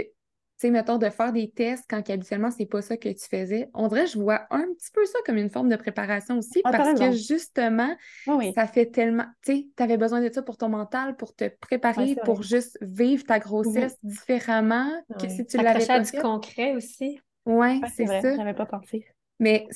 tu 0.60 0.68
sais, 0.68 0.72
mettons, 0.72 0.98
de 0.98 1.10
faire 1.10 1.34
des 1.34 1.52
tests 1.52 1.86
quand 1.89 2.10
habituellement, 2.10 2.52
c'est 2.52 2.65
pas 2.65 2.82
ça 2.82 2.98
que 2.98 3.10
tu 3.10 3.28
faisais, 3.30 3.70
on 3.74 3.88
dirait, 3.88 4.08
je 4.08 4.18
vois 4.20 4.48
un 4.52 4.63
petit 4.74 4.91
peu 4.94 5.06
ça 5.06 5.20
comme 5.26 5.38
une 5.38 5.50
forme 5.50 5.70
de 5.70 5.76
préparation 5.76 6.38
aussi, 6.38 6.63
Ah, 6.63 6.70
parce 6.72 6.94
que 6.94 7.12
justement, 7.12 7.96
Oui, 8.26 8.36
oui. 8.38 8.56
ça 8.56 8.68
fait 8.68 8.86
tellement, 8.88 9.26
tu 9.44 9.54
sais, 9.54 9.68
t'avais 9.76 9.98
besoin 9.98 10.22
de 10.22 10.32
ça 10.32 10.41
pour 10.41 10.58
ton 10.58 10.70
mental, 10.70 11.15
pour 11.18 11.36
te 11.36 11.50
préparer, 11.60 12.15
Ouais, 12.15 12.22
pour 12.24 12.44
juste 12.44 12.78
vivre 12.82 13.24
ta 13.26 13.39
grossesse 13.39 13.98
différemment 14.04 14.91
que 15.18 15.28
si 15.30 15.46
tu 15.46 15.58
l'avais 15.58 15.88
pas 15.88 16.00
du 16.00 16.12
fait. 16.12 16.20
concret 16.22 16.74
aussi. 16.76 17.20
Ouais, 17.46 17.82
Ouais, 17.82 17.89
c'est 17.96 18.08
ça. 18.08 18.30
j'avais 18.36 18.54
pas 18.54 18.65
pensé. 18.65 19.06
Mais 19.39 19.68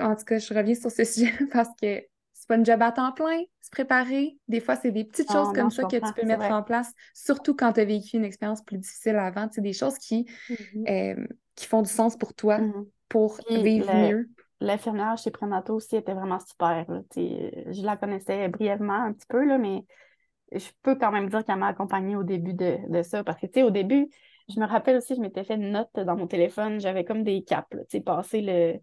en 0.00 0.14
tout 0.16 0.24
cas, 0.24 0.38
je 0.38 0.52
reviens 0.54 0.74
sur 0.74 0.90
ce 0.90 1.04
sujet 1.04 1.32
parce 1.52 1.70
que 1.80 2.02
c'est 2.46 2.54
pas 2.54 2.56
une 2.56 2.64
job 2.66 2.80
à 2.82 2.92
temps 2.92 3.12
plein, 3.12 3.40
se 3.60 3.70
préparer. 3.70 4.38
Des 4.48 4.60
fois, 4.60 4.76
c'est 4.76 4.92
des 4.92 5.04
petites 5.04 5.32
choses 5.32 5.48
Non, 5.48 5.52
comme 5.52 5.70
non, 5.70 5.70
ça 5.70 5.84
que 5.84 5.96
tu 5.96 6.12
peux 6.14 6.22
c'est 6.22 6.26
mettre 6.26 6.38
vrai. 6.38 6.52
en 6.52 6.62
place, 6.62 6.92
surtout 7.14 7.54
quand 7.56 7.72
tu 7.74 7.80
as 7.80 7.84
vécu 7.84 8.16
une 8.16 8.24
expérience 8.24 8.62
plus 8.62 8.78
difficile 8.78 9.16
avant. 9.16 9.50
Sais, 9.50 9.60
des 9.60 9.72
choses 9.72 9.98
qui, 9.98 10.26
Mhm. 10.48 10.86
euh, 10.88 11.16
qui 11.56 11.66
font 11.66 11.82
du 11.82 11.90
sens 11.90 12.16
pour 12.16 12.34
toi, 12.34 12.64
Mhm. 12.64 12.90
pour 13.08 13.40
Puis 13.48 13.58
vivre 13.62 13.86
le- 13.86 13.86
mieux. 13.94 14.28
L'infirmière 14.60 15.18
chez 15.18 15.30
Prénato 15.30 15.74
aussi 15.74 15.96
était 15.96 16.14
vraiment 16.14 16.38
super. 16.40 16.86
là. 16.90 17.02
Je 17.14 17.82
la 17.84 17.96
connaissais 17.98 18.48
brièvement 18.48 18.94
un 19.04 19.12
petit 19.12 19.26
peu, 19.28 19.44
là, 19.44 19.58
mais 19.58 19.84
je 20.52 20.68
peux 20.82 20.96
quand 20.96 21.12
même 21.12 21.28
dire 21.28 21.44
qu'elle 21.44 21.58
m'a 21.58 21.68
accompagnée 21.68 22.16
au 22.16 22.24
début 22.24 22.54
de, 22.54 22.78
de 22.90 23.02
ça. 23.02 23.24
Parce 23.24 23.40
que, 23.40 23.46
tu 23.46 23.54
sais, 23.54 23.62
au 23.64 23.70
début, 23.70 24.08
je 24.48 24.60
me 24.60 24.66
rappelle 24.66 24.96
aussi, 24.98 25.14
je 25.16 25.20
m'étais 25.20 25.44
fait 25.44 25.54
une 25.56 25.72
note 25.72 25.90
dans 25.94 26.16
mon 26.16 26.26
téléphone. 26.26 26.80
J'avais 26.80 27.04
comme 27.04 27.24
des 27.24 27.44
caps, 27.44 27.68
tu 27.70 27.78
sais, 27.90 28.00
passer 28.00 28.40
le... 28.42 28.80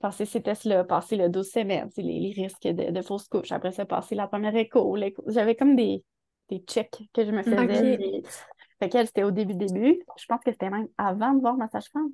Passer 0.00 0.24
ces 0.24 0.42
tests-là, 0.42 0.84
passer 0.84 1.16
le 1.16 1.28
12 1.28 1.50
semaines, 1.50 1.90
les, 1.98 2.20
les 2.20 2.32
risques 2.32 2.62
de, 2.62 2.90
de 2.90 3.02
fausse 3.02 3.28
couche. 3.28 3.52
Après 3.52 3.72
ça, 3.72 3.84
passer 3.84 4.14
la 4.14 4.26
première 4.28 4.56
écho. 4.56 4.96
J'avais 5.26 5.54
comme 5.54 5.76
des, 5.76 6.02
des 6.48 6.60
checks 6.60 7.02
que 7.12 7.24
je 7.24 7.30
me 7.30 7.42
faisais. 7.42 7.94
Ok. 7.94 7.98
puis- 7.98 8.22
Fait 8.80 8.88
qu'elle, 8.88 9.06
c'était 9.06 9.24
au 9.24 9.30
début, 9.30 9.54
début. 9.54 10.00
Je 10.16 10.24
pense 10.26 10.40
que 10.42 10.52
c'était 10.52 10.70
même 10.70 10.88
avant 10.96 11.34
de 11.34 11.40
voir 11.40 11.56
ma 11.56 11.68
sage-femme. 11.68 12.10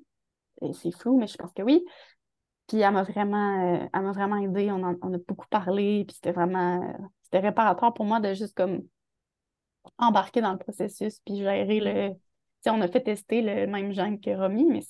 Et 0.62 0.72
C'est 0.74 0.92
flou, 0.92 1.18
mais 1.18 1.26
je 1.28 1.36
pense 1.36 1.52
que 1.52 1.62
oui. 1.62 1.84
Puis 2.68 2.80
elle 2.80 2.92
m'a 2.94 3.04
vraiment, 3.04 3.76
euh, 3.84 3.86
elle 3.94 4.02
m'a 4.02 4.12
vraiment 4.12 4.36
aidée. 4.36 4.70
On, 4.72 4.82
en- 4.82 4.96
on 5.02 5.14
a 5.14 5.18
beaucoup 5.18 5.48
parlé. 5.48 6.04
Puis 6.06 6.16
c'était 6.16 6.32
vraiment, 6.32 6.82
euh, 6.82 7.06
c'était 7.24 7.40
réparateur 7.40 7.94
pour 7.94 8.06
moi 8.06 8.20
de 8.20 8.34
juste 8.34 8.56
comme 8.56 8.82
embarquer 9.98 10.40
dans 10.40 10.52
le 10.52 10.58
processus 10.58 11.20
puis 11.24 11.36
gérer 11.38 11.80
le. 11.80 12.14
Tu 12.14 12.20
sais, 12.62 12.70
on 12.70 12.80
a 12.80 12.88
fait 12.88 13.02
tester 13.02 13.42
le 13.42 13.66
même 13.66 13.92
gène 13.92 14.20
que 14.20 14.30
Romy, 14.30 14.64
mais 14.66 14.80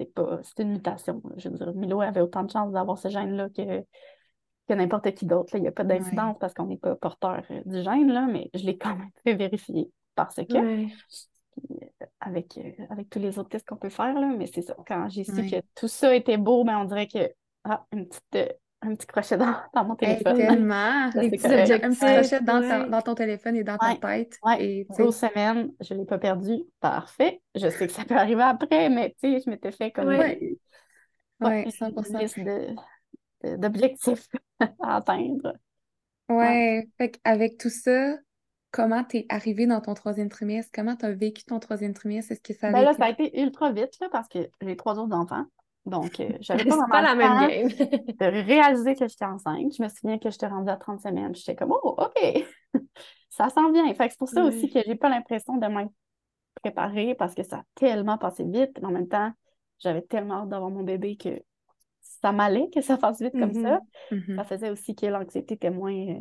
c'est 0.00 0.14
pas, 0.14 0.40
c'est 0.42 0.62
une 0.62 0.72
mutation. 0.72 1.20
là. 1.24 1.34
Je 1.36 1.48
veux 1.50 1.56
dire, 1.56 1.74
Milo 1.74 2.00
avait 2.00 2.20
autant 2.22 2.42
de 2.42 2.50
chances 2.50 2.72
d'avoir 2.72 2.96
ce 2.98 3.08
gène-là 3.08 3.50
que, 3.50 3.80
que 4.68 4.74
n'importe 4.74 5.12
qui 5.12 5.26
d'autre. 5.26 5.54
Il 5.56 5.62
n'y 5.62 5.68
a 5.68 5.72
pas 5.72 5.84
d'incidence 5.84 6.38
parce 6.40 6.54
qu'on 6.54 6.66
n'est 6.66 6.78
pas 6.78 6.96
porteur 6.96 7.42
euh, 7.50 7.60
du 7.66 7.82
gène, 7.82 8.10
là, 8.10 8.26
mais 8.26 8.48
je 8.54 8.64
l'ai 8.64 8.78
quand 8.78 8.96
même 8.96 9.10
fait 9.24 9.34
vérifier 9.34 9.90
parce 10.14 10.36
que 10.36 10.56
Ouais. 10.56 10.86
avec, 12.20 12.56
euh, 12.56 12.70
avec 12.88 13.10
tous 13.10 13.18
les 13.18 13.38
autres 13.38 13.50
tests 13.50 13.68
qu'on 13.68 13.76
peut 13.76 13.90
faire, 13.90 14.14
là, 14.18 14.32
mais 14.36 14.46
c'est 14.46 14.62
ça. 14.62 14.74
Quand 14.86 15.08
j'ai 15.10 15.24
su 15.24 15.32
Ouais. 15.32 15.50
que 15.50 15.56
tout 15.74 15.88
ça 15.88 16.14
était 16.14 16.38
beau, 16.38 16.64
ben, 16.64 16.78
on 16.78 16.84
dirait 16.84 17.08
que 17.08 17.30
ah, 17.64 17.84
une 17.92 18.08
petite, 18.08 18.36
euh, 18.36 18.48
un 18.82 18.94
petit 18.94 19.06
crochet 19.06 19.36
dans, 19.36 19.54
dans 19.74 19.84
mon 19.84 19.96
Hey, 20.02 20.16
téléphone. 20.16 20.36
tellement! 20.36 21.10
Ça, 21.12 21.20
Des 21.20 21.30
c'est 21.30 21.36
petits 21.36 21.42
correct. 21.42 21.84
Un 21.84 21.90
petit 21.90 21.98
crochet 21.98 22.40
dans, 22.40 22.60
ta- 22.60 22.86
dans 22.88 23.02
ton 23.02 23.14
téléphone 23.14 23.56
et 23.56 23.64
dans 23.64 23.78
ta 23.78 23.94
tête. 23.96 24.38
Ouais, 24.44 24.64
Et, 24.64 24.86
tu 24.88 24.94
sais, 24.96 25.02
12 25.02 25.16
semaines, 25.16 25.72
je 25.80 25.94
ne 25.94 25.98
l'ai 26.00 26.04
pas 26.06 26.18
perdu. 26.18 26.62
Parfait. 26.80 27.42
Je 27.54 27.68
sais 27.68 27.86
que 27.86 27.92
ça 27.92 28.04
peut 28.04 28.16
arriver 28.16 28.42
après, 28.42 28.88
mais 28.88 29.10
tu 29.20 29.32
sais, 29.32 29.40
je 29.44 29.50
m'étais 29.50 29.72
fait 29.72 29.90
comme 29.90 30.08
Ouais. 30.08 30.36
des- 30.38 30.58
ouais, 31.40 31.64
une 31.64 31.70
100%. 31.70 32.18
liste 32.20 32.38
de, 32.38 32.74
de- 33.44 33.56
d'objectifs 33.56 34.28
à 34.82 34.96
atteindre. 34.96 35.54
Ouais, 36.30 36.88
fait 36.96 37.10
qu'avec 37.10 37.58
tout 37.58 37.70
ça, 37.70 38.16
comment 38.70 39.04
t'es 39.04 39.26
arrivée 39.28 39.66
dans 39.66 39.80
ton 39.80 39.94
troisième 39.94 40.28
trimestre? 40.28 40.70
Comment 40.72 40.96
t'as 40.96 41.10
vécu 41.12 41.44
ton 41.44 41.58
troisième 41.58 41.92
trimestre? 41.94 42.32
Est-ce 42.32 42.40
que 42.40 42.54
ça 42.54 42.68
Ben 42.72 42.80
avait 42.80 42.84
là, 42.84 42.92
été... 42.92 42.98
ça 42.98 43.04
a 43.06 43.10
été 43.10 43.40
ultra 43.40 43.70
vite 43.72 43.98
là, 44.00 44.08
parce 44.10 44.28
que 44.28 44.38
j'ai 44.62 44.76
trois 44.76 44.98
autres 44.98 45.14
enfants. 45.14 45.44
Donc, 45.86 46.20
euh, 46.20 46.30
j'avais 46.40 46.64
pas 46.64 46.86
pas 46.90 47.02
la 47.02 47.14
même 47.14 47.48
game. 47.48 47.68
de 48.18 48.24
réaliser 48.46 48.94
que 48.94 49.08
j'étais 49.08 49.24
enceinte. 49.24 49.74
Je 49.76 49.82
me 49.82 49.88
souviens 49.88 50.18
que 50.18 50.30
j'étais 50.30 50.46
rendue 50.46 50.70
à 50.70 50.76
30 50.76 51.00
semaines. 51.00 51.34
J'étais 51.34 51.56
comme, 51.56 51.72
oh, 51.72 51.96
OK, 51.98 52.44
ça 53.30 53.48
s'en 53.50 53.72
vient. 53.72 53.92
Fait 53.94 54.06
que 54.06 54.12
c'est 54.12 54.18
pour 54.18 54.28
ça 54.28 54.44
aussi 54.44 54.68
que 54.70 54.80
j'ai 54.84 54.94
pas 54.94 55.08
l'impression 55.08 55.56
de 55.56 55.66
m'être 55.66 55.92
préparée 56.62 57.14
parce 57.14 57.34
que 57.34 57.42
ça 57.42 57.58
a 57.58 57.62
tellement 57.74 58.18
passé 58.18 58.44
vite. 58.44 58.78
Mais 58.80 58.86
en 58.86 58.90
même 58.92 59.08
temps, 59.08 59.32
j'avais 59.78 60.02
tellement 60.02 60.42
hâte 60.42 60.48
d'avoir 60.50 60.70
mon 60.70 60.82
bébé 60.82 61.16
que 61.16 61.42
ça 62.22 62.32
m'allait 62.32 62.68
que 62.70 62.80
ça 62.82 62.98
fasse 62.98 63.20
vite 63.20 63.32
comme 63.32 63.54
ça. 63.54 63.80
Mhm. 64.10 64.36
Ça 64.36 64.44
faisait 64.44 64.70
aussi 64.70 64.94
que 64.94 65.06
l'anxiété 65.06 65.54
était 65.54 65.70
moins 65.70 65.94
euh, 65.94 66.18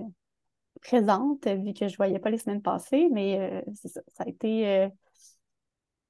présente, 0.82 1.46
euh, 1.48 1.56
vu 1.56 1.74
que 1.74 1.88
je 1.88 1.98
voyais 1.98 2.20
pas 2.20 2.30
les 2.30 2.38
semaines 2.38 2.62
passées. 2.62 3.10
Mais 3.12 3.40
euh, 3.40 3.62
c'est 3.76 3.90
ça. 3.90 4.02
Ça 4.08 4.24
a 4.24 4.30
été. 4.30 4.90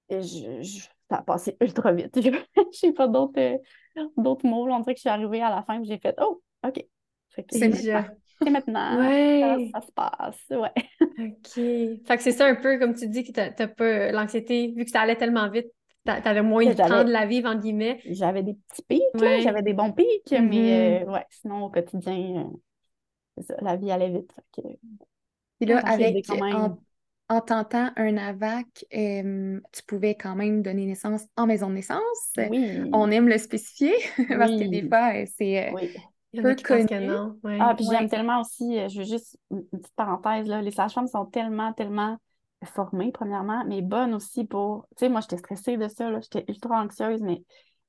je- 0.10 0.90
ça 1.10 1.18
a 1.18 1.22
passé 1.24 1.58
ultra 1.62 1.92
vite. 1.92 2.20
Je 2.22 2.86
n'ai 2.88 2.94
pas 2.94 3.08
d'autres 3.08 3.40
euh, 3.40 3.58
mots. 4.18 4.38
On 4.70 4.80
dirait 4.80 4.94
que 4.94 4.98
je 5.00 5.02
suis 5.02 5.10
arrivée 5.10 5.42
à 5.42 5.50
la 5.50 5.64
fin 5.64 5.82
et 5.82 5.86
j'ai 5.86 5.98
fait 6.00 6.16
Oh, 6.22 6.42
OK. 6.66 6.86
C'est 7.50 7.60
maintenant. 7.60 7.70
déjà. 7.78 8.08
C'est 8.42 8.50
maintenant. 8.50 9.00
Ouais. 9.00 9.70
Ça, 9.74 9.80
ça 9.82 9.88
se 9.88 9.92
passe. 9.92 10.46
Ouais. 10.50 10.72
OK. 11.02 11.54
Fait 12.08 12.18
que 12.18 12.22
c'est 12.22 12.32
ça 12.32 12.48
un 12.48 12.56
peu, 12.56 12.80
comme 12.80 12.94
tu 12.96 13.08
dis, 13.08 13.24
que 13.24 13.32
t'as 13.32 13.68
pas 13.68 14.12
l'anxiété, 14.12 14.74
vu 14.76 14.86
que 14.86 14.92
ça 14.92 15.02
allait 15.02 15.16
tellement 15.18 15.50
vite, 15.50 15.68
t'a- 16.06 16.22
t'avais 16.22 16.42
moins 16.42 16.64
eu 16.64 16.70
le 16.70 16.76
temps 16.76 17.04
de 17.04 17.12
la 17.12 17.26
vivre, 17.26 17.50
entre 17.50 17.62
guillemets. 17.62 18.00
J'avais 18.06 18.44
des 18.44 18.54
petits 18.54 18.84
pics, 18.84 19.02
Ouais. 19.16 19.42
j'avais 19.42 19.62
des 19.62 19.74
bons 19.74 19.92
pics, 19.92 20.32
Mhm. 20.32 20.50
mais 20.50 21.04
euh, 21.04 21.12
ouais, 21.12 21.26
sinon 21.30 21.66
au 21.66 21.70
quotidien, 21.70 22.46
euh, 22.48 22.58
c'est 23.38 23.44
ça, 23.48 23.56
la 23.62 23.76
vie 23.76 23.92
allait 23.92 24.10
vite. 24.10 24.32
Fait 24.34 24.62
que, 24.62 24.68
Puis 25.60 25.70
là, 25.70 25.80
avec, 25.80 26.30
en, 26.30 26.78
en 27.30 27.42
tentant 27.42 27.92
un 27.96 28.18
AVAC, 28.18 28.86
euh, 28.96 29.60
tu 29.72 29.84
pouvais 29.88 30.16
quand 30.16 30.36
même 30.36 30.62
donner 30.64 30.86
naissance 30.86 31.26
en 31.38 31.46
maison 31.46 31.70
de 31.70 31.76
naissance. 31.76 32.32
oui, 32.38 32.82
On 32.92 33.12
aime 33.12 33.28
le 33.30 33.38
spécifier 33.38 33.94
parce 34.30 34.52
que 34.52 34.68
des 34.70 34.88
fois, 34.88 35.14
euh, 35.16 35.26
c'est... 35.38 35.70
euh, 35.70 35.72
oui. 35.74 35.94
Peu 36.34 36.56
connu. 36.56 37.08
non. 37.08 37.40
Ouais. 37.44 37.58
Ah, 37.60 37.74
puis 37.76 37.88
Ouais. 37.88 37.98
j'aime 37.98 38.10
tellement 38.10 38.42
aussi, 38.42 38.78
euh, 38.80 38.88
je 38.88 39.00
veux 39.00 39.06
juste, 39.06 39.38
une 39.52 39.64
petite 39.64 39.96
parenthèse, 39.96 40.48
là, 40.48 40.62
les 40.62 40.72
sages-femmes 40.72 41.08
sont 41.08 41.26
tellement, 41.26 41.74
tellement 41.74 42.18
formées, 42.66 43.12
premièrement, 43.12 43.64
mais 43.66 43.82
bonnes 43.82 44.14
aussi 44.14 44.46
pour, 44.46 44.86
tu 44.98 45.06
sais, 45.06 45.10
moi, 45.10 45.22
j'étais 45.22 45.38
stressée 45.38 45.78
de 45.78 45.88
ça, 45.88 46.10
là, 46.10 46.20
j'étais 46.22 46.46
ultra 46.48 46.82
anxieuse, 46.84 47.22
mais 47.22 47.42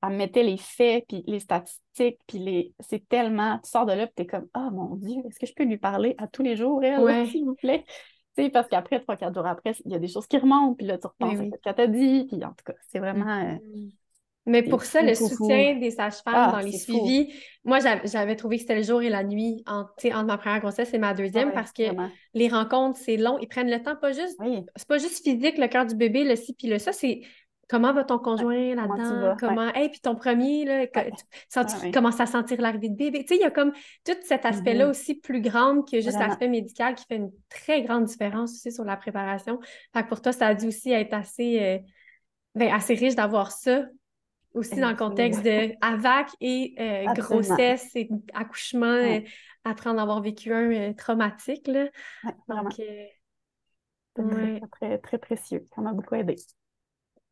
elle 0.02 0.10
me 0.10 0.16
mettait 0.16 0.42
les 0.42 0.56
faits, 0.56 1.04
puis 1.08 1.22
les 1.26 1.40
statistiques, 1.40 2.18
puis 2.26 2.38
les, 2.38 2.72
c'est 2.80 3.06
tellement, 3.08 3.58
tu 3.58 3.68
sors 3.68 3.84
de 3.84 3.92
là, 3.92 4.06
puis 4.06 4.14
t'es 4.16 4.26
comme, 4.26 4.46
oh 4.56 4.70
mon 4.72 4.96
Dieu, 4.96 5.20
est-ce 5.28 5.38
que 5.38 5.46
je 5.46 5.52
peux 5.54 5.64
lui 5.64 5.76
parler 5.76 6.14
à 6.16 6.26
tous 6.26 6.42
les 6.42 6.56
jours, 6.56 6.82
elle, 6.82 7.00
Ouais. 7.00 7.26
s'il 7.26 7.44
vous 7.44 7.56
plaît? 7.56 7.84
Tu 8.36 8.44
sais, 8.44 8.50
parce 8.50 8.68
qu'après, 8.68 9.00
trois, 9.00 9.16
quatre 9.16 9.34
jours 9.34 9.46
après, 9.46 9.72
il 9.84 9.92
y 9.92 9.94
a 9.94 9.98
des 9.98 10.08
choses 10.08 10.26
qui 10.26 10.38
remontent, 10.38 10.74
puis 10.74 10.86
là, 10.86 10.98
tu 10.98 11.06
repenses 11.06 11.38
Oui, 11.38 11.46
oui. 11.46 11.52
à 11.52 11.56
ce 11.56 11.62
qu'elle 11.62 11.74
t'a 11.74 11.86
dit, 11.88 12.26
puis 12.28 12.44
en 12.44 12.50
tout 12.50 12.64
cas, 12.64 12.74
c'est 12.88 13.00
vraiment, 13.00 13.28
euh, 13.54 13.56
Mais 14.46 14.62
C'est 14.64 14.70
pour 14.70 14.82
ça, 14.84 15.02
fou, 15.02 15.10
le 15.10 15.14
fou, 15.14 15.28
fou. 15.28 15.48
soutien 15.48 15.78
des 15.78 15.90
sages-femmes 15.90 16.34
Ah, 16.34 16.50
dans 16.50 16.60
les 16.60 16.72
suivis, 16.72 17.32
moi, 17.64 17.78
j'avais 18.04 18.36
trouvé 18.36 18.56
que 18.56 18.62
c'était 18.62 18.76
le 18.76 18.82
jour 18.82 19.02
et 19.02 19.10
la 19.10 19.22
nuit 19.22 19.62
entre 19.66 20.24
ma 20.24 20.38
première 20.38 20.60
grossesse 20.60 20.94
et 20.94 20.98
ma 20.98 21.14
deuxième 21.14 21.48
ouais, 21.48 21.54
parce 21.54 21.72
que 21.72 21.82
vraiment. 21.82 22.10
les 22.34 22.48
rencontres, 22.48 22.98
c'est 22.98 23.16
long. 23.18 23.38
Ils 23.38 23.48
prennent 23.48 23.70
le 23.70 23.82
temps, 23.82 23.96
pas 23.96 24.12
juste, 24.12 24.40
Oui, 24.40 24.64
c'est 24.76 24.88
pas 24.88 24.98
juste 24.98 25.22
physique, 25.22 25.58
le 25.58 25.68
cœur 25.68 25.86
du 25.86 25.94
bébé, 25.94 26.24
le 26.24 26.36
ci 26.36 26.54
puis 26.54 26.68
le 26.68 26.78
ça, 26.78 26.92
c'est 26.92 27.20
comment 27.70 27.92
va 27.92 28.02
ton 28.04 28.18
conjoint 28.18 28.74
comment 28.74 28.96
là-dedans, 28.96 29.36
comment, 29.38 29.72
hey, 29.74 29.88
puis 29.90 30.00
ton 30.00 30.16
premier, 30.16 30.64
là, 30.64 30.78
Ouais. 30.80 30.90
tu 31.12 31.24
sens- 31.48 31.72
Ouais, 31.76 31.82
ouais. 31.86 31.90
commence 31.92 32.18
à 32.18 32.26
sentir 32.26 32.60
l'arrivée 32.60 32.88
de 32.88 32.96
bébé? 32.96 33.20
Tu 33.20 33.28
sais, 33.28 33.36
il 33.36 33.42
y 33.42 33.44
a 33.44 33.50
comme 33.50 33.72
tout 34.04 34.16
cet 34.24 34.44
aspect-là 34.44 34.84
Mhm. 34.86 34.90
aussi 34.90 35.14
plus 35.14 35.40
grand 35.40 35.82
que 35.82 36.00
juste 36.00 36.18
l'aspect 36.18 36.48
médical 36.48 36.96
qui 36.96 37.04
fait 37.06 37.16
une 37.16 37.30
très 37.48 37.82
grande 37.82 38.04
différence 38.04 38.50
aussi 38.52 38.72
sur 38.72 38.84
la 38.84 38.96
préparation. 38.96 39.60
Fait 39.94 40.02
que 40.02 40.08
pour 40.08 40.20
toi, 40.20 40.32
ça 40.32 40.48
a 40.48 40.54
dû 40.54 40.66
aussi 40.66 40.90
être 40.90 41.14
assez, 41.14 41.62
euh, 41.62 41.78
ben, 42.56 42.72
assez 42.74 42.94
riche 42.94 43.14
d'avoir 43.14 43.52
ça 43.52 43.86
aussi 44.52 44.80
dans 44.80 44.90
le 44.90 44.96
contexte 44.96 45.44
de 45.44 45.72
AVAC 45.80 46.28
et 46.40 46.74
euh, 46.80 47.12
grossesse 47.12 47.94
et 47.94 48.10
accouchement, 48.34 48.86
euh, 48.86 49.20
après 49.62 49.88
en 49.90 49.96
avoir 49.96 50.20
vécu 50.20 50.52
un 50.52 50.72
euh, 50.72 50.92
traumatique, 50.92 51.68
là. 51.68 51.86
Donc, 52.48 52.80
euh, 52.80 54.58
très, 54.72 54.98
très 54.98 55.18
précieux. 55.18 55.64
Ça 55.72 55.80
m'a 55.80 55.92
beaucoup 55.92 56.16
aidé. 56.16 56.34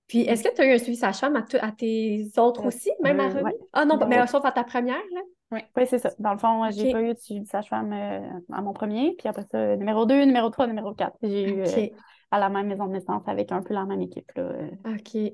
Puis, 0.08 0.20
est-ce 0.20 0.42
que 0.42 0.54
tu 0.54 0.62
as 0.62 0.66
eu 0.66 0.72
un 0.74 0.78
suivi 0.78 0.96
sage-femme 0.96 1.36
à, 1.36 1.72
tes 1.72 2.26
autres 2.38 2.64
Euh, 2.64 2.68
aussi, 2.68 2.90
même 3.02 3.20
à 3.20 3.26
euh, 3.26 3.42
ouais. 3.42 3.56
Ah 3.74 3.84
non, 3.84 3.98
Ouais, 3.98 4.06
mais 4.06 4.20
ouais. 4.20 4.26
sauf 4.26 4.44
à 4.44 4.52
ta 4.52 4.64
première, 4.64 4.96
là? 5.12 5.20
Oui, 5.52 5.86
c'est 5.86 5.98
ça. 5.98 6.10
Dans 6.18 6.32
le 6.32 6.38
fond, 6.38 6.68
j'ai 6.70 6.88
Ok. 6.88 6.92
pas 6.92 7.02
eu 7.02 7.14
de 7.14 7.18
suivi 7.18 7.40
de 7.40 7.46
sage-femme 7.46 7.92
euh, 7.92 8.20
à 8.52 8.62
mon 8.62 8.72
premier. 8.72 9.14
Puis 9.18 9.28
après 9.28 9.44
ça, 9.50 9.76
numéro 9.76 10.06
2, 10.06 10.24
numéro 10.24 10.50
3, 10.50 10.66
numéro 10.66 10.94
4. 10.94 11.14
J'ai 11.22 11.50
eu 11.50 11.60
euh, 11.60 11.88
à 12.30 12.38
la 12.38 12.48
même 12.48 12.66
maison 12.68 12.86
de 12.86 12.92
naissance 12.92 13.22
avec 13.26 13.52
un 13.52 13.62
peu 13.62 13.74
la 13.74 13.84
même 13.84 14.00
équipe. 14.00 14.30
Là. 14.34 14.52
OK. 14.86 15.32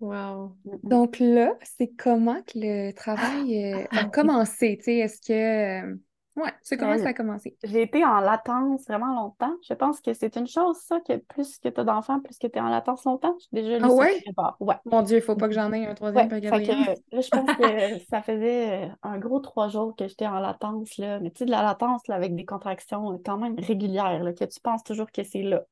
Wow. 0.00 0.56
Mm, 0.64 0.70
mm. 0.70 0.88
Donc 0.88 1.18
là, 1.18 1.54
c'est 1.62 1.92
comment 1.96 2.42
que 2.42 2.52
le 2.56 2.92
travail 2.92 3.86
a 3.90 4.04
commencé, 4.06 4.76
tu 4.78 4.84
sais, 4.84 4.96
est-ce 4.96 5.20
que... 5.20 5.98
Ouais, 6.36 6.52
c'est 6.62 6.76
comment 6.76 6.96
ça 6.98 7.08
a 7.10 7.12
commencé? 7.12 7.56
J'ai 7.62 7.82
été 7.82 8.04
en 8.04 8.20
latence 8.20 8.84
vraiment 8.86 9.14
longtemps. 9.14 9.52
Je 9.68 9.74
pense 9.74 10.00
que 10.00 10.14
c'est 10.14 10.36
une 10.36 10.46
chose, 10.46 10.78
ça, 10.78 11.00
que 11.00 11.16
plus 11.16 11.58
que 11.58 11.68
tu 11.68 11.80
as 11.80 11.84
d'enfants, 11.84 12.20
plus 12.20 12.38
que 12.38 12.46
tu 12.46 12.58
es 12.58 12.60
en 12.60 12.68
latence 12.68 13.04
longtemps. 13.04 13.36
J'ai 13.52 13.62
déjà 13.62 13.78
lu 13.78 13.84
Ah 13.84 13.88
ça 13.88 13.94
ouais? 13.94 14.22
part. 14.34 14.56
Ouais. 14.60 14.76
Mon 14.86 15.02
Dieu, 15.02 15.18
il 15.18 15.22
faut 15.22 15.36
pas 15.36 15.48
que 15.48 15.54
j'en 15.54 15.72
aie 15.72 15.86
un 15.86 15.94
troisième 15.94 16.28
Ouais, 16.28 16.40
fait 16.40 16.62
que, 16.62 17.16
là, 17.16 17.20
je 17.20 17.28
pense 17.30 17.50
que 17.58 18.04
ça 18.10 18.22
faisait 18.22 18.86
euh, 18.86 18.88
un 19.02 19.18
gros 19.18 19.40
trois 19.40 19.68
jours 19.68 19.94
que 19.94 20.08
j'étais 20.08 20.26
en 20.26 20.40
latence, 20.40 20.96
là. 20.96 21.20
Mais 21.20 21.30
tu 21.30 21.40
sais, 21.40 21.44
de 21.44 21.50
la 21.50 21.62
latence, 21.62 22.06
là, 22.08 22.14
avec 22.14 22.34
des 22.34 22.44
contractions 22.44 23.12
euh, 23.12 23.18
quand 23.24 23.38
même 23.38 23.58
régulières, 23.58 24.22
là, 24.22 24.32
que 24.32 24.44
tu 24.44 24.60
penses 24.60 24.84
toujours 24.84 25.10
que 25.10 25.22
c'est 25.24 25.42
là. 25.42 25.62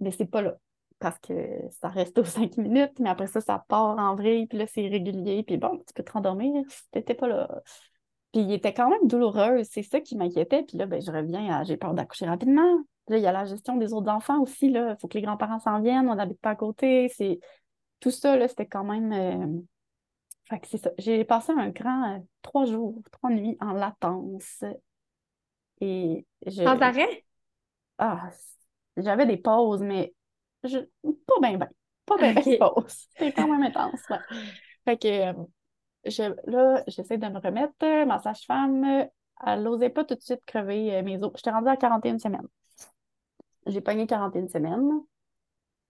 Mais 0.00 0.10
c'est 0.10 0.26
pas 0.26 0.42
là. 0.42 0.56
Parce 0.98 1.18
que 1.18 1.32
ça 1.80 1.88
reste 1.88 2.18
aux 2.18 2.24
cinq 2.24 2.56
minutes, 2.56 2.98
mais 3.00 3.10
après 3.10 3.26
ça, 3.26 3.40
ça 3.40 3.64
part 3.68 3.98
en 3.98 4.14
vrille, 4.14 4.46
puis 4.46 4.58
là, 4.58 4.66
c'est 4.66 4.86
régulier, 4.86 5.42
puis 5.42 5.56
bon, 5.56 5.78
tu 5.86 5.92
peux 5.94 6.04
te 6.04 6.12
rendormir 6.12 6.64
si 6.68 6.90
t'étais 6.92 7.14
pas 7.14 7.26
là. 7.28 7.48
Puis 8.32 8.42
il 8.42 8.52
était 8.52 8.72
quand 8.74 8.88
même 8.90 9.06
douloureux, 9.08 9.62
c'est 9.64 9.82
ça 9.82 10.00
qui 10.00 10.16
m'inquiétait. 10.16 10.62
Puis 10.64 10.78
là, 10.78 10.86
ben, 10.86 11.00
je 11.02 11.10
reviens 11.10 11.54
à 11.60 11.64
j'ai 11.64 11.76
peur 11.76 11.94
d'accoucher 11.94 12.26
rapidement. 12.26 12.78
Puis 13.06 13.14
là, 13.14 13.18
il 13.18 13.22
y 13.22 13.26
a 13.26 13.32
la 13.32 13.44
gestion 13.44 13.76
des 13.76 13.92
autres 13.92 14.10
enfants 14.10 14.40
aussi, 14.42 14.70
là. 14.70 14.92
Il 14.92 15.00
faut 15.00 15.08
que 15.08 15.18
les 15.18 15.22
grands-parents 15.22 15.58
s'en 15.60 15.80
viennent, 15.80 16.08
on 16.08 16.14
n'habite 16.14 16.40
pas 16.40 16.50
à 16.50 16.56
côté. 16.56 17.08
C'est... 17.16 17.40
Tout 18.00 18.10
ça, 18.10 18.36
là, 18.36 18.48
c'était 18.48 18.66
quand 18.66 18.84
même. 18.84 19.12
euh, 19.12 19.60
Fait 20.48 20.60
que 20.60 20.66
c'est 20.68 20.78
ça. 20.78 20.90
J'ai 20.98 21.24
passé 21.24 21.52
un 21.52 21.70
grand 21.70 22.16
euh, 22.16 22.18
trois 22.42 22.64
jours, 22.66 23.00
trois 23.12 23.30
nuits 23.30 23.56
en 23.60 23.72
latence. 23.72 24.64
Et 25.80 26.26
je. 26.46 26.62
Sans 26.64 26.80
arrêt? 26.80 27.24
Ah, 27.98 28.30
j'avais 28.96 29.26
des 29.26 29.36
pauses, 29.36 29.82
mais 29.82 30.14
je... 30.64 30.78
pas 31.02 31.40
bien, 31.40 31.56
bien. 31.58 31.68
Pas 32.06 32.16
bien, 32.18 32.34
Ok. 32.36 32.58
pauses. 32.58 33.08
C'était 33.10 33.32
quand 33.32 33.48
même 33.48 33.62
intense, 33.62 34.00
ouais. 34.10 34.18
Fait 34.84 34.96
que 34.98 35.08
euh, 35.30 35.32
je, 36.04 36.50
là, 36.50 36.82
j'essaie 36.86 37.18
de 37.18 37.28
me 37.28 37.38
remettre. 37.38 38.04
Ma 38.06 38.18
sage-femme, 38.18 38.84
euh, 38.84 39.04
elle 39.46 39.62
n'osait 39.62 39.90
pas 39.90 40.04
tout 40.04 40.14
de 40.14 40.20
suite 40.22 40.44
crever 40.46 40.94
euh, 40.96 41.02
mes 41.02 41.22
os. 41.22 41.32
J'étais 41.36 41.50
rendue 41.50 41.68
à 41.68 41.76
41 41.76 42.18
semaines. 42.18 42.46
J'ai 43.66 43.80
pogné 43.80 44.06
41 44.06 44.48
semaines. 44.48 45.00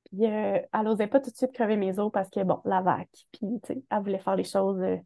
Puis 0.04 0.26
euh, 0.26 0.58
elle 0.72 0.82
n'osait 0.82 1.06
pas 1.06 1.20
tout 1.20 1.30
de 1.30 1.36
suite 1.36 1.52
crever 1.52 1.76
mes 1.76 1.98
os 1.98 2.10
parce 2.12 2.28
que, 2.30 2.42
bon, 2.42 2.60
la 2.64 2.82
vac. 2.82 3.08
Puis, 3.32 3.60
tu 3.62 3.74
sais, 3.74 3.82
elle 3.90 4.00
voulait 4.00 4.18
faire 4.18 4.36
les 4.36 4.44
choses 4.44 4.80
euh, 4.80 4.96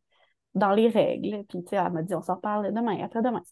dans 0.55 0.73
les 0.73 0.88
règles. 0.88 1.45
Puis, 1.45 1.62
tu 1.62 1.71
sais, 1.71 1.77
elle 1.77 1.92
m'a 1.92 2.03
dit, 2.03 2.14
on 2.14 2.23
s'en 2.23 2.37
reparle 2.37 2.73
demain, 2.73 3.03
après-demain. 3.05 3.42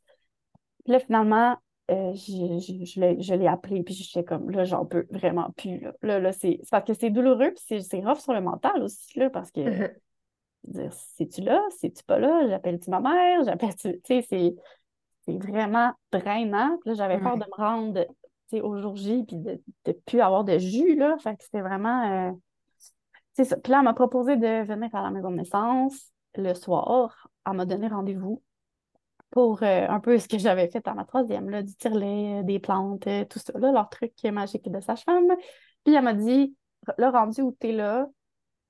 Puis 0.85 0.93
là, 0.93 1.01
finalement, 1.01 1.57
euh, 1.91 2.13
je, 2.15 2.59
je, 2.61 2.85
je 2.85 3.23
je 3.23 3.35
l'ai 3.35 3.47
appelé, 3.47 3.83
puis 3.83 3.95
j'étais 3.95 4.25
comme, 4.25 4.51
là, 4.51 4.65
j'en 4.65 4.87
peux 4.87 5.07
vraiment 5.11 5.51
plus. 5.57 5.81
Là, 5.81 5.93
là, 6.03 6.19
là, 6.19 6.33
c'est, 6.33 6.61
parce 6.71 6.85
que 6.85 6.95
c'est 6.95 7.11
douloureux, 7.11 7.53
puis 7.53 7.83
c'est, 7.83 8.01
rough 8.01 8.19
sur 8.19 8.33
le 8.33 8.41
mental 8.41 8.83
aussi, 8.83 9.19
là, 9.19 9.31
parce 9.31 9.51
que, 9.51 9.61
Mhm. 9.61 9.71
veux 9.71 10.01
dire, 10.65 10.93
c'est-tu 10.93 11.43
là, 11.43 11.61
c'est-tu 11.79 12.03
pas 12.05 12.19
là, 12.19 12.47
j'appelle-tu 12.49 12.91
ma 12.91 13.01
mère, 13.01 13.45
j'appelle-tu, 13.45 13.93
tu 13.93 14.01
sais, 14.05 14.27
c'est, 14.29 14.55
c'est 15.25 15.39
vraiment 15.39 15.93
drainant. 16.13 16.77
Puis 16.81 16.91
là, 16.91 16.95
j'avais 16.95 17.19
peur 17.19 17.37
de 17.37 17.45
me 17.45 17.57
rendre, 17.57 18.07
au 18.63 18.77
jour 18.77 18.97
J, 18.97 19.25
puis 19.27 19.37
de 19.37 19.61
ne 19.87 19.93
plus 19.93 20.21
avoir 20.21 20.45
de 20.45 20.59
jus, 20.59 20.95
là. 20.97 21.17
Fait 21.19 21.37
que 21.37 21.43
c'était 21.43 21.61
vraiment, 21.61 22.29
euh, 22.29 22.33
c'est 23.33 23.45
ça. 23.45 23.57
Puis 23.57 23.73
là, 23.73 23.79
elle 23.79 23.85
m'a 23.85 23.95
proposé 23.95 24.37
de 24.37 24.65
venir 24.65 24.95
à 24.95 25.03
la 25.03 25.11
maison 25.11 25.31
de 25.31 25.37
naissance 25.37 26.13
le 26.37 26.55
soir. 26.55 27.29
Elle 27.47 27.55
m'a 27.55 27.65
donné 27.65 27.89
rendez-vous 27.89 28.43
pour 29.31 29.63
euh, 29.63 29.87
un 29.89 30.01
peu 30.01 30.19
ce 30.19 30.29
que 30.29 30.39
j'avais 30.39 30.69
fait 30.69 30.87
à 30.87 30.95
ma 30.95 31.05
troisième, 31.05 31.51
là, 31.51 31.63
du 31.63 31.75
tirelet, 31.75 32.41
euh, 32.41 32.43
des 32.43 32.61
plantes, 32.61 33.09
tout 33.29 33.39
ça, 33.39 33.59
là, 33.59 33.73
leur 33.73 33.89
truc 33.89 34.13
magique 34.25 34.71
de 34.71 34.81
sage-femme. 34.81 35.35
Puis 35.85 35.95
elle 35.95 36.05
m'a 36.05 36.15
dit, 36.15 36.55
là, 36.99 37.11
rendu 37.11 37.43
où 37.43 37.53
t'es 37.53 37.73
là, 37.73 38.07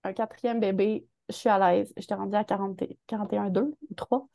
un 0.05 0.13
quatrième 0.13 0.61
bébé, 0.61 1.07
je 1.29 1.35
suis 1.35 1.49
à 1.49 1.59
l'aise. 1.59 1.93
J'étais 1.97 2.15
rendue 2.15 2.37
à 2.37 2.45
40, 2.45 2.83
41, 3.07 3.51
2 3.51 3.63
ou 3.91 3.95
3. 3.95 4.27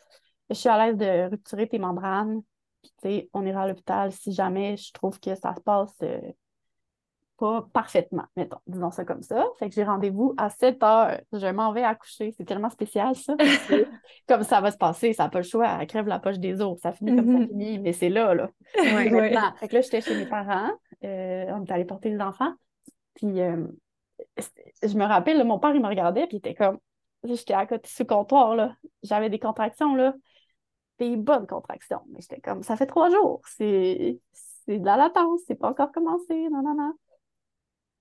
Je 0.49 0.55
suis 0.55 0.69
à 0.69 0.77
l'aise 0.85 0.97
de 0.97 1.29
rupturer 1.29 1.67
tes 1.67 1.79
membranes. 1.79 2.41
Puis, 2.81 2.91
tu 3.01 3.09
sais, 3.09 3.29
on 3.33 3.45
ira 3.45 3.63
à 3.63 3.67
l'hôpital 3.67 4.11
si 4.11 4.31
jamais 4.31 4.77
je 4.77 4.91
trouve 4.93 5.19
que 5.19 5.35
ça 5.35 5.53
se 5.53 5.61
passe 5.61 5.95
euh, 6.01 6.19
pas 7.37 7.65
parfaitement, 7.71 8.25
mettons, 8.35 8.57
disons 8.67 8.91
ça 8.91 9.05
comme 9.05 9.21
ça. 9.21 9.45
Fait 9.59 9.69
que 9.69 9.75
j'ai 9.75 9.83
rendez-vous 9.85 10.33
à 10.37 10.49
7 10.49 10.83
heures. 10.83 11.21
Je 11.31 11.47
m'en 11.47 11.71
vais 11.71 11.83
accoucher. 11.83 12.33
C'est 12.35 12.43
tellement 12.43 12.69
spécial, 12.69 13.15
ça. 13.15 13.35
comme 14.27 14.43
ça 14.43 14.59
va 14.59 14.71
se 14.71 14.77
passer, 14.77 15.13
ça 15.13 15.23
n'a 15.23 15.29
pas 15.29 15.39
le 15.39 15.45
choix. 15.45 15.77
Elle 15.79 15.87
crève 15.87 16.07
la 16.07 16.19
poche 16.19 16.37
des 16.39 16.61
os. 16.61 16.77
Ça 16.81 16.91
finit 16.91 17.15
comme 17.15 17.27
ça 17.31 17.39
Mhm. 17.39 17.47
finit, 17.47 17.79
mais 17.79 17.93
c'est 17.93 18.09
là, 18.09 18.33
là. 18.35 18.49
Ouais. 18.77 19.09
Fait 19.57 19.67
que 19.69 19.75
là, 19.75 19.81
j'étais 19.81 20.01
chez 20.01 20.17
mes 20.17 20.25
parents. 20.25 20.69
Euh, 21.05 21.45
on 21.53 21.63
est 21.63 21.71
allé 21.71 21.85
porter 21.85 22.09
les 22.09 22.19
enfants. 22.19 22.53
Puis, 23.15 23.39
euh, 23.39 23.67
je 24.83 24.95
me 24.97 25.05
rappelle, 25.05 25.37
là, 25.37 25.43
mon 25.43 25.59
père, 25.59 25.73
il 25.75 25.81
me 25.81 25.87
regardait, 25.87 26.27
puis 26.27 26.37
il 26.37 26.39
était 26.39 26.55
comme. 26.55 26.79
J'étais 27.23 27.53
à 27.53 27.65
côté 27.65 27.89
sur 27.89 28.05
le 28.05 28.09
comptoir, 28.15 28.55
là. 28.55 28.75
J'avais 29.03 29.29
des 29.29 29.39
contractions, 29.39 29.95
là. 29.95 30.13
Des 30.99 31.15
bonnes 31.17 31.47
contractions. 31.47 32.01
Mais 32.09 32.21
j'étais 32.21 32.41
comme, 32.41 32.63
ça 32.63 32.75
fait 32.77 32.85
trois 32.87 33.09
jours. 33.09 33.41
C'est 33.57 34.19
c'est 34.65 34.79
de 34.79 34.85
la 34.85 34.97
latence. 34.97 35.41
C'est 35.47 35.55
pas 35.55 35.69
encore 35.69 35.91
commencé. 35.91 36.49
Non, 36.49 36.61
non, 36.61 36.75
non. 36.75 36.93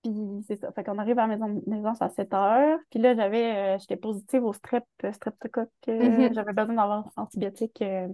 Puis, 0.02 0.44
c'est 0.46 0.56
ça. 0.56 0.70
Fait 0.72 0.84
qu'on 0.84 0.98
arrive 0.98 1.18
à 1.18 1.26
la 1.26 1.36
maison 1.36 1.62
naissance 1.66 2.00
à 2.02 2.08
7 2.08 2.32
heures. 2.34 2.78
Puis 2.90 3.00
là, 3.00 3.14
j'avais, 3.16 3.74
euh, 3.76 3.78
j'étais 3.78 3.96
positive 3.96 4.44
au 4.44 4.52
strep, 4.52 4.84
euh, 5.04 5.12
streptocoque. 5.12 5.70
euh, 5.88 6.28
Mhm. 6.28 6.34
J'avais 6.34 6.52
besoin 6.52 6.74
d'avoir 6.74 7.06
un 7.16 7.22
antibiotique 7.22 7.82
euh, 7.82 8.08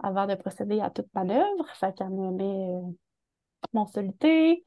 avant 0.00 0.26
de 0.26 0.34
procéder 0.34 0.80
à 0.80 0.90
toute 0.90 1.12
manœuvre. 1.14 1.68
Fait 1.74 1.94
qu'elle 1.96 2.10
me 2.10 2.30
met 2.32 2.80
mon 3.72 3.86
soluté. 3.86 4.64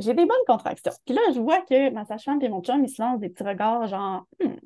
J'ai 0.00 0.14
des 0.14 0.26
bonnes 0.26 0.36
contractions. 0.46 0.92
Puis 1.04 1.14
là, 1.14 1.20
je 1.34 1.40
vois 1.40 1.60
que 1.62 1.90
ma 1.90 2.04
sage-femme 2.04 2.42
et 2.42 2.48
mon 2.48 2.62
chum, 2.62 2.84
ils 2.84 2.88
se 2.88 3.00
lancent 3.00 3.20
des 3.20 3.28
petits 3.28 3.44
regards 3.44 3.86
genre, 3.86 4.26
hmm. 4.42 4.56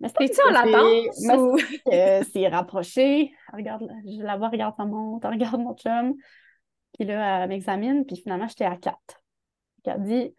Mais 0.00 0.08
c'est-tu 0.08 0.40
en 0.48 0.50
latence 0.50 2.28
c'est 2.32 2.48
rapproché. 2.48 3.32
Regarde, 3.52 3.86
je 4.06 4.22
la 4.22 4.38
vois, 4.38 4.48
regarde, 4.48 4.74
ça 4.76 4.86
monte, 4.86 5.24
regarde 5.26 5.60
mon 5.60 5.74
chum. 5.74 6.14
Puis 6.94 7.06
là, 7.06 7.42
elle 7.42 7.50
m'examine, 7.50 8.06
puis 8.06 8.16
finalement, 8.16 8.48
j'étais 8.48 8.64
à 8.64 8.76
4. 8.76 8.96
Elle 9.84 9.92
a 9.92 9.98
dit, 9.98 10.34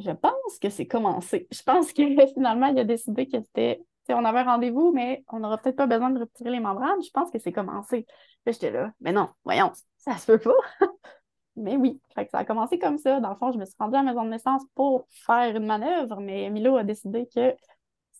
je 0.00 0.10
pense 0.10 0.58
que 0.60 0.68
c'est 0.68 0.86
commencé. 0.86 1.46
Je 1.52 1.62
pense 1.62 1.92
que 1.92 2.02
finalement, 2.34 2.66
il 2.66 2.78
a 2.78 2.84
décidé 2.84 3.28
que 3.28 3.40
c'était 3.40 3.80
on 4.08 4.24
avait 4.24 4.40
un 4.40 4.44
rendez-vous, 4.44 4.92
mais 4.92 5.24
on 5.28 5.40
n'aura 5.40 5.58
peut-être 5.58 5.76
pas 5.76 5.86
besoin 5.86 6.10
de 6.10 6.20
retirer 6.20 6.50
les 6.50 6.60
membranes. 6.60 7.02
Je 7.02 7.10
pense 7.10 7.30
que 7.30 7.38
c'est 7.38 7.52
commencé. 7.52 8.06
j'étais 8.46 8.70
là, 8.70 8.92
mais 9.00 9.12
non, 9.12 9.30
voyons, 9.44 9.72
ça 9.98 10.16
se 10.16 10.26
peut 10.26 10.38
pas. 10.38 10.86
mais 11.56 11.76
oui, 11.76 12.00
fait 12.14 12.28
ça 12.30 12.38
a 12.38 12.44
commencé 12.44 12.78
comme 12.78 12.98
ça. 12.98 13.20
Dans 13.20 13.30
le 13.30 13.36
fond, 13.36 13.52
je 13.52 13.58
me 13.58 13.64
suis 13.64 13.74
rendue 13.78 13.96
à 13.96 14.02
la 14.02 14.12
maison 14.12 14.24
de 14.24 14.30
naissance 14.30 14.62
pour 14.74 15.06
faire 15.08 15.56
une 15.56 15.66
manœuvre, 15.66 16.20
mais 16.20 16.50
Milo 16.50 16.76
a 16.76 16.84
décidé 16.84 17.28
que 17.34 17.54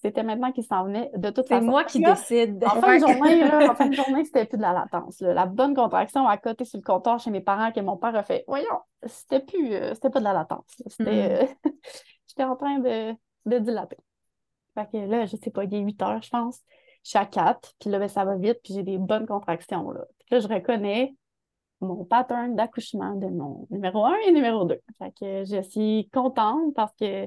c'était 0.02 0.22
maintenant 0.22 0.52
qu'il 0.52 0.64
s'en 0.64 0.84
venait 0.84 1.10
de 1.16 1.30
toute 1.30 1.48
façon. 1.48 1.60
C'est 1.60 1.70
moi 1.70 1.84
qui 1.84 2.00
décide. 2.00 2.62
En 2.64 2.80
fin 2.80 2.96
de 2.96 3.06
journée, 3.06 3.40
là, 3.40 3.70
en 3.70 3.74
fin 3.74 3.88
de 3.88 3.94
journée, 3.94 4.24
c'était 4.24 4.44
plus 4.44 4.58
de 4.58 4.62
la 4.62 4.72
latence. 4.72 5.20
La 5.20 5.46
bonne 5.46 5.74
contraction 5.74 6.26
à 6.26 6.36
côté 6.36 6.64
sur 6.64 6.78
le 6.78 6.84
comptoir 6.84 7.18
chez 7.18 7.30
mes 7.30 7.40
parents 7.40 7.72
que 7.72 7.80
mon 7.80 7.96
père 7.96 8.14
a 8.14 8.22
fait. 8.22 8.44
Voyons, 8.46 8.80
c'était 9.04 9.40
plus, 9.40 9.72
euh, 9.74 9.94
c'était 9.94 10.10
pas 10.10 10.18
de 10.18 10.24
la 10.24 10.32
latence. 10.32 10.82
C'était, 10.86 11.46
mm. 11.64 11.66
euh, 11.66 11.70
j'étais 12.28 12.44
en 12.44 12.56
train 12.56 12.78
de, 12.78 13.12
de 13.46 13.58
dilater. 13.58 13.96
Fait 14.74 14.88
que 14.90 14.98
là, 14.98 15.24
je 15.24 15.36
sais 15.36 15.50
pas, 15.50 15.64
il 15.64 15.74
est 15.74 15.80
8 15.80 16.02
heures, 16.02 16.22
je 16.22 16.30
pense. 16.30 16.60
Je 17.02 17.10
suis 17.10 17.18
à 17.18 17.24
4, 17.24 17.74
puis 17.80 17.88
là, 17.88 17.98
ben, 17.98 18.08
ça 18.08 18.24
va 18.24 18.36
vite, 18.36 18.60
puis 18.62 18.74
j'ai 18.74 18.82
des 18.82 18.98
bonnes 18.98 19.26
contractions. 19.26 19.90
Là. 19.90 20.04
Puis 20.18 20.34
là, 20.34 20.40
je 20.40 20.48
reconnais 20.48 21.14
mon 21.80 22.04
pattern 22.04 22.54
d'accouchement 22.54 23.14
de 23.14 23.26
mon 23.26 23.66
numéro 23.70 24.04
1 24.04 24.14
et 24.28 24.32
numéro 24.32 24.64
2. 24.64 24.80
Fait 24.98 25.12
que 25.18 25.44
je 25.44 25.62
suis 25.62 26.08
contente 26.12 26.74
parce 26.74 26.94
que 26.98 27.26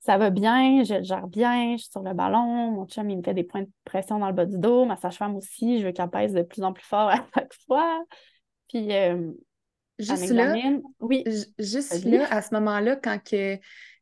ça 0.00 0.18
va 0.18 0.28
bien, 0.30 0.84
je 0.84 0.94
le 0.94 1.02
gère 1.02 1.26
bien, 1.26 1.76
je 1.76 1.82
suis 1.82 1.90
sur 1.90 2.02
le 2.02 2.12
ballon, 2.12 2.70
mon 2.72 2.86
chum, 2.86 3.08
il 3.08 3.16
me 3.16 3.22
fait 3.22 3.32
des 3.32 3.42
points 3.42 3.62
de 3.62 3.70
pression 3.84 4.18
dans 4.18 4.26
le 4.26 4.34
bas 4.34 4.44
du 4.44 4.58
dos, 4.58 4.84
ma 4.84 4.96
sage-femme 4.96 5.34
aussi, 5.34 5.80
je 5.80 5.86
veux 5.86 5.92
qu'elle 5.92 6.10
pèse 6.10 6.34
de 6.34 6.42
plus 6.42 6.62
en 6.62 6.74
plus 6.74 6.84
fort 6.84 7.08
à 7.08 7.24
chaque 7.34 7.54
fois. 7.66 8.04
Puis, 8.68 8.92
euh, 8.92 9.32
juste 9.98 10.28
là, 10.28 10.54
oui, 11.00 11.24
juste 11.58 12.04
là, 12.04 12.26
à 12.30 12.42
ce 12.42 12.52
moment-là, 12.54 12.96
quand 12.96 13.18
que 13.18 13.58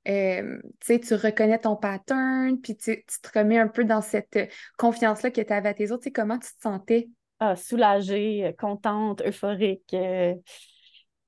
euh, 0.09 0.59
tu 0.81 1.15
reconnais 1.15 1.61
ton 1.61 1.77
pattern, 1.77 2.61
puis 2.61 2.77
tu, 2.77 3.05
te 3.05 3.39
remets 3.39 3.59
un 3.59 3.69
peu 3.69 3.85
dans 3.85 4.03
cette 4.03 4.51
confiance-là 4.79 5.31
que 5.31 5.41
tu 5.41 5.53
avais 5.53 5.69
à 5.69 5.75
tes 5.75 5.93
autres. 5.93 6.09
comment 6.13 6.39
tu 6.39 6.49
te 6.49 6.63
sentais? 6.63 7.09
Ah, 7.45 7.57
soulagée, 7.57 8.47
euh, 8.47 8.53
contente, 8.53 9.21
euphorique. 9.27 9.93
Euh, 9.95 10.33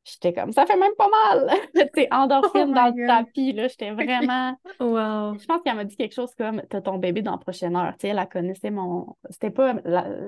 j'étais 0.05 0.33
comme, 0.33 0.53
ça 0.53 0.65
fait 0.65 0.77
même 0.77 0.95
pas 0.97 1.09
mal. 1.09 1.51
tu 1.93 2.07
endorphine 2.13 2.69
oh 2.71 2.73
dans 2.73 2.95
le 2.95 3.07
tapis, 3.09 3.53
là. 3.53 3.67
J'étais 3.67 3.91
vraiment. 3.91 4.57
wow. 4.81 5.37
Je 5.37 5.45
pense 5.45 5.61
qu'elle 5.65 5.75
m'a 5.75 5.85
dit 5.85 5.97
quelque 5.97 6.15
chose 6.15 6.33
comme, 6.39 6.63
t'as 6.71 6.83
ton 6.83 6.99
bébé 6.99 7.21
dans 7.21 7.33
la 7.33 7.39
prochaine 7.39 7.75
heure. 7.75 7.95
Tu 7.99 8.03
sais, 8.03 8.09
elle 8.09 8.29
connaissait 8.29 8.71
mon. 8.71 9.17
C'était 9.29 9.51
pas 9.51 9.75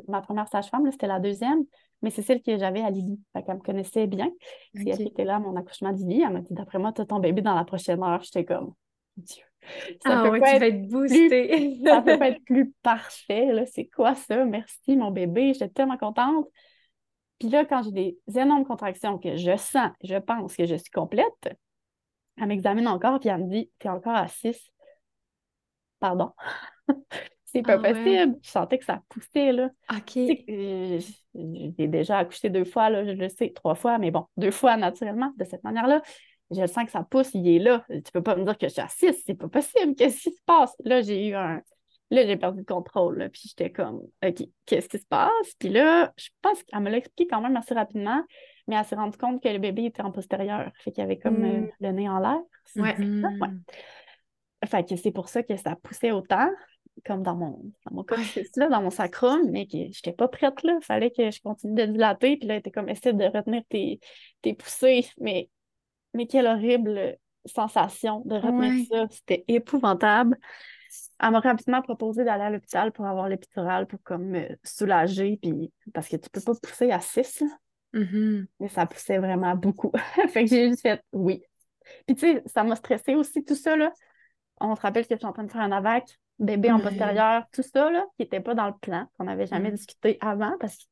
ma 0.09 0.23
première 0.23 0.49
sage-femme, 0.49 0.91
c'était 0.91 1.07
la 1.07 1.21
deuxième 1.21 1.65
mais 2.03 2.11
c'est 2.11 2.23
celle 2.23 2.43
que 2.43 2.59
j'avais 2.59 2.83
à 2.83 2.91
Lily. 2.91 3.19
Fait 3.33 3.43
qu'elle 3.43 3.57
me 3.57 3.63
connaissait 3.63 4.07
bien. 4.07 4.31
Si 4.75 4.89
elle 4.89 5.01
était 5.01 5.25
là 5.25 5.37
à 5.37 5.39
mon 5.39 5.57
accouchement 5.57 5.93
d'Illy, 5.93 6.23
elle 6.23 6.33
m'a 6.33 6.41
dit 6.41 6.53
D'après 6.53 6.79
moi, 6.79 6.93
tu 6.93 7.01
as 7.01 7.07
ton 7.07 7.21
bébé 7.21 7.41
dans 7.41 7.55
la 7.55 7.65
prochaine 7.65 8.03
heure. 8.03 8.23
J'étais 8.23 8.45
comme 8.45 8.75
Dieu. 9.17 9.46
Ça 10.05 10.21
ah 10.21 10.23
peut 10.23 10.31
ouais, 10.31 10.41
pas 10.41 10.47
tu 10.47 10.55
être 10.55 10.61
vas 10.61 10.67
être 10.69 10.89
boostée. 10.89 11.81
ça 11.85 12.03
peut 12.03 12.19
pas 12.19 12.29
être 12.29 12.45
plus 12.47 12.73
parfait. 12.83 13.65
C'est 13.73 13.87
quoi 13.87 14.15
ça? 14.15 14.45
Merci, 14.45 14.97
mon 14.97 15.11
bébé. 15.11 15.53
J'étais 15.55 15.69
tellement 15.69 15.97
contente. 15.97 16.47
Puis 17.39 17.49
là, 17.49 17.65
quand 17.65 17.83
j'ai 17.83 17.93
des 17.93 18.39
énormes 18.39 18.65
contractions 18.65 19.19
que 19.19 19.37
je 19.37 19.57
sens, 19.57 19.91
je 20.03 20.17
pense 20.17 20.57
que 20.57 20.67
je 20.67 20.77
suis 20.77 20.91
complète, 20.91 21.57
elle 22.41 22.47
m'examine 22.47 22.89
encore, 22.89 23.21
puis 23.21 23.29
elle 23.29 23.45
me 23.45 23.51
dit 23.51 23.71
T'es 23.79 23.89
encore 23.89 24.15
à 24.15 24.29
6. 24.29 24.59
Pardon. 26.01 26.33
c'est 27.45 27.63
pas 27.63 27.75
ah 27.75 27.79
possible. 27.79 28.39
Je 28.43 28.51
sentais 28.51 28.79
que 28.79 28.85
ça 28.85 29.03
poussait, 29.09 29.53
là. 29.53 29.71
OK. 29.91 30.17
Euh, 30.17 31.01
j'ai 31.35 31.89
déjà 31.89 32.19
accouché 32.19 32.51
deux 32.51 32.65
fois, 32.65 32.91
là, 32.91 33.05
je 33.05 33.13
le 33.13 33.29
sais, 33.29 33.51
trois 33.55 33.75
fois, 33.75 33.99
mais 33.99 34.11
bon, 34.11 34.27
deux 34.37 34.51
fois 34.51 34.77
naturellement, 34.77 35.33
de 35.37 35.45
cette 35.45 35.65
manière-là. 35.65 36.03
Je 36.51 36.67
sens 36.67 36.85
que 36.85 36.91
ça 36.91 37.03
pousse, 37.03 37.31
il 37.35 37.49
est 37.49 37.59
là. 37.59 37.85
Tu 37.89 38.13
peux 38.13 38.23
pas 38.23 38.37
me 38.37 38.45
dire 38.45 38.57
que 38.57 38.69
je 38.69 38.73
suis 38.73 38.83
à 38.83 38.89
six, 38.89 39.23
c'est 39.25 39.35
pas 39.35 39.49
possible. 39.49 39.95
Qu'est-ce 39.99 40.23
qui 40.23 40.31
se 40.31 40.43
passe? 40.45 40.75
Là, 40.85 41.03
j'ai 41.03 41.29
eu 41.29 41.35
un. 41.35 41.61
Là, 42.11 42.25
j'ai 42.25 42.37
perdu 42.37 42.61
le 42.61 42.65
contrôle, 42.65 43.19
là, 43.19 43.29
puis 43.29 43.43
j'étais 43.47 43.73
comme, 43.73 44.01
OK, 44.25 44.45
qu'est-ce 44.65 44.89
qui 44.89 44.97
se 44.97 45.07
passe? 45.07 45.55
Puis 45.59 45.71
là, 45.71 46.13
je 46.17 46.29
pense 46.41 46.63
qu'elle 46.63 46.79
me 46.79 46.89
l'a 46.89 46.99
expliqué 46.99 47.27
quand 47.27 47.41
même 47.41 47.57
assez 47.57 47.75
rapidement, 47.75 48.23
mais 48.69 48.77
elle 48.77 48.85
s'est 48.85 48.95
rendue 48.95 49.19
compte 49.19 49.43
que 49.43 49.49
le 49.49 49.59
bébé 49.59 49.87
était 49.87 50.03
en 50.03 50.13
postérieur. 50.13 50.71
Fait 50.85 50.93
qu'il 50.93 51.03
avait 51.03 51.19
comme 51.19 51.45
euh, 51.45 51.61
hmm. 51.63 51.71
le 51.81 51.91
nez 51.91 52.09
en 52.09 52.21
l'air. 52.21 52.39
Ouais. 52.77 52.97
ouais. 52.97 53.49
Fait 54.67 54.89
que 54.89 54.95
c'est 54.95 55.11
pour 55.11 55.29
ça 55.29 55.43
que 55.43 55.57
ça 55.57 55.75
poussait 55.83 56.13
autant 56.13 56.49
comme 57.05 57.23
dans 57.23 57.35
mon, 57.35 57.61
dans 57.85 57.95
mon 57.95 58.05
là, 58.57 58.69
dans 58.69 58.83
mon 58.83 58.91
sacrum, 58.91 59.51
mais 59.51 59.67
que 59.67 59.79
j'étais 59.93 60.13
pas 60.13 60.29
prête 60.29 60.63
là. 60.63 60.79
Fallait 60.83 61.11
que 61.11 61.31
je 61.31 61.41
continue 61.41 61.75
de 61.75 61.93
dilater. 61.93 62.37
Puis 62.37 62.49
là, 62.49 62.55
elle 62.55 62.61
était 62.61 62.71
comme 62.71 62.89
essaie 62.89 63.13
de 63.13 63.25
retenir 63.25 63.63
tes, 63.69 64.01
tes 64.43 64.55
poussées. 64.55 65.07
Mais, 65.19 65.51
mais 66.17 66.27
quelle 66.27 66.47
horrible 66.47 67.17
sensation 67.47 68.23
de 68.25 68.35
retenir 68.35 68.87
ça. 68.91 69.07
C'était 69.11 69.45
épouvantable. 69.49 70.37
Elle 71.21 71.31
m'a 71.31 71.41
rapidement 71.41 71.83
proposé 71.83 72.25
d'aller 72.25 72.45
à 72.45 72.51
l'hôpital 72.51 72.93
pour 72.93 73.07
avoir 73.07 73.29
l'épidural 73.29 73.87
pour 73.87 74.03
comme 74.03 74.27
me 74.27 74.49
soulager. 74.65 75.39
Puis, 75.41 75.73
parce 75.95 76.09
que 76.09 76.17
tu 76.17 76.29
peux 76.31 76.41
pas 76.41 76.53
pousser 76.61 76.91
à 76.91 77.01
6. 77.01 77.43
Mm-hmm. 77.95 78.47
Mais 78.61 78.69
ça 78.69 78.87
poussait 78.87 79.19
vraiment 79.19 79.55
beaucoup. 79.55 79.93
fait 80.29 80.45
que 80.45 80.51
j'ai 80.51 80.69
juste 80.69 80.83
fait 80.83 81.03
oui. 81.13 81.43
Puis 82.07 82.17
tu 82.17 82.33
sais, 82.33 82.43
ça 82.47 82.65
m'a 82.65 82.77
stressé 82.77 83.15
aussi 83.15 83.45
tout 83.45 83.55
ça. 83.55 83.77
Là. 83.77 83.93
On 84.61 84.75
se 84.75 84.81
rappelle 84.81 85.07
que 85.07 85.15
je 85.15 85.19
suis 85.19 85.27
en 85.27 85.33
train 85.33 85.45
de 85.45 85.51
faire 85.51 85.63
un 85.63 85.73
AVAC 85.73 86.19
bébé 86.39 86.71
en 86.71 86.81
postérieur, 86.81 87.45
tout 87.53 87.63
ça, 87.63 87.91
là, 87.91 88.05
qui 88.17 88.23
n'était 88.23 88.41
pas 88.41 88.55
dans 88.55 88.67
le 88.67 88.75
plan, 88.79 89.07
qu'on 89.17 89.25
n'avait 89.25 89.47
jamais 89.47 89.71
discuté 89.71 90.19
avant 90.21 90.55
parce 90.61 90.77
qu'il 90.77 90.89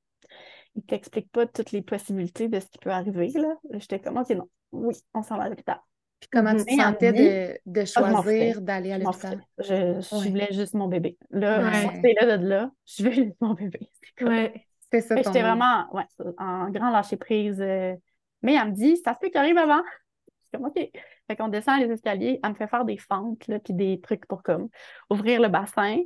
ne 0.77 0.83
t'explique 0.83 1.31
pas 1.31 1.47
toutes 1.47 1.73
les 1.73 1.83
possibilités 1.83 2.49
de 2.49 2.61
ce 2.61 2.67
qui 2.67 2.79
peut 2.79 2.91
arriver. 2.91 3.29
Là. 3.35 3.55
J'étais 3.73 3.99
comme, 3.99 4.17
OK, 4.17 4.31
non, 4.31 4.49
oui, 4.75 4.95
on 5.15 5.23
s'en 5.23 5.37
va 5.37 5.45
à 5.45 5.49
l'hôpital. 5.49 5.81
Puis 6.21 6.29
comment 6.33 6.55
tu 6.57 6.65
te 6.65 6.75
sentais 6.75 7.13
de, 7.13 7.59
de, 7.67 7.81
ah, 7.81 7.85
choisir 7.85 8.61
d'aller 8.63 8.93
à 8.93 8.99
l'hôpital? 8.99 9.43
Je, 9.59 10.01
je 10.01 10.29
voulais 10.29 10.53
juste 10.53 10.75
mon 10.75 10.89
bébé. 10.89 11.19
Là, 11.31 11.59
ouais. 11.63 12.15
là 12.21 12.39
de 12.39 12.47
là, 12.47 12.71
je 12.87 13.05
veux 13.05 13.13
juste 13.13 13.37
mon 13.41 13.55
bébé. 13.55 13.91
C'est 14.91 15.01
ça. 15.01 15.17
J'étais 15.17 15.43
vraiment 15.43 15.87
ouais, 15.93 16.05
en 16.39 16.71
grand 16.71 16.91
lâcher 16.91 17.17
prise. 17.17 17.61
Euh, 17.61 17.95
mais 18.43 18.55
elle 18.55 18.69
me 18.69 18.75
dit, 18.75 18.97
ça 18.99 19.15
se 19.15 19.19
peut 19.19 19.29
qu'il 19.29 19.39
arrive 19.39 19.59
avant. 19.59 19.83
Je 20.27 20.33
suis 20.33 20.51
comme, 20.53 20.67
OK. 20.67 20.91
Fait 21.27 21.37
qu'on 21.37 21.49
descend 21.49 21.81
les 21.81 21.91
escaliers, 21.91 22.39
elle 22.43 22.51
me 22.51 22.55
fait 22.55 22.69
faire 22.69 22.85
des 22.85 22.99
fentes, 22.99 23.47
là, 23.49 23.59
puis 23.59 23.73
des 23.73 24.01
trucs 24.01 24.27
pour 24.27 24.43
comme 24.43 24.69
ouvrir 25.11 25.41
le 25.41 25.49
bassin. 25.49 25.97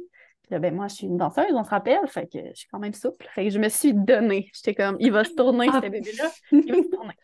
Puis 0.43 0.53
là, 0.53 0.59
ben 0.61 0.75
moi, 0.75 0.87
je 0.89 0.95
suis 0.95 1.07
une 1.07 1.17
danseuse, 1.17 1.53
on 1.53 1.65
se 1.65 1.71
rappelle, 1.71 2.07
fait 2.07 2.27
que 2.27 2.39
je 2.39 2.55
suis 2.55 2.69
quand 2.69 2.79
même 2.79 2.95
souple. 2.95 3.29
Fait 3.35 3.45
que 3.45 3.51
je 3.51 3.59
me 3.59 3.69
suis 3.69 3.93
donnée. 3.93 4.49
J'étais 4.55 4.75
comme, 4.75 4.97
il 5.01 5.13
va 5.13 5.25
se 5.25 5.35
tourner, 5.35 5.67
ah. 5.71 5.81
ce 5.83 5.89
bébé-là. 5.89 6.31
Il 6.53 6.73
va 6.73 6.83
se 6.83 6.89
tourner. 6.89 7.15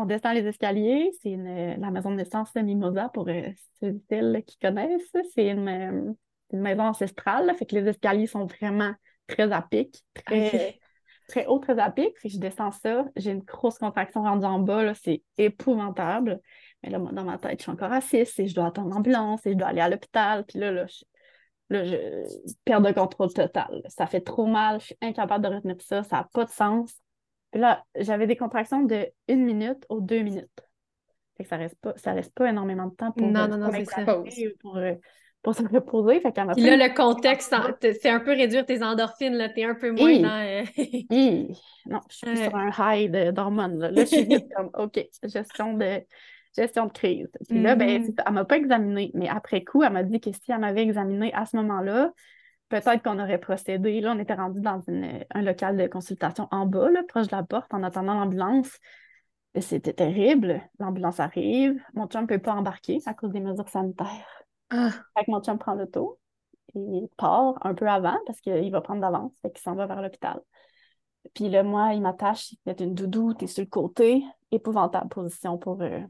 On 0.00 0.06
descend 0.06 0.34
les 0.34 0.46
escaliers, 0.46 1.10
c'est 1.22 1.36
la 1.36 1.90
maison 1.90 2.10
de 2.10 2.16
naissance 2.16 2.52
de 2.54 2.60
Mimosa 2.60 3.10
pour 3.10 3.28
euh, 3.28 3.42
ceux 3.80 4.00
qui 4.46 4.58
connaissent. 4.58 5.12
C'est 5.34 5.48
une, 5.48 5.68
euh, 5.68 6.12
une, 6.52 6.60
maison 6.60 6.84
ancestrale, 6.84 7.54
fait 7.58 7.66
que 7.66 7.76
les 7.76 7.86
escaliers 7.86 8.26
sont 8.26 8.46
vraiment 8.46 8.94
très 9.26 9.52
à 9.52 9.60
pic, 9.60 10.02
très, 10.14 10.78
très 11.28 11.46
haut, 11.46 11.58
très 11.58 11.78
à 11.78 11.90
pic. 11.90 12.18
Fait 12.18 12.28
que 12.28 12.34
je 12.34 12.40
descends 12.40 12.70
ça, 12.70 13.04
j'ai 13.16 13.32
une 13.32 13.42
grosse 13.42 13.78
contraction 13.78 14.22
rendue 14.22 14.46
en 14.46 14.58
bas, 14.58 14.94
c'est 14.94 15.22
épouvantable. 15.36 16.40
Mais 16.82 16.88
là, 16.88 16.98
dans 16.98 17.24
ma 17.24 17.36
tête, 17.36 17.58
je 17.58 17.64
suis 17.64 17.72
encore 17.72 18.02
6 18.02 18.38
et 18.38 18.46
je 18.46 18.54
dois 18.54 18.68
attendre 18.68 18.88
l'ambulance 18.88 19.44
et 19.44 19.52
je 19.52 19.56
dois 19.56 19.68
aller 19.68 19.82
à 19.82 19.88
l'hôpital. 19.90 20.46
Puis 20.46 20.58
là, 20.58 20.72
là, 20.72 20.86
je, 20.86 21.04
là, 21.68 21.84
je 21.84 21.96
perds 22.64 22.80
de 22.80 22.92
contrôle 22.92 23.34
total. 23.34 23.82
Ça 23.88 24.06
fait 24.06 24.22
trop 24.22 24.46
mal, 24.46 24.80
je 24.80 24.86
suis 24.86 24.96
incapable 25.02 25.44
de 25.44 25.54
retenir 25.54 25.76
ça, 25.80 26.02
ça 26.02 26.16
n'a 26.16 26.28
pas 26.32 26.46
de 26.46 26.50
sens. 26.50 26.90
Puis 27.50 27.60
là, 27.60 27.84
j'avais 27.96 28.26
des 28.26 28.36
contractions 28.36 28.82
de 28.82 29.08
une 29.28 29.44
minute 29.44 29.84
aux 29.88 30.00
deux 30.00 30.22
minutes. 30.22 30.48
Fait 31.36 31.44
que 31.44 31.48
ça 31.48 31.56
reste 31.56 31.76
pas, 31.80 31.94
ça 31.96 32.12
reste 32.12 32.34
pas 32.34 32.48
énormément 32.48 32.86
de 32.86 32.94
temps 32.94 33.12
pour, 33.12 33.26
non, 33.26 33.48
non, 33.48 33.56
non, 33.56 33.70
c'est 33.72 33.84
ça. 33.86 34.04
pour, 34.60 34.76
euh, 34.76 34.94
pour 35.42 35.54
se 35.54 35.62
reposer. 35.62 36.20
Fait 36.20 36.32
Puis 36.32 36.62
là, 36.62 36.76
le 36.76 36.94
contexte, 36.94 37.54
c'est 37.80 38.10
un 38.10 38.20
peu 38.20 38.32
réduire 38.32 38.66
tes 38.66 38.82
endorphines, 38.82 39.34
là, 39.34 39.48
t'es 39.48 39.64
un 39.64 39.74
peu 39.74 39.90
moins 39.90 40.18
dans... 40.18 40.46
Euh, 40.46 40.64
non, 41.86 42.00
je 42.10 42.16
suis 42.16 42.36
sur 42.36 42.54
un 42.54 42.70
high 42.78 43.10
d'hormones. 43.32 43.78
Là. 43.78 43.90
là, 43.90 44.04
je 44.04 44.06
suis 44.06 44.48
comme, 44.54 44.70
OK, 44.74 45.04
gestion 45.24 45.74
de 45.74 46.02
gestion 46.56 46.86
de 46.86 46.92
crise. 46.92 47.30
Puis 47.48 47.62
là, 47.62 47.76
ben, 47.76 48.02
mm-hmm. 48.02 48.22
elle 48.26 48.32
m'a 48.32 48.44
pas 48.44 48.56
examinée, 48.56 49.10
mais 49.14 49.28
après 49.28 49.62
coup, 49.62 49.82
elle 49.82 49.92
m'a 49.92 50.02
dit 50.02 50.20
que 50.20 50.32
si 50.32 50.50
elle 50.50 50.58
m'avait 50.58 50.82
examinée 50.82 51.32
à 51.32 51.46
ce 51.46 51.56
moment-là, 51.56 52.12
peut-être 52.70 53.02
qu'on 53.02 53.18
aurait 53.18 53.38
procédé. 53.38 54.00
Là, 54.00 54.14
on 54.16 54.18
était 54.18 54.34
rendu 54.34 54.60
dans 54.62 54.80
un 54.88 55.42
local 55.42 55.76
de 55.76 55.86
consultation 55.86 56.48
en 56.50 56.64
bas, 56.64 56.88
là, 56.90 57.02
proche 57.06 57.26
de 57.26 57.36
la 57.36 57.42
porte, 57.42 57.72
en 57.74 57.82
attendant 57.82 58.14
l'ambulance. 58.14 58.78
C'était 59.60 59.92
terrible. 59.92 60.62
L'ambulance 60.78 61.20
arrive. 61.20 61.78
Mon 61.94 62.06
chum 62.06 62.22
ne 62.22 62.26
peut 62.26 62.38
pas 62.38 62.54
embarquer 62.54 63.00
à 63.04 63.12
cause 63.14 63.32
des 63.32 63.40
mesures 63.40 63.68
sanitaires. 63.68 64.44
Ah. 64.70 64.90
Fait 65.18 65.24
que 65.24 65.30
mon 65.30 65.42
chum 65.42 65.58
prend 65.58 65.74
l'auto 65.74 66.18
et 66.76 67.08
part 67.16 67.54
un 67.66 67.74
peu 67.74 67.88
avant 67.88 68.16
parce 68.26 68.40
qu'il 68.40 68.70
va 68.70 68.80
prendre 68.80 69.00
d'avance. 69.00 69.32
Fait 69.42 69.50
qu'il 69.50 69.60
s'en 69.60 69.74
va 69.74 69.86
vers 69.86 70.00
l'hôpital. 70.00 70.40
Puis 71.34 71.48
là, 71.48 71.62
moi, 71.64 71.92
il 71.94 72.00
m'attache, 72.00 72.54
il 72.64 72.74
une 72.80 72.94
doudou, 72.94 73.34
t'es 73.34 73.46
sur 73.48 73.62
le 73.64 73.68
côté. 73.68 74.22
Épouvantable 74.52 75.08
position 75.08 75.58
pour 75.58 75.82
euh, 75.82 76.00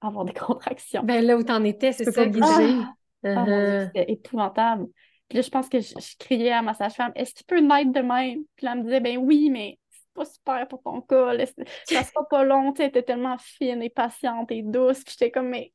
avoir 0.00 0.24
des 0.24 0.32
contractions. 0.34 1.02
Ben 1.04 1.24
là 1.24 1.36
où 1.36 1.42
t'en 1.44 1.62
étais, 1.64 1.92
c'est 1.92 2.04
ça. 2.04 2.24
pas 2.24 2.28
bouger. 2.28 2.44
Ah, 2.44 2.92
Uh-huh. 3.24 3.86
c'était 3.86 4.12
épouvantable. 4.12 4.86
Puis 5.28 5.36
là, 5.38 5.42
je 5.42 5.50
pense 5.50 5.68
que 5.68 5.80
je, 5.80 5.88
je 5.98 6.16
criais 6.18 6.52
à 6.52 6.62
ma 6.62 6.74
sage-femme, 6.74 7.12
est-ce 7.16 7.34
qu'il 7.34 7.46
peut 7.46 7.60
naître 7.60 7.92
de 7.92 8.00
même? 8.00 8.44
Puis 8.56 8.64
là, 8.66 8.72
elle 8.72 8.78
me 8.78 8.84
disait, 8.84 9.00
ben 9.00 9.16
oui, 9.18 9.50
mais 9.50 9.78
c'est 9.90 10.12
pas 10.14 10.24
super 10.24 10.68
pour 10.68 10.82
ton 10.82 11.00
cas. 11.00 11.34
là, 11.34 11.44
ça 11.84 12.02
sera 12.04 12.26
pas 12.28 12.44
long. 12.44 12.72
Tu 12.72 12.78
sais, 12.78 12.82
elle 12.84 12.88
était 12.90 13.02
tellement 13.02 13.36
fine 13.38 13.82
et 13.82 13.90
patiente 13.90 14.50
et 14.52 14.62
douce. 14.62 15.02
Puis 15.04 15.16
j'étais 15.18 15.30
comme, 15.30 15.48
mais, 15.48 15.72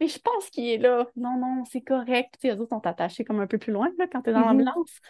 mais 0.00 0.08
je 0.08 0.18
pense 0.18 0.50
qu'il 0.50 0.68
est 0.68 0.78
là. 0.78 1.06
Non, 1.16 1.36
non, 1.38 1.64
c'est 1.70 1.82
correct. 1.82 2.34
Puis 2.40 2.48
les 2.50 2.54
autres 2.58 2.70
sont 2.70 2.86
attachés 2.86 3.24
comme 3.24 3.40
un 3.40 3.46
peu 3.46 3.58
plus 3.58 3.72
loin 3.72 3.90
là, 3.98 4.06
quand 4.10 4.22
t'es 4.22 4.32
dans 4.32 4.40
Mhm. 4.40 4.46
l'ambulance. 4.46 5.00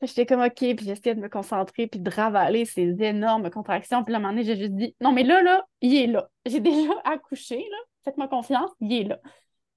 Puis 0.00 0.08
J'étais 0.08 0.26
comme, 0.26 0.42
OK, 0.42 0.54
puis 0.58 0.76
j'essayais 0.84 1.14
de 1.14 1.20
me 1.20 1.28
concentrer, 1.28 1.86
puis 1.86 2.00
de 2.00 2.10
ravaler 2.10 2.64
ces 2.64 2.94
énormes 3.00 3.48
contractions. 3.48 4.02
Puis 4.04 4.12
là, 4.12 4.18
à 4.18 4.20
un 4.20 4.22
moment 4.22 4.34
donné, 4.34 4.44
j'ai 4.44 4.56
juste 4.56 4.72
dit, 4.74 4.94
non, 5.00 5.12
mais 5.12 5.22
là, 5.22 5.40
là, 5.42 5.64
il 5.80 5.94
est 5.96 6.06
là. 6.08 6.28
J'ai 6.44 6.60
déjà 6.60 6.92
accouché, 7.04 7.56
là. 7.56 7.76
Faites-moi 8.04 8.28
confiance, 8.28 8.70
il 8.80 8.92
est 8.92 9.04
là. 9.04 9.18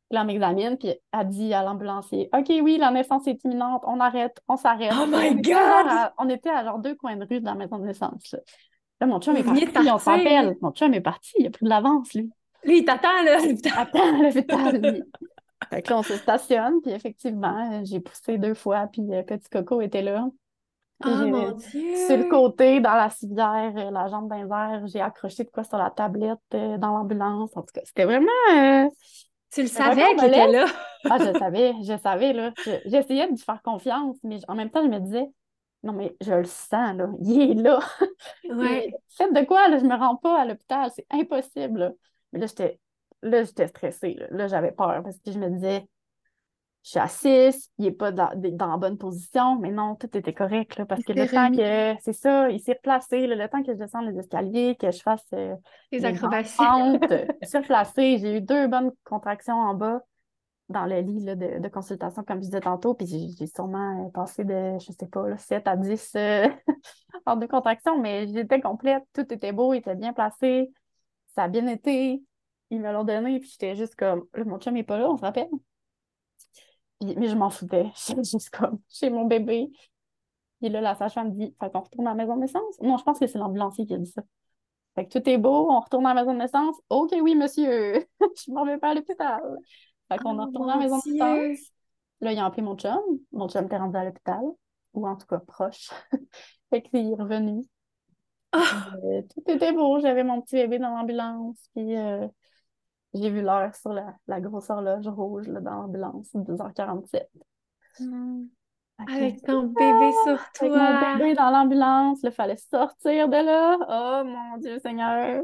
Puis 0.10 0.16
là, 0.16 0.22
on 0.22 0.26
m'examine, 0.26 0.78
puis 0.78 0.94
elle 1.12 1.28
dit 1.28 1.54
à 1.54 1.64
l'ambulancier, 1.64 2.30
OK, 2.34 2.48
oui, 2.62 2.78
la 2.78 2.92
naissance 2.92 3.28
est 3.28 3.44
imminente, 3.44 3.84
on 3.86 4.00
arrête, 4.00 4.42
on 4.48 4.56
s'arrête. 4.56 4.94
Oh 4.96 5.06
my 5.06 5.30
on 5.32 5.36
God! 5.36 5.56
à- 5.90 6.14
on 6.18 6.30
était 6.30 6.50
à 6.50 6.64
genre 6.64 6.80
deux 6.80 6.96
coins 6.96 7.18
de 7.18 7.26
rue 7.30 7.42
de 7.42 7.46
la 7.46 7.56
maison 7.56 7.78
de 7.78 7.86
naissance. 7.86 8.32
Là, 8.32 8.40
Là, 9.00 9.06
mon 9.08 9.20
chum 9.20 9.36
est 9.36 9.44
parti, 9.44 9.66
de 9.66 9.92
on 9.92 9.98
s'appelle. 10.00 10.58
Mon 10.62 10.72
chum 10.72 10.94
est 10.94 11.02
parti, 11.02 11.34
il 11.38 11.48
a 11.48 11.50
pris 11.52 11.66
de 11.66 11.70
l'avance, 11.70 12.14
lui. 12.14 12.32
Lui, 12.64 12.80
il 12.80 12.86
t'attend, 12.86 13.22
là. 13.24 13.38
L'hôpital, 14.24 14.82
lui. 14.82 15.04
Fait 15.70 15.82
que 15.82 15.90
là, 15.92 16.00
on 16.00 16.04
se 16.04 16.16
stationne, 16.16 16.82
puis 16.82 16.92
effectivement, 16.92 17.84
j'ai 17.84 18.00
poussé 18.00 18.38
deux 18.38 18.54
fois, 18.54 18.88
puis 18.92 19.02
euh, 19.12 19.22
Petit 19.24 19.50
Coco 19.50 19.82
était 19.82 20.02
là. 20.02 20.26
Puis 21.02 21.12
Oh 21.14 21.18
j'ai- 21.20 21.30
mon 21.32 21.52
Dieu! 21.52 21.96
sur 22.08 22.18
le 22.18 22.24
côté, 22.24 22.80
dans 22.80 22.94
la 22.96 23.10
civière, 23.12 23.74
euh, 23.76 23.92
la 23.92 24.08
jambe 24.08 24.30
d'un 24.30 24.48
verre, 24.48 24.88
j'ai 24.88 25.02
accroché 25.02 25.44
de 25.44 25.50
quoi 25.50 25.64
sur 25.64 25.78
la 25.78 25.92
tablette 25.92 26.40
euh, 26.56 26.78
dans 26.78 26.92
l'ambulance. 26.98 27.56
En 27.56 27.62
tout 27.62 27.74
cas, 27.74 27.82
c'était 27.84 28.06
vraiment. 28.06 28.26
euh, 28.56 28.88
Tu 29.52 29.62
le 29.62 29.68
savais 29.68 30.16
qu'il 30.16 30.28
était 30.28 30.48
là. 30.48 30.66
Ah, 31.10 31.20
je 31.20 31.34
savais, 31.38 31.74
je 31.84 31.98
savais, 31.98 32.34
là. 32.34 32.54
Je- 32.66 32.72
J'essayais 32.86 33.26
de 33.28 33.32
lui 33.32 33.38
faire 33.40 33.62
confiance, 33.62 34.18
mais 34.24 34.40
en 34.48 34.56
même 34.56 34.70
temps, 34.70 34.84
je 34.84 34.90
me 34.90 35.00
disais, 35.00 35.26
non, 35.84 35.94
mais 35.94 36.16
je 36.22 36.34
le 36.34 36.44
sens, 36.46 36.96
là. 36.98 37.08
Il 37.22 37.52
est 37.52 37.54
là. 37.56 37.80
Ouais. 38.50 38.96
Faites 39.10 39.34
de 39.34 39.42
quoi, 39.46 39.68
là? 39.70 39.78
Je 39.80 39.86
me 39.86 39.96
rends 39.96 40.16
pas 40.18 40.42
à 40.42 40.46
l'hôpital, 40.46 40.90
c'est 40.96 41.06
impossible, 41.12 41.80
là. 41.80 41.92
Mais 42.34 42.40
là, 42.40 42.48
j'étais 42.48 42.80
là, 43.22 43.44
j'étais 43.44 43.68
stressée, 43.68 44.14
là. 44.16 44.28
Là, 44.32 44.48
j'avais 44.48 44.72
peur 44.72 45.02
parce 45.04 45.18
que 45.20 45.32
je 45.32 45.40
me 45.40 45.50
disais, 45.50 45.88
je 46.88 46.92
suis 46.92 47.00
à 47.00 47.08
6, 47.10 47.70
il 47.80 47.88
est 47.88 47.92
pas 47.92 48.14
dans, 48.14 48.30
dans 48.34 48.68
la 48.68 48.78
bonne 48.78 48.98
position, 48.98 49.60
mais 49.60 49.72
non, 49.72 49.96
tout 49.96 50.08
était 50.18 50.34
correct, 50.34 50.78
là, 50.78 50.86
parce 50.86 51.04
que 51.04 51.12
le 51.12 51.28
temps 51.28 51.52
que, 51.52 52.02
c'est 52.02 52.14
ça, 52.14 52.50
il 52.50 52.62
s'est 52.62 52.76
replacé, 52.76 53.28
là, 53.28 53.36
le 53.36 53.50
temps 53.50 53.62
que 53.62 53.74
je 53.74 53.78
descende 53.78 54.06
les 54.06 54.18
escaliers, 54.18 54.78
que 54.80 54.90
je 54.90 55.02
fasse 55.02 55.26
euh, 55.34 55.54
Les 55.92 56.06
acrobaties. 56.06 56.56
s'est 57.42 57.58
replacé, 57.58 58.20
j'ai 58.20 58.38
eu 58.38 58.42
deux 58.42 58.70
bonnes 58.70 58.94
contractions 59.04 59.60
en 59.60 59.74
bas 59.74 60.00
dans 60.70 60.86
le 60.86 61.02
lit 61.02 61.26
là, 61.26 61.36
de, 61.36 61.60
de 61.60 61.68
consultation, 61.68 62.24
comme 62.24 62.38
je 62.38 62.46
disais 62.46 62.62
tantôt, 62.62 62.94
puis 62.94 63.36
j'ai 63.38 63.48
sûrement 63.48 64.06
euh, 64.06 64.10
passé 64.12 64.46
de, 64.46 64.80
je 64.80 64.94
sais 64.98 65.08
pas, 65.08 65.28
là, 65.28 65.38
7 65.38 65.68
à 65.68 65.76
10 65.76 66.14
euh, 66.16 66.48
heures 67.28 67.36
de 67.38 67.46
contraction, 67.48 68.00
mais 68.00 68.28
j'étais 68.28 68.62
complète, 68.62 69.04
tout 69.14 69.26
était 69.34 69.52
beau, 69.52 69.74
il 69.74 69.80
était 69.80 69.96
bien 69.96 70.14
placé, 70.14 70.72
ça 71.36 71.44
a 71.44 71.48
bien 71.50 71.68
été, 71.68 72.24
ils 72.70 72.80
me 72.80 72.94
l'ont 72.94 73.04
donné, 73.04 73.42
puis 73.42 73.50
j'étais 73.50 73.76
juste 73.76 73.96
comme, 73.96 74.24
mon 74.46 74.58
chum 74.58 74.78
est 74.78 74.84
pas 74.84 74.98
là, 74.98 75.10
on 75.10 75.18
se 75.18 75.24
rappelle? 75.24 75.50
Puis- 77.00 77.16
mais 77.18 77.28
je 77.28 77.36
m'en 77.36 77.50
foutais, 77.50 77.92
j'étais 78.08 78.24
juste 78.24 78.50
comme, 78.50 78.80
chez 78.90 79.10
mon 79.10 79.26
bébé. 79.26 79.70
Puis 80.60 80.70
là, 80.70 80.82
la 80.82 80.96
sage-femme 80.96 81.36
dit, 81.36 81.56
fait 81.60 81.72
qu'on 81.72 81.82
retourne 81.82 82.08
à 82.08 82.12
la 82.12 82.16
maison 82.16 82.36
de 82.36 82.42
naissance? 82.42 82.80
Non, 82.82 82.98
je 82.98 83.04
pense 83.04 83.20
que 83.20 83.28
c'est 83.28 83.38
l'ambulancier 83.38 83.86
qui 83.86 83.94
a 83.94 83.98
dit 83.98 84.10
ça. 84.12 84.24
Fait 84.96 85.06
que 85.08 85.20
tout 85.20 85.30
est 85.30 85.38
beau, 85.38 85.72
on 85.72 85.80
retourne 85.80 86.06
à 86.08 86.14
la 86.14 86.22
maison 86.22 86.34
de 86.34 86.40
naissance. 86.40 86.76
OK, 86.90 87.14
oui, 87.22 87.36
monsieur, 87.36 88.06
je 88.22 88.52
m'en 88.52 88.66
vais 88.66 88.78
pas 88.80 88.90
à 88.90 88.94
l'hôpital. 88.96 89.42
Fait 90.12 90.18
qu'on 90.20 90.38
Oh, 90.38 90.42
a 90.42 90.46
retourné 90.46 90.74
à 90.74 90.76
la 90.78 90.82
maison 90.84 90.98
de 91.00 91.12
naissance. 91.12 91.72
Là, 92.22 92.34
ils 92.34 92.40
ont 92.40 92.46
appelé 92.46 92.64
mon 92.64 92.76
chum. 92.76 93.00
Mon 93.32 93.48
chum 93.48 93.66
était 93.66 93.78
rendu 93.78 93.96
à 93.98 94.06
l'hôpital, 94.06 94.42
ou 94.94 95.08
en 95.08 95.16
tout 95.16 95.28
cas 95.28 95.40
proche. 95.40 95.92
fait 96.72 96.82
qu'il 96.82 97.12
est 97.12 97.16
revenu. 97.16 97.64
Ah! 98.54 98.92
Euh, 99.04 99.22
tout 99.34 99.44
était 99.52 99.74
beau, 99.74 100.00
j'avais 100.00 100.24
mon 100.24 100.42
petit 100.42 100.56
bébé 100.56 100.80
dans 100.80 100.90
l'ambulance, 100.90 101.70
puis 101.76 101.96
euh, 101.96 102.28
j'ai 103.14 103.30
vu 103.30 103.42
l'heure 103.42 103.74
sur 103.76 103.94
la, 103.94 104.16
la 104.28 104.40
grosse 104.42 104.70
horloge 104.70 105.08
rouge 105.08 105.48
là, 105.48 105.60
dans 105.62 105.82
l'ambulance, 105.82 106.30
12h47. 106.36 107.28
Hmm. 108.00 108.46
Avec 109.00 109.44
ton 109.44 109.64
bébé 109.64 110.12
sur 110.24 110.40
avec 110.40 110.52
toi. 110.54 110.70
mon 110.70 111.18
bébé 111.18 111.34
dans 111.36 111.50
l'ambulance, 111.52 112.20
il 112.24 112.32
fallait 112.32 112.58
sortir 112.58 113.30
de 113.30 113.36
là. 113.38 113.78
Oh 113.90 114.24
mon 114.28 114.58
Dieu 114.58 114.80
Seigneur! 114.80 115.44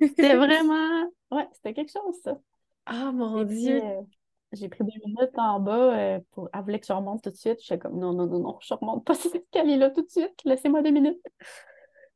C'était 0.00 0.36
vraiment... 0.36 1.10
Ouais, 1.30 1.46
c'était 1.52 1.74
quelque 1.74 1.92
chose, 1.92 2.16
ça. 2.22 2.38
Oh 2.90 3.12
mon 3.12 3.42
Et 3.42 3.44
Dieu. 3.44 3.82
euh, 3.84 4.02
j'ai 4.52 4.68
pris 4.68 4.84
deux 4.84 4.98
minutes 5.04 5.38
en 5.38 5.60
bas 5.60 5.98
euh, 5.98 6.20
pour... 6.32 6.48
Elle 6.54 6.62
voulait 6.62 6.80
que 6.80 6.86
je 6.86 6.92
remonte 6.92 7.22
tout 7.22 7.30
de 7.30 7.36
suite. 7.36 7.58
J'étais 7.60 7.78
comme, 7.78 7.98
non, 7.98 8.12
non, 8.14 8.26
non, 8.26 8.38
non, 8.40 8.58
je 8.62 8.74
remonte 8.74 9.04
pas 9.04 9.14
cet 9.14 9.34
escalier-là 9.34 9.90
tout 9.90 10.02
de 10.02 10.10
suite. 10.10 10.34
Laissez-moi 10.44 10.82
deux 10.82 10.90
minutes. 10.90 11.20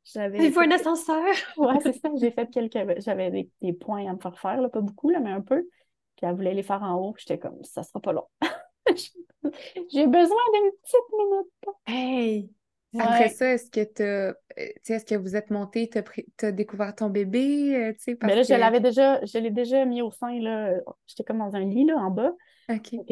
J'avais... 0.05 0.47
Il 0.47 0.53
faut 0.53 0.61
un 0.61 0.71
ascenseur. 0.71 1.25
Ouais, 1.57 1.79
c'est 1.83 1.93
ça. 1.93 2.09
J'ai 2.21 2.31
fait 2.31 2.47
quelques... 2.53 3.01
J'avais 3.01 3.31
des, 3.31 3.51
des 3.63 3.73
points 3.73 4.09
à 4.09 4.13
me 4.15 4.19
faire 4.19 4.39
faire, 4.39 4.61
là, 4.61 4.69
pas 4.69 4.81
beaucoup, 4.81 5.11
là, 5.11 5.21
mais 5.21 5.31
un 5.31 5.41
peu. 5.41 5.69
Puis 6.17 6.27
elle 6.27 6.35
voulait 6.35 6.55
les 6.55 6.63
faire 6.63 6.83
en 6.83 6.97
haut. 6.97 7.15
J'étais 7.19 7.39
comme, 7.39 7.63
ça 7.65 7.83
sera 7.83 8.01
pas 8.01 8.13
long. 8.13 8.27
J'ai 9.93 10.07
besoin 10.07 10.39
d'une 10.55 10.71
petite 10.83 11.17
minute. 11.17 11.77
Hey. 11.87 12.51
Après 12.99 13.29
ça, 13.29 13.53
est-ce 13.53 13.71
que 13.71 13.85
t'as, 13.85 14.05
euh, 14.05 14.35
est-ce 14.57 15.05
que 15.05 15.15
vous 15.15 15.37
êtes 15.37 15.51
monté, 15.51 15.89
t'as 15.89 16.03
pris- 16.03 16.27
t'as 16.37 16.51
découvert 16.51 16.95
ton 16.95 17.09
bébé, 17.09 17.77
euh, 17.77 17.93
sais, 17.99 18.17
parce 18.17 18.29
Mais 18.33 18.37
là, 18.37 18.43
je 18.43 18.53
l'avais 18.55 18.81
déjà, 18.81 19.25
je 19.25 19.39
l'ai 19.39 19.51
déjà 19.51 19.85
mis 19.85 20.03
au 20.03 20.11
sein, 20.11 20.41
là. 20.41 20.75
J'étais 21.07 21.23
comme 21.23 21.39
dans 21.39 21.55
un 21.55 21.61
lit, 21.61 21.85
là, 21.85 21.97
en 21.97 22.11
bas. 22.11 22.33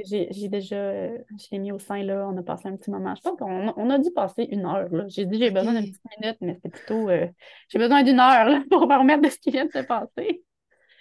J'ai 0.05 0.49
déjà, 0.49 0.77
euh, 0.77 1.19
je 1.39 1.47
l'ai 1.53 1.59
mis 1.59 1.73
au 1.73 1.79
sein, 1.79 2.03
là. 2.03 2.29
On 2.29 2.37
a 2.37 2.43
passé 2.43 2.69
un 2.69 2.77
petit 2.77 2.91
moment. 2.91 3.15
Je 3.15 3.23
pense 3.23 3.39
qu'on 3.39 3.69
a- 3.69 3.75
on 3.77 3.91
a 3.91 3.99
dû 3.99 4.11
passer 4.11 4.45
une 4.51 4.65
heure, 4.67 4.89
là. 4.91 5.05
J'ai 5.09 5.27
dit, 5.27 5.39
j'ai 5.39 5.51
besoin 5.51 5.73
d'une 5.73 5.91
petite 5.91 6.03
minute, 6.21 6.37
mais 6.41 6.55
c'était 6.55 6.69
plutôt, 6.71 7.09
euh, 7.09 7.27
j'ai 7.69 7.79
besoin 7.79 8.03
d'une 8.03 8.21
heure, 8.21 8.49
là, 8.49 8.63
pour 8.71 8.87
me 8.87 8.97
remettre 8.97 9.23
de 9.23 9.29
ce 9.29 9.39
qui 9.39 9.51
vient 9.51 9.67
de 9.67 9.73
se 9.73 9.79
passer. 9.81 10.43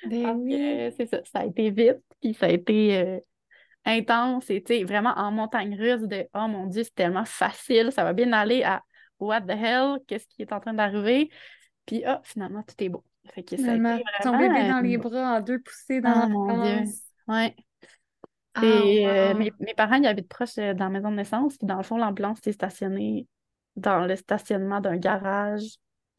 Ben 0.03 0.91
c'est 0.95 1.07
ça, 1.07 1.21
ça 1.25 1.39
a 1.39 1.45
été 1.45 1.69
vite, 1.71 1.97
puis 2.21 2.33
ça 2.33 2.45
a 2.45 2.49
été 2.49 2.97
euh, 2.97 3.19
intense, 3.85 4.45
sais, 4.45 4.83
vraiment 4.83 5.13
en 5.17 5.31
montagne 5.31 5.75
russe 5.75 6.07
de, 6.07 6.27
oh 6.33 6.47
mon 6.47 6.67
Dieu, 6.67 6.83
c'est 6.83 6.93
tellement 6.95 7.25
facile, 7.25 7.91
ça 7.91 8.03
va 8.03 8.13
bien 8.13 8.31
aller 8.31 8.63
à 8.63 8.83
what 9.19 9.41
the 9.41 9.51
hell, 9.51 9.99
qu'est-ce 10.07 10.27
qui 10.27 10.43
est 10.43 10.53
en 10.53 10.59
train 10.59 10.73
d'arriver, 10.73 11.29
puis 11.85 12.03
ah, 12.05 12.21
finalement, 12.23 12.63
tout 12.63 12.75
est 12.83 12.89
beau. 12.89 13.03
Fait 13.33 13.43
que 13.43 13.57
ça 13.57 13.73
a 13.73 13.75
été 13.75 14.03
ton 14.23 14.37
vraiment, 14.37 14.53
bébé 14.53 14.69
dans 14.69 14.77
euh, 14.77 14.81
les 14.83 14.97
bras, 14.97 15.37
en 15.37 15.41
deux 15.41 15.59
poussées 15.59 15.99
dans 15.99 16.09
Ah, 16.09 16.27
mon 16.27 16.63
Dieu. 16.63 16.93
Ouais. 17.27 17.55
Ah, 18.57 18.63
Et 18.65 19.07
euh, 19.07 19.33
mes, 19.35 19.51
mes 19.59 19.73
parents, 19.75 19.95
ils 19.95 20.07
habitent 20.07 20.27
proche 20.29 20.57
euh, 20.57 20.73
dans 20.73 20.85
la 20.85 20.89
maison 20.91 21.11
de 21.11 21.15
naissance, 21.17 21.57
puis 21.57 21.67
dans 21.67 21.77
le 21.77 21.83
fond, 21.83 21.97
l'ambulance 21.97 22.39
est 22.47 22.53
stationnée 22.53 23.27
dans 23.75 24.05
le 24.05 24.15
stationnement 24.15 24.81
d'un 24.81 24.97
garage, 24.97 25.63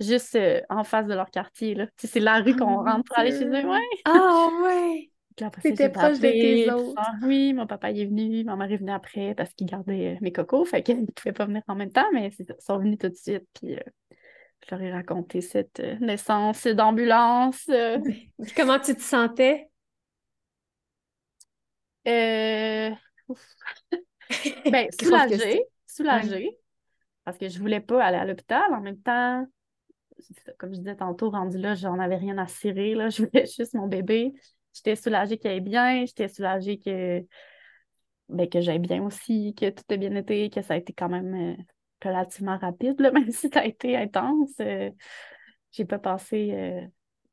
juste 0.00 0.36
euh, 0.36 0.60
en 0.70 0.84
face 0.84 1.06
de 1.06 1.14
leur 1.14 1.30
quartier, 1.30 1.74
là. 1.74 1.86
C'est 1.96 2.20
la 2.20 2.40
rue 2.40 2.54
Oh 2.54 2.56
qu'on 2.56 2.84
rentre 2.84 3.04
pour 3.04 3.18
aller 3.18 3.32
chez 3.32 3.44
eux, 3.46 3.50
ouais. 3.50 3.80
Ah 4.04 4.48
ouais. 4.64 5.10
J'ai 5.64 5.88
proche 5.88 6.20
de 6.20 6.26
appelé, 6.26 6.32
tes 6.32 6.64
puis 6.64 6.70
autres. 6.70 7.02
oui, 7.22 7.52
mon 7.52 7.66
papa 7.66 7.90
il 7.90 8.00
est 8.00 8.06
venu, 8.06 8.44
ma 8.44 8.56
mère 8.56 8.70
est 8.72 8.76
venue 8.76 8.90
après 8.92 9.34
parce 9.34 9.52
qu'il 9.54 9.66
gardait 9.66 10.14
euh, 10.14 10.18
mes 10.20 10.32
cocos, 10.32 10.64
fait 10.64 10.82
qu'ils 10.82 11.00
ne 11.02 11.06
pouvaient 11.06 11.32
pas 11.32 11.46
venir 11.46 11.62
en 11.68 11.74
même 11.74 11.92
temps, 11.92 12.06
mais 12.12 12.30
ils 12.38 12.46
sont 12.60 12.78
venus 12.78 12.98
tout 12.98 13.08
de 13.08 13.14
suite, 13.14 13.44
puis 13.54 13.74
euh, 13.76 13.80
je 14.68 14.74
leur 14.74 14.82
ai 14.82 14.92
raconté 14.92 15.40
cette 15.40 15.80
naissance 16.00 16.66
d'ambulance. 16.66 17.68
comment 18.56 18.78
tu 18.78 18.94
te 18.94 19.02
sentais? 19.02 19.68
Euh. 22.08 22.90
Ben, 24.70 24.88
soulagée, 25.00 25.64
soulagée, 25.86 26.58
parce 27.24 27.38
que 27.38 27.48
je 27.48 27.58
voulais 27.58 27.80
pas 27.80 28.04
aller 28.04 28.18
à 28.18 28.26
l'hôpital. 28.26 28.74
En 28.74 28.80
même 28.82 29.00
temps, 29.00 29.46
comme 30.58 30.74
je 30.74 30.78
disais 30.78 30.96
tantôt, 30.96 31.30
rendu 31.30 31.58
là, 31.58 31.74
j'en 31.74 31.98
avais 31.98 32.16
rien 32.16 32.36
à 32.38 32.46
cirer, 32.46 32.94
là. 32.94 33.08
Je 33.10 33.24
voulais 33.24 33.46
juste 33.46 33.74
mon 33.74 33.86
bébé. 33.86 34.32
J'étais 34.74 34.96
soulagée 34.96 35.38
qu'il 35.38 35.50
aille 35.50 35.60
bien, 35.60 36.04
j'étais 36.04 36.28
soulagée 36.28 36.78
que, 36.78 37.24
ben, 38.28 38.48
que 38.48 38.60
j'aille 38.60 38.78
bien 38.78 39.02
aussi, 39.02 39.54
que 39.54 39.70
tout 39.70 39.82
ait 39.88 39.98
bien 39.98 40.14
été, 40.14 40.50
que 40.50 40.62
ça 40.62 40.74
a 40.74 40.76
été 40.76 40.92
quand 40.92 41.08
même 41.08 41.34
euh, 41.34 41.62
relativement 42.04 42.58
rapide, 42.58 43.00
là, 43.00 43.10
même 43.12 43.30
si 43.30 43.48
ça 43.48 43.60
a 43.60 43.64
été 43.64 43.96
intense. 43.96 44.52
euh, 44.60 44.90
j'ai 45.72 45.84
pas 45.84 45.98
passé 45.98 46.50
euh, 46.52 46.86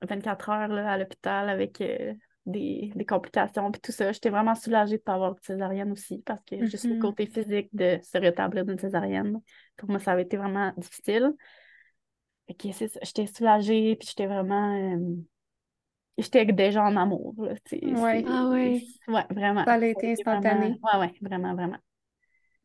24 0.08 0.50
heures 0.50 0.68
là, 0.70 0.92
à 0.92 0.98
l'hôpital 0.98 1.50
avec 1.50 1.82
euh, 1.82 2.14
des, 2.46 2.92
des 2.96 3.06
complications 3.06 3.72
puis 3.72 3.82
tout 3.82 3.92
ça. 3.92 4.12
J'étais 4.12 4.30
vraiment 4.30 4.56
soulagée 4.56 4.98
de 4.98 5.02
ne 5.02 5.04
pas 5.04 5.14
avoir 5.16 5.34
de 5.36 5.40
césarienne 5.42 5.92
aussi 5.92 6.20
parce 6.26 6.44
que 6.44 6.66
juste 6.66 6.86
le 6.86 6.96
Mhm. 6.96 7.00
côté 7.02 7.26
physique 7.26 7.70
de 7.74 8.00
se 8.04 8.18
rétablir 8.18 8.66
d'une 8.66 8.80
césarienne, 8.80 9.42
pour 9.78 9.90
moi, 9.90 10.00
ça 10.00 10.12
avait 10.12 10.24
été 10.24 10.38
vraiment 10.38 10.72
difficile. 10.78 11.34
Que 12.60 12.72
ça, 12.72 12.86
j'étais 13.02 13.26
soulagée 13.28 13.96
puis 13.96 14.08
j'étais 14.08 14.28
vraiment... 14.28 14.76
euh, 14.76 15.16
j'étais 16.18 16.46
déjà 16.46 16.84
en 16.84 16.96
amour. 16.96 17.34
là, 17.40 17.56
tu 17.66 17.80
sais, 17.80 17.86
Ouais. 17.94 18.24
Ah 18.28 18.50
ouais. 18.50 18.84
Ouais, 19.08 19.26
vraiment. 19.32 19.66
Ça 19.66 19.74
a 19.74 19.78
été 19.78 20.12
été 20.12 20.24
vraiment- 20.24 20.40
instantané. 20.40 20.80
Ouais, 20.84 21.00
ouais, 21.00 21.14
vraiment, 21.22 21.56
vraiment. 21.56 21.78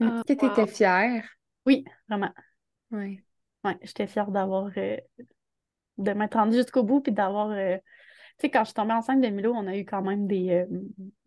Ah, 0.00 0.04
Est-ce 0.26 0.34
que 0.34 0.38
tu 0.40 0.46
étais 0.46 0.60
wow. 0.62 0.66
fière? 0.66 1.28
Oui, 1.66 1.84
vraiment. 2.08 2.30
Oui. 2.90 3.20
Ouais, 3.64 3.76
j'étais 3.82 4.06
fière 4.06 4.30
d'avoir 4.30 4.70
euh, 4.76 4.96
de 5.98 6.12
m'être 6.12 6.34
rendue 6.34 6.56
jusqu'au 6.56 6.82
bout 6.82 7.00
puis 7.00 7.12
d'avoir 7.12 7.50
euh, 7.50 7.76
tu 8.40 8.46
sais 8.46 8.50
quand 8.50 8.60
je 8.60 8.68
suis 8.68 8.74
tombée 8.74 8.94
enceinte 8.94 9.20
de 9.20 9.28
Milo, 9.28 9.52
on 9.54 9.66
a 9.66 9.76
eu 9.76 9.84
quand 9.84 10.02
même 10.02 10.26
des 10.26 10.50
euh, 10.50 10.66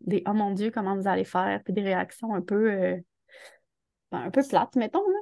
des 0.00 0.22
oh 0.26 0.32
mon 0.32 0.50
Dieu, 0.50 0.70
comment 0.70 0.96
vous 0.96 1.08
allez 1.08 1.24
faire 1.24 1.62
puis 1.64 1.72
des 1.72 1.82
réactions 1.82 2.34
un 2.34 2.42
peu 2.42 3.02
ben, 4.12 4.18
un 4.20 4.30
peu 4.30 4.42
plates 4.46 4.76
mettons 4.76 4.98
là. 5.00 5.18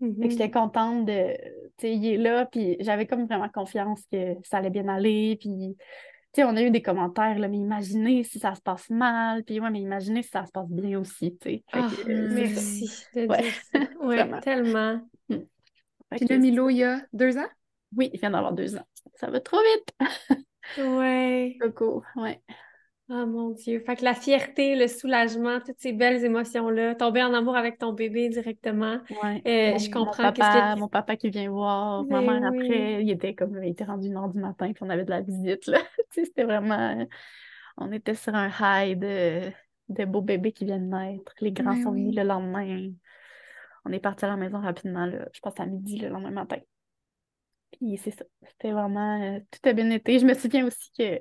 Que 0.00 0.28
j'étais 0.28 0.50
contente 0.50 1.06
de 1.06 1.34
tu 1.78 1.86
sais 1.86 1.94
il 1.94 2.06
est 2.06 2.16
là 2.18 2.46
puis 2.46 2.76
j'avais 2.80 3.06
comme 3.06 3.26
vraiment 3.26 3.48
confiance 3.48 4.02
que 4.12 4.34
ça 4.42 4.58
allait 4.58 4.70
bien 4.70 4.86
aller 4.88 5.36
puis 5.40 5.76
tu 5.78 6.40
sais 6.40 6.44
on 6.44 6.56
a 6.56 6.62
eu 6.62 6.70
des 6.70 6.82
commentaires 6.82 7.38
là 7.38 7.48
mais 7.48 7.56
imaginez 7.56 8.22
si 8.22 8.38
ça 8.38 8.54
se 8.54 8.60
passe 8.60 8.90
mal 8.90 9.44
puis 9.44 9.60
ouais 9.60 9.70
mais 9.70 9.80
imaginez 9.80 10.22
si 10.22 10.28
ça 10.30 10.44
se 10.44 10.52
passe 10.52 10.68
bien 10.68 11.00
aussi, 11.00 11.36
tu 11.38 11.48
sais. 11.48 11.64
Fait 11.72 11.80
Ah, 11.80 11.88
euh, 12.08 12.26
merci 12.30 13.06
de 13.14 13.26
Ouais. 13.26 13.42
dire 13.42 13.52
ça. 13.72 13.78
Ouais, 14.02 14.40
tellement. 14.40 15.00
Fait 15.28 16.26
Puis 16.26 16.38
Milo, 16.38 16.68
il 16.68 16.76
y 16.76 16.84
a 16.84 17.00
deux 17.12 17.38
ans? 17.38 17.48
Oui, 17.96 18.10
il 18.12 18.20
vient 18.20 18.30
d'avoir 18.30 18.52
deux 18.52 18.76
ans. 18.76 18.86
Ça 19.14 19.30
va 19.30 19.40
trop 19.40 19.58
vite. 19.58 19.94
Ouais. 20.76 21.56
Coco, 21.60 22.02
ouais. 22.16 22.42
Oh 23.10 23.26
mon 23.26 23.50
Dieu. 23.50 23.80
Fait 23.84 23.96
que 23.96 24.04
la 24.04 24.14
fierté, 24.14 24.76
le 24.76 24.88
soulagement, 24.88 25.60
toutes 25.60 25.78
ces 25.78 25.92
belles 25.92 26.24
émotions-là, 26.24 26.94
tomber 26.94 27.22
en 27.22 27.34
amour 27.34 27.54
avec 27.54 27.78
ton 27.78 27.92
bébé 27.92 28.30
directement. 28.30 28.98
Ouais. 29.10 29.42
Euh, 29.46 29.72
Mon- 29.72 29.78
je 29.78 29.90
mon 29.90 30.06
comprends 30.06 30.32
qu'est-ce 30.32 30.38
papa, 30.38 30.74
que 30.74 30.78
mon 30.80 30.88
papa 30.88 31.16
qui 31.16 31.28
vient 31.28 31.50
voir, 31.50 32.04
ma 32.06 32.22
Ben 32.22 32.40
mère 32.40 32.50
oui. 32.50 32.64
après, 32.64 33.02
il 33.04 33.10
était 33.10 33.34
comme, 33.34 33.62
il 33.62 33.70
était 33.70 33.84
rendu 33.84 34.08
une 34.08 34.16
heure 34.16 34.30
du 34.30 34.38
matin, 34.38 34.72
puis 34.72 34.82
on 34.82 34.88
avait 34.90 35.04
de 35.04 35.10
la 35.10 35.20
visite, 35.20 35.66
là. 35.66 35.78
C'était 36.10 36.44
vraiment, 36.44 37.06
on 37.76 37.92
était 37.92 38.14
sur 38.14 38.34
un 38.34 38.48
high 38.60 38.98
de, 38.98 39.50
de 39.90 40.04
beaux 40.06 40.22
bébés 40.22 40.52
qui 40.52 40.64
viennent 40.64 40.88
naître. 40.90 41.34
Les 41.40 41.52
grands 41.52 41.74
Ben 41.74 41.82
sont 41.82 41.92
venus 41.92 42.08
oui. 42.08 42.14
le 42.16 42.22
lendemain. 42.24 42.90
On 43.84 43.92
est 43.92 44.00
parti 44.00 44.24
à 44.24 44.28
la 44.28 44.36
maison 44.36 44.60
rapidement, 44.60 45.06
là. 45.06 45.28
Je 45.32 45.40
pense 45.40 45.58
à 45.60 45.66
midi 45.66 45.98
le 45.98 46.08
lendemain 46.08 46.30
matin. 46.30 46.58
Puis 47.78 47.98
c'est 48.02 48.10
ça. 48.10 48.24
C'était 48.42 48.72
vraiment, 48.72 49.20
euh, 49.22 49.40
tout 49.50 49.68
a 49.68 49.72
bien 49.72 49.90
été. 49.90 50.18
Je 50.18 50.26
me 50.26 50.34
souviens 50.34 50.66
aussi 50.66 50.90
que 50.98 51.20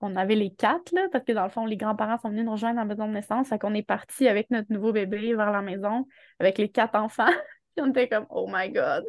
on 0.00 0.14
avait 0.14 0.36
les 0.36 0.54
quatre, 0.54 0.92
là, 0.92 1.08
parce 1.10 1.24
que 1.24 1.32
dans 1.32 1.42
le 1.42 1.50
fond, 1.50 1.66
les 1.66 1.76
grands-parents 1.76 2.18
sont 2.18 2.28
venus 2.28 2.44
nous 2.44 2.52
rejoindre 2.52 2.78
à 2.78 2.82
la 2.82 2.88
maison 2.88 3.08
de 3.08 3.12
naissance. 3.14 3.48
Fait 3.48 3.58
qu'on 3.58 3.74
est 3.74 3.82
parti 3.82 4.28
avec 4.28 4.48
notre 4.50 4.72
nouveau 4.72 4.92
bébé 4.92 5.34
vers 5.34 5.50
la 5.50 5.60
maison, 5.60 6.06
avec 6.38 6.58
les 6.58 6.68
quatre 6.68 6.94
enfants. 6.94 7.26
Puis 7.76 7.84
on 7.84 7.90
était 7.90 8.08
comme, 8.08 8.26
oh 8.30 8.48
my 8.48 8.70
God. 8.70 9.04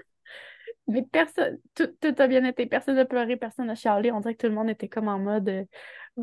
Mais 0.88 1.04
personne, 1.04 1.60
tout, 1.76 1.88
tout 2.02 2.16
a 2.18 2.28
bien 2.28 2.44
été. 2.44 2.66
Personne 2.66 2.96
n'a 2.96 3.06
pleuré, 3.06 3.38
personne 3.38 3.68
n'a 3.68 3.76
chialé. 3.76 4.12
On 4.12 4.20
dirait 4.20 4.34
que 4.34 4.42
tout 4.42 4.48
le 4.48 4.56
monde 4.56 4.70
était 4.70 4.88
comme 4.88 5.08
en 5.08 5.20
mode, 5.20 5.48
euh, 5.50 5.64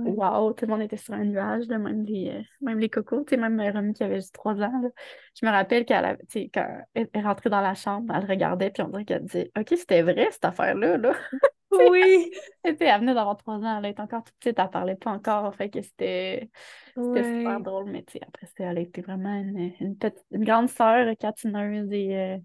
Ouais. 0.04 0.10
wow, 0.10 0.52
tout 0.52 0.66
le 0.66 0.72
monde 0.72 0.82
était 0.82 0.96
sur 0.96 1.14
un 1.14 1.24
nuage, 1.24 1.66
là, 1.68 1.78
même 1.78 2.04
les, 2.04 2.30
euh, 2.30 2.42
même 2.60 2.78
les 2.78 2.88
cocos. 2.88 3.24
Même 3.36 3.60
Romy 3.60 3.92
qui 3.92 4.02
avait 4.02 4.16
juste 4.16 4.34
trois 4.34 4.54
ans, 4.54 4.80
là. 4.82 4.88
Je 5.40 5.46
me 5.46 5.50
rappelle 5.50 5.84
qu'elle 5.84 6.18
quand 6.52 6.68
elle 6.94 7.08
est 7.12 7.20
rentrée 7.20 7.50
dans 7.50 7.60
la 7.60 7.74
chambre, 7.74 8.14
elle 8.14 8.28
regardait, 8.28 8.70
puis 8.70 8.82
on 8.82 8.88
dirait 8.88 9.04
qu'elle 9.04 9.24
disait, 9.24 9.50
OK, 9.58 9.68
c'était 9.70 10.02
vrai, 10.02 10.28
cette 10.30 10.44
affaire-là, 10.44 10.96
là. 10.98 11.12
Oui. 11.72 12.30
Sais, 12.64 12.76
elle 12.80 13.00
venait 13.00 13.14
d'avoir 13.14 13.36
trois 13.36 13.56
ans, 13.56 13.78
elle 13.78 13.90
était 13.90 14.00
encore 14.00 14.24
toute 14.24 14.34
petite, 14.38 14.58
elle 14.58 14.70
parlait 14.70 14.94
pas 14.94 15.10
encore, 15.10 15.54
fait 15.54 15.68
que 15.68 15.82
c'était 15.82 16.48
super 16.94 17.60
drôle, 17.60 17.90
mais 17.90 18.04
après, 18.22 18.46
elle 18.58 18.78
été 18.78 19.02
vraiment 19.02 19.34
une, 19.34 19.72
une, 19.80 19.96
petite, 19.96 20.24
une 20.30 20.44
grande 20.44 20.68
sœur 20.68 21.12
catineuse 21.18 21.92
et 21.92 22.16
euh, 22.16 22.38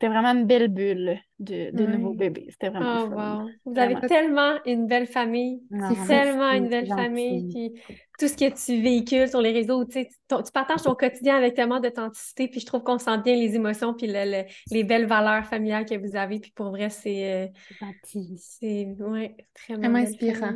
c'était 0.00 0.12
vraiment 0.12 0.28
une 0.38 0.46
belle 0.46 0.68
bulle 0.68 1.18
de, 1.40 1.70
de 1.72 1.86
nouveaux 1.86 2.10
Ouais. 2.10 2.16
bébés. 2.30 2.46
C'était 2.50 2.68
vraiment 2.68 3.04
Oh 3.06 3.10
fun. 3.10 3.42
wow. 3.42 3.48
Vous 3.64 3.78
avez 3.78 3.96
tellement 4.06 4.58
une 4.64 4.86
belle 4.86 5.06
famille. 5.08 5.60
C'est. 5.70 6.06
Tellement 6.06 6.52
une 6.52 6.68
belle 6.68 6.86
famille. 6.86 7.48
Puis 7.48 7.82
tout 8.18 8.28
ce 8.28 8.36
que 8.36 8.48
tu 8.50 8.80
véhicules 8.80 9.28
sur 9.28 9.40
les 9.40 9.50
réseaux, 9.52 9.84
tu 9.84 9.92
sais, 9.94 10.08
ton- 10.28 10.42
tu 10.42 10.52
partages 10.52 10.82
ton 10.82 10.94
quotidien 10.94 11.36
avec 11.36 11.54
tellement 11.54 11.80
d'authenticité. 11.80 12.46
Puis 12.48 12.60
je 12.60 12.66
trouve 12.66 12.82
qu'on 12.84 12.98
sent 12.98 13.18
bien 13.24 13.34
les 13.34 13.56
émotions 13.56 13.92
puis 13.94 14.06
le- 14.06 14.24
le- 14.24 14.44
les 14.70 14.84
belles 14.84 15.06
valeurs 15.06 15.44
familiales 15.46 15.84
que 15.84 15.96
vous 15.96 16.14
avez. 16.16 16.38
Puis 16.38 16.52
pour 16.52 16.70
vrai, 16.70 16.90
c'est 16.90 17.32
euh, 17.32 17.46
C'est 17.68 17.76
gentil. 17.78 18.36
c'est 18.38 18.86
ouais, 19.00 19.36
vraiment 19.68 19.82
Vraiment 19.82 19.98
inspirant. 19.98 20.52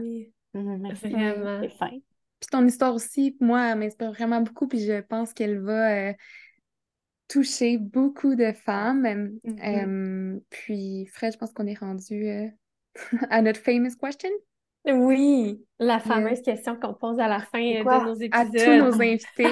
Mhm, 0.54 0.78
merci, 0.82 1.08
Vraiment. 1.08 1.60
c'est 1.62 1.68
fin. 1.70 1.90
Puis 1.90 2.48
ton 2.50 2.66
histoire 2.66 2.92
aussi, 2.94 3.36
moi, 3.40 3.70
elle 3.70 3.78
m'inspire 3.78 4.10
vraiment 4.12 4.40
beaucoup, 4.40 4.66
puis 4.66 4.80
je 4.80 5.00
pense 5.00 5.32
qu'elle 5.32 5.60
va 5.60 6.10
euh, 6.10 6.12
toucher 7.32 7.78
beaucoup 7.78 8.34
de 8.34 8.52
femmes. 8.52 9.38
Mhm. 9.42 9.58
Euh, 9.64 10.40
puis, 10.50 11.06
Fred, 11.06 11.32
je 11.32 11.38
pense 11.38 11.52
qu'on 11.52 11.66
est 11.66 11.78
rendu 11.78 12.28
euh, 12.28 12.48
à 13.30 13.40
notre 13.40 13.60
famous 13.60 13.96
question. 13.98 14.28
Oui, 14.84 15.64
la 15.78 16.00
fameuse 16.00 16.42
question 16.42 16.74
qu'on 16.74 16.92
pose 16.92 17.20
à 17.20 17.28
la 17.28 17.38
fin 17.38 17.62
euh, 17.62 17.84
de 17.84 17.84
nos 17.84 18.22
À 18.32 18.44
tous 18.44 18.56
épisodes. 18.56 18.80
nos 18.80 19.00
invités. 19.00 19.46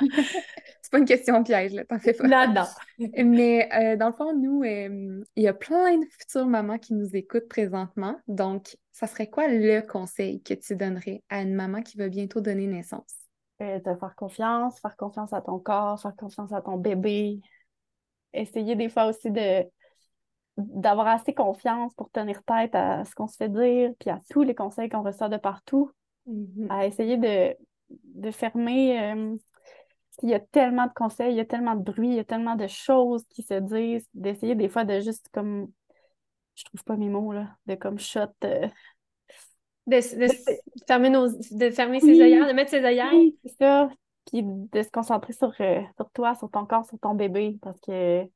C'est 0.80 0.92
pas 0.92 0.98
une 0.98 1.04
question 1.04 1.42
piège, 1.42 1.72
là, 1.72 1.84
t'en 1.84 1.98
fais 1.98 2.12
pas. 2.12 2.28
Non, 2.28 2.54
non. 2.54 3.08
Mais 3.24 3.68
euh, 3.74 3.96
dans 3.96 4.06
le 4.06 4.12
fond, 4.12 4.32
nous, 4.34 4.62
il 4.62 5.42
y 5.42 5.48
a 5.48 5.52
plein 5.52 5.98
de 5.98 6.06
futures 6.16 6.46
mamans 6.46 6.78
qui 6.78 6.94
nous 6.94 7.16
écoutent 7.16 7.48
présentement. 7.48 8.16
Donc, 8.28 8.76
ça 8.92 9.08
serait 9.08 9.28
quoi 9.28 9.48
le 9.48 9.80
conseil 9.80 10.40
que 10.42 10.54
tu 10.54 10.76
donnerais 10.76 11.24
à 11.28 11.42
une 11.42 11.54
maman 11.54 11.82
qui 11.82 11.98
va 11.98 12.08
bientôt 12.08 12.40
donner 12.40 12.68
naissance? 12.68 13.25
Euh, 13.62 13.80
te 13.80 13.94
faire 13.96 14.14
confiance, 14.16 14.78
faire 14.80 14.96
confiance 14.96 15.32
à 15.32 15.40
ton 15.40 15.58
corps, 15.58 16.00
faire 16.00 16.14
confiance 16.16 16.52
à 16.52 16.60
ton 16.60 16.76
bébé. 16.76 17.40
Essayer 18.34 18.76
des 18.76 18.88
fois 18.88 19.06
aussi 19.06 19.30
de 19.30 19.64
d'avoir 20.58 21.06
assez 21.08 21.34
confiance 21.34 21.94
pour 21.94 22.10
tenir 22.10 22.42
tête 22.44 22.74
à 22.74 23.04
ce 23.04 23.14
qu'on 23.14 23.26
se 23.28 23.36
fait 23.36 23.50
dire, 23.50 23.92
puis 24.00 24.08
à 24.10 24.20
tous 24.30 24.42
les 24.42 24.54
conseils 24.54 24.88
qu'on 24.88 25.02
reçoit 25.02 25.28
de 25.28 25.36
partout, 25.36 25.90
Mhm. 26.26 26.66
à 26.70 26.86
essayer 26.86 27.18
de, 27.18 27.54
de 27.90 28.30
fermer. 28.30 29.00
euh, 29.14 29.36
il 30.22 30.30
y 30.30 30.34
a 30.34 30.40
tellement 30.40 30.86
de 30.86 30.92
conseils, 30.94 31.32
il 31.32 31.36
y 31.36 31.40
a 31.40 31.44
tellement 31.44 31.74
de 31.74 31.82
bruit, 31.82 32.08
il 32.08 32.14
y 32.14 32.18
a 32.18 32.24
tellement 32.24 32.56
de 32.56 32.66
choses 32.66 33.24
qui 33.28 33.42
se 33.42 33.54
disent, 33.54 34.08
d'essayer 34.14 34.54
des 34.54 34.68
fois 34.68 34.84
de 34.84 35.00
juste 35.00 35.28
comme, 35.32 35.70
je 36.54 36.64
trouve 36.64 36.84
pas 36.84 36.96
mes 36.96 37.08
mots, 37.10 37.32
là, 37.32 37.56
de 37.66 37.74
comme 37.74 37.98
shot. 37.98 38.28
euh, 38.44 38.68
De, 39.86 40.00
fermer 40.86 41.10
nos, 41.10 41.28
de 41.28 41.70
fermer 41.70 42.00
Oui. 42.02 42.16
ses 42.16 42.22
œillères, 42.22 42.48
de 42.48 42.52
mettre 42.52 42.70
ses 42.70 42.84
œillères. 42.84 43.12
Oui, 43.14 43.36
c'est 43.44 43.56
ça. 43.60 43.88
Puis 44.30 44.42
de 44.42 44.82
se 44.82 44.90
concentrer 44.90 45.32
sur, 45.32 45.52
euh, 45.60 45.80
sur 45.96 46.10
toi, 46.10 46.34
sur 46.34 46.50
ton 46.50 46.66
corps, 46.66 46.84
sur 46.84 46.98
ton 46.98 47.14
bébé, 47.14 47.58
parce 47.62 47.80
que, 47.80 48.24
tu 48.24 48.30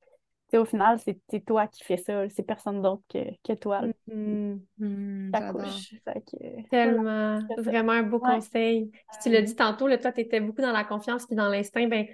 sais, 0.53 0.59
au 0.59 0.65
final, 0.65 0.99
c'est 1.01 1.45
toi 1.45 1.67
qui 1.67 1.83
fais 1.83 1.97
ça, 1.97 2.29
c'est 2.29 2.45
personne 2.45 2.81
d'autre 2.81 3.03
que, 3.09 3.19
que 3.43 3.55
toi. 3.59 3.83
Hmm, 4.07 4.59
que, 4.79 5.53
voilà. 5.53 5.69
Tellement, 6.71 7.41
vraiment 7.59 7.93
un 7.93 8.03
beau 8.05 8.21
Ouais. 8.21 8.37
conseil. 8.37 8.91
Puis 8.93 9.19
tu 9.25 9.31
l'as 9.31 9.43
dit 9.43 9.57
tantôt, 9.57 9.89
là, 9.89 9.99
toi, 9.99 10.13
tu 10.13 10.21
étais 10.21 10.41
beaucoup 10.41 10.63
dans 10.63 10.73
la 10.73 10.85
confiance 10.85 11.27
puis 11.27 11.35
dans 11.35 11.49
l'instinct. 11.49 11.89
Ben, 11.89 12.07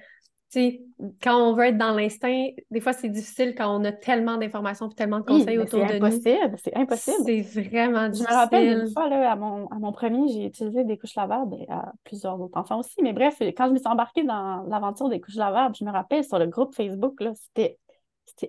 sais, 0.60 0.82
quand 1.22 1.36
on 1.36 1.54
veut 1.54 1.66
être 1.66 1.78
dans 1.78 1.92
l'instinct, 1.92 2.48
des 2.70 2.80
fois, 2.80 2.92
c'est 2.92 3.08
difficile 3.08 3.54
quand 3.56 3.74
on 3.78 3.84
a 3.84 3.92
tellement 3.92 4.36
d'informations 4.36 4.88
puis 4.88 4.96
tellement 4.96 5.20
de 5.20 5.24
conseils 5.24 5.58
autour 5.58 5.86
c'est 5.86 5.94
de 5.94 5.98
nous. 5.98 6.06
impossible, 6.06 6.56
c'est 6.62 6.76
impossible. 6.76 7.44
C'est 7.44 7.62
vraiment 7.62 8.12
Je 8.12 8.22
me 8.22 8.34
rappelle 8.34 8.68
difficile. 8.68 8.92
fois, 8.92 9.08
là, 9.08 9.30
à 9.30 9.36
mon, 9.36 9.68
à 9.68 9.78
mon 9.78 9.92
premier, 9.92 10.28
j'ai 10.32 10.46
utilisé 10.46 10.84
des 10.84 10.96
couches 10.98 11.14
lavables 11.14 11.54
et 11.54 11.66
à 11.70 11.92
plusieurs 12.04 12.40
autres 12.40 12.58
enfants 12.58 12.80
aussi. 12.80 13.02
Mais 13.02 13.12
bref, 13.12 13.36
quand 13.40 13.66
je 13.68 13.72
me 13.72 13.78
suis 13.78 13.88
embarquée 13.88 14.24
dans 14.24 14.64
l'aventure 14.68 15.08
des 15.08 15.20
couches 15.20 15.36
lavables, 15.36 15.74
je 15.78 15.84
me 15.84 15.90
rappelle 15.90 16.24
sur 16.24 16.38
le 16.38 16.46
groupe 16.46 16.74
Facebook, 16.74 17.22
c'était 17.34 17.78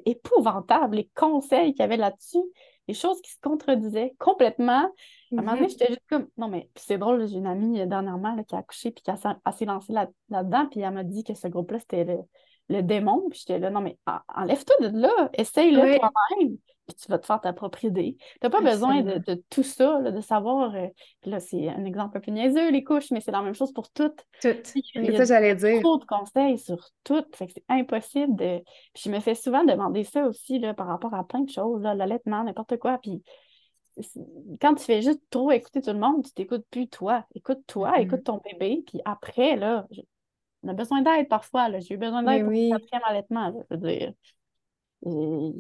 épouvantable, 0.06 0.96
les 0.96 1.10
conseils 1.16 1.74
qu'il 1.74 1.82
y 1.82 1.84
avait 1.84 1.98
là-dessus, 1.98 2.44
les 2.88 2.94
choses 2.94 3.22
qui 3.22 3.32
se 3.32 3.38
contredisaient 3.42 4.14
complètement. 4.20 4.84
À 5.36 5.42
un 5.42 5.42
moment 5.44 5.54
donné, 5.56 5.68
Mhm. 5.68 5.70
j'étais 5.70 5.88
juste 5.88 6.02
comme, 6.10 6.28
non, 6.38 6.48
mais 6.48 6.70
c'est 6.76 6.98
drôle, 6.98 7.28
j'ai 7.28 7.38
une 7.38 7.48
amie 7.48 7.82
euh, 7.82 7.86
dernièrement 7.86 8.36
là, 8.36 8.44
qui 8.44 8.56
a 8.56 8.60
accouché 8.60 8.92
puis 8.92 9.04
qui 9.04 9.12
a, 9.12 9.16
s'est 9.18 9.66
lancée 9.66 9.94
là, 9.94 10.08
là-dedans, 10.30 10.68
puis 10.68 10.80
elle 10.82 10.94
m'a 10.94 11.04
dit 11.04 11.24
que 11.24 11.34
ce 11.36 11.48
groupe-là, 11.48 11.80
c'était 11.80 12.04
le, 12.06 12.18
le 12.70 12.82
démon. 12.82 13.24
Puis 13.30 13.40
j'étais 13.40 13.60
là, 13.60 13.70
non, 13.70 13.82
mais 13.82 13.98
en- 14.08 14.20
enlève-toi 14.42 14.76
de 14.90 14.98
là, 15.00 15.30
essaye-le 15.34 15.82
Oui. 15.84 15.98
toi-même, 16.00 16.58
puis 16.88 16.96
tu 16.96 17.08
vas 17.10 17.20
te 17.20 17.26
faire 17.26 17.42
ta 17.42 17.54
propre 17.54 17.84
idée. 17.86 18.18
T'as 18.40 18.50
pas 18.50 18.62
besoin 18.62 19.02
de, 19.02 19.18
de 19.20 19.44
tout 19.50 19.64
ça, 19.64 20.00
là, 20.00 20.12
de 20.12 20.22
savoir. 20.22 20.74
euh, 20.76 20.88
puis 21.22 21.32
là, 21.32 21.40
c'est 21.40 21.68
un 21.70 21.86
exemple 21.86 22.18
un 22.18 22.22
peu 22.22 22.32
niaiseux, 22.32 22.72
les 22.72 22.84
couches, 22.84 23.12
mais 23.12 23.22
c'est 23.22 23.32
la 23.32 23.42
même 23.42 23.54
chose 23.56 23.74
pour 23.74 23.92
toutes. 23.92 24.26
Tout. 24.42 24.56
Il 24.96 25.04
y 25.04 25.08
C'est 25.08 25.18
ça, 25.18 25.26
j'allais 25.26 25.56
dire. 25.56 25.82
trop 25.82 25.98
de 25.98 26.06
conseils 26.06 26.58
sur 26.58 26.90
tout, 27.04 27.24
fait 27.36 27.48
que 27.48 27.54
c'est 27.54 27.66
impossible 27.70 28.36
de. 28.36 28.64
Puis 28.94 29.04
je 29.06 29.12
me 29.12 29.20
fais 29.20 29.36
souvent 29.36 29.64
demander 29.64 30.04
ça 30.04 30.26
aussi 30.26 30.60
là, 30.60 30.74
par 30.74 30.88
rapport 30.88 31.14
à 31.14 31.28
plein 31.28 31.42
de 31.42 31.50
choses, 31.50 31.82
l'allaitement, 31.84 32.44
n'importe 32.44 32.78
quoi. 32.78 32.98
Puis 33.00 33.22
quand 34.62 34.76
tu 34.76 34.84
fais 34.84 35.02
juste 35.02 35.22
trop 35.30 35.52
écouter 35.52 35.82
tout 35.82 35.92
le 35.92 36.00
monde, 36.00 36.24
tu 36.26 36.32
t'écoutes 36.34 36.66
plus 36.70 36.88
toi. 36.88 37.26
Écoute-toi, 37.36 38.00
écoute 38.00 38.24
ton 38.24 38.38
bébé, 38.44 38.84
puis 38.86 39.00
après, 39.06 39.56
là, 39.56 39.88
je- 39.92 40.02
on 40.64 40.70
a 40.70 40.74
besoin 40.74 41.02
d'aide 41.02 41.28
parfois. 41.30 41.70
J'ai 41.80 41.96
eu 41.96 41.98
besoin 41.98 42.24
d'aide 42.24 42.44
pour 42.44 42.52
oui. 42.52 42.70
quatrième 42.70 43.04
allaitement. 43.06 43.50
là, 43.50 43.60
je 43.72 43.76
veux 43.76 43.82
dire. 43.82 44.14
Et 45.06 45.54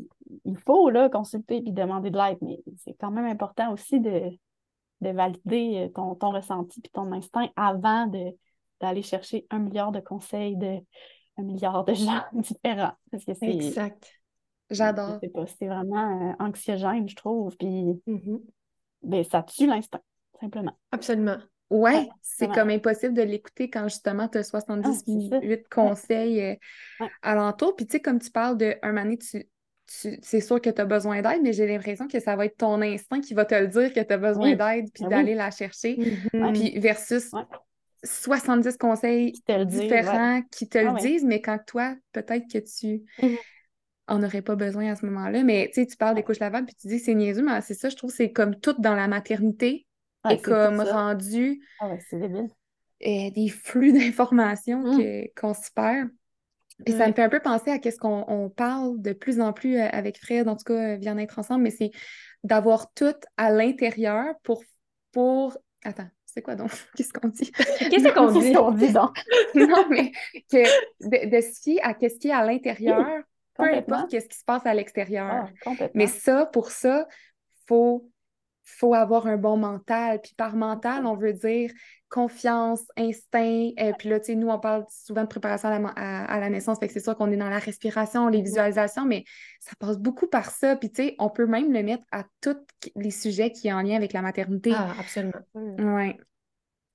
il 0.46 0.58
faut 0.66 0.90
là, 0.90 1.10
consulter 1.10 1.62
puis 1.62 1.72
demander 1.72 2.10
de 2.10 2.18
l'aide, 2.18 2.38
mais 2.42 2.60
c'est 2.78 2.96
quand 3.00 3.12
même 3.12 3.26
important 3.26 3.72
aussi 3.72 4.00
de, 4.00 4.32
de 5.02 5.10
valider 5.10 5.86
euh, 5.86 5.90
ton, 5.90 6.16
ton 6.16 6.32
ressenti 6.32 6.82
puis 6.82 6.92
ton 6.92 7.12
instinct 7.12 7.50
avant 7.56 8.08
d'aller 8.82 9.02
chercher 9.02 9.46
un 9.50 9.60
milliard 9.60 9.92
de 9.92 10.00
conseils 10.00 10.58
de 10.58 10.80
un 11.38 11.44
milliard 11.44 11.86
de 11.86 11.94
gens 11.94 12.24
différents. 12.34 12.94
Parce 13.12 13.26
que 13.26 13.34
c'est, 13.36 13.52
Exact. 13.54 14.12
J'adore. 14.70 15.20
c'est 15.60 15.68
vraiment 15.68 16.32
euh, 16.32 16.34
anxiogène, 16.40 17.08
je 17.08 17.16
trouve. 17.16 17.56
Puis 17.58 18.02
Mhm. 18.06 18.40
ben, 19.04 19.24
ça 19.24 19.44
tue 19.44 19.68
l'instinct, 19.68 20.02
simplement. 20.42 20.78
Absolument. 20.92 21.38
Ouais, 21.70 21.96
Ouais, 21.96 22.10
c'est 22.22 22.48
comme 22.50 22.70
impossible 22.70 23.14
de 23.14 23.22
l'écouter 23.22 23.70
quand 23.70 23.88
justement 23.88 24.28
tu 24.28 24.38
as 24.38 24.42
Ah, 24.42 24.44
c'est 24.44 24.52
ça. 24.52 24.62
78 24.62 25.68
conseils 25.70 26.42
euh, 26.42 26.56
Ouais. 27.00 27.10
alentour. 27.22 27.76
Puis 27.76 27.86
tu 27.86 27.94
sais, 27.94 28.00
comme 28.00 28.20
tu 28.20 28.32
parles 28.32 28.58
de 28.58 28.76
un 28.82 28.94
moment 28.94 29.16
tu 29.16 29.48
c'est 29.90 30.42
sûr 30.42 30.60
que 30.62 30.70
tu 30.70 30.82
as 30.82 30.86
besoin 30.86 31.22
d'aide, 31.22 31.42
mais 31.42 31.54
j'ai 31.54 31.66
l'impression 31.66 32.08
que 32.08 32.20
ça 32.20 32.36
va 32.36 32.46
être 32.46 32.58
ton 32.58 32.82
instinct 32.82 33.22
qui 33.22 33.34
va 33.34 33.46
te 33.46 33.56
le 33.56 33.68
dire 33.68 33.94
que 33.94 34.02
tu 34.02 34.14
as 34.14 34.18
besoin 34.18 34.54
d'aide, 34.54 34.92
puis 34.94 35.04
ben 35.04 35.10
d'aller 35.10 35.34
la 35.34 35.50
chercher. 35.50 35.96
Mm-hmm. 35.96 36.54
Puis 36.54 36.80
versus 36.80 37.32
70 38.04 38.78
conseils 38.78 39.34
différents 39.66 40.42
qui 40.52 40.68
te 40.68 40.78
le 40.78 40.90
ah 40.90 41.00
disent, 41.00 41.24
mais 41.24 41.42
quand 41.42 41.58
toi, 41.66 41.96
peut-être 42.12 42.52
que 42.52 42.58
tu 42.58 43.04
mm-hmm. 43.20 43.38
en 44.08 44.24
aurais 44.24 44.42
pas 44.42 44.56
besoin 44.58 44.92
à 44.92 44.96
ce 44.98 45.06
moment-là. 45.06 45.44
Mais 45.44 45.70
tu 45.74 45.82
sais, 45.82 45.88
tu 45.88 45.96
parles 45.96 46.16
des 46.16 46.24
couches 46.24 46.40
lavables, 46.40 46.68
puis 46.68 46.76
tu 46.76 46.90
dis 46.90 47.00
c'est 47.00 47.16
niaiseux, 47.16 47.44
mais 47.44 47.62
c'est 47.62 47.74
ça, 47.74 47.88
je 47.88 47.96
trouve, 47.96 48.12
c'est 48.12 48.34
comme 48.34 48.60
tout 48.60 48.76
dans 48.80 48.94
la 48.94 49.08
maternité 49.08 49.87
et 50.30 50.40
comme 50.40 50.82
rendu 50.82 51.62
ah 51.80 51.92
euh, 53.06 53.30
des 53.32 53.50
flux 53.50 53.94
d'informations 53.94 54.82
mm. 54.82 55.28
qu'on 55.36 55.54
se 55.54 55.72
perd. 55.74 56.10
Et 56.86 56.92
ça 56.92 57.08
me 57.08 57.14
fait 57.14 57.24
un 57.24 57.30
peu 57.30 57.40
penser 57.40 57.72
à 57.72 57.80
ce 57.82 57.98
qu'on 57.98 58.52
parle 58.56 59.02
de 59.02 59.14
plus 59.14 59.42
en 59.42 59.52
plus 59.52 59.78
euh, 59.78 59.88
avec 59.92 60.20
Fred, 60.20 60.48
en 60.48 60.56
tout 60.56 60.66
cas, 60.66 60.94
euh, 60.94 60.98
bien-être 60.98 61.40
ensemble, 61.40 61.64
mais 61.64 61.72
c'est 61.72 61.90
d'avoir 62.44 62.94
tout 62.94 63.16
à 63.36 63.52
l'intérieur 63.52 64.36
pour, 64.44 64.64
pour. 65.12 65.58
Attends, 65.84 66.10
c'est 66.26 66.44
quoi 66.44 66.56
donc? 66.56 66.70
Qu'est-ce 66.96 67.14
qu'on 67.14 67.30
dit? 67.30 67.52
Qu'est-ce 67.80 68.14
qu'on 68.14 68.32
dit? 68.32 68.54
qu'on 68.54 68.72
dit 68.72 68.94
donc? 68.94 69.18
non, 69.56 69.88
mais 69.90 70.12
que 70.52 70.64
de, 71.02 71.42
se 71.42 71.62
fier 71.62 71.80
à 71.82 71.96
ce 72.00 72.20
qui 72.20 72.28
est 72.28 72.32
à 72.32 72.46
l'intérieur, 72.46 73.06
peu 73.56 73.64
importe 73.64 74.12
ce 74.12 74.28
qui 74.28 74.38
se 74.38 74.46
passe 74.46 74.66
à 74.68 74.74
l'extérieur. 74.76 75.50
Ah, 75.66 75.72
mais 75.96 76.06
ça, 76.06 76.46
pour 76.46 76.70
ça, 76.70 77.08
il 77.10 77.64
faut 77.68 78.08
faut 78.70 78.94
avoir 78.94 79.28
un 79.28 79.38
bon 79.38 79.58
mental. 79.58 80.20
Puis 80.22 80.34
par 80.36 80.56
mental, 80.56 81.06
on 81.06 81.16
veut 81.16 81.34
dire 81.34 81.72
confiance, 82.10 82.82
instinct. 82.98 83.72
euh, 83.80 83.92
puis 83.98 84.10
là, 84.10 84.20
tu 84.20 84.28
sais, 84.28 84.36
nous, 84.36 84.50
on 84.50 84.60
parle 84.60 84.86
souvent 84.90 85.24
de 85.24 85.28
préparation 85.28 85.70
à 85.70 86.40
la, 86.40 86.50
naissance, 86.50 86.80
fait 86.80 86.88
que 86.88 86.94
c'est 86.94 87.02
sûr 87.02 87.16
qu'on 87.16 87.32
est 87.32 87.38
dans 87.38 87.50
la 87.50 87.60
respiration, 87.60 88.28
les 88.30 88.42
visualisations, 88.42 89.06
mais 89.06 89.24
ça 89.60 89.72
passe 89.80 89.98
beaucoup 89.98 90.28
par 90.28 90.52
ça. 90.52 90.76
Puis 90.76 90.92
tu 90.92 91.04
sais, 91.04 91.16
on 91.20 91.30
peut 91.30 91.48
même 91.48 91.74
le 91.74 91.84
mettre 91.84 92.06
à 92.12 92.24
tous 92.42 92.58
les 92.96 93.12
sujets 93.12 93.52
qui 93.52 93.70
sont 93.70 93.76
en 93.76 93.82
lien 93.82 93.96
avec 93.96 94.14
la 94.14 94.22
maternité. 94.22 94.72
Ah, 94.74 94.96
absolument. 95.00 95.34
Oui. 95.54 96.14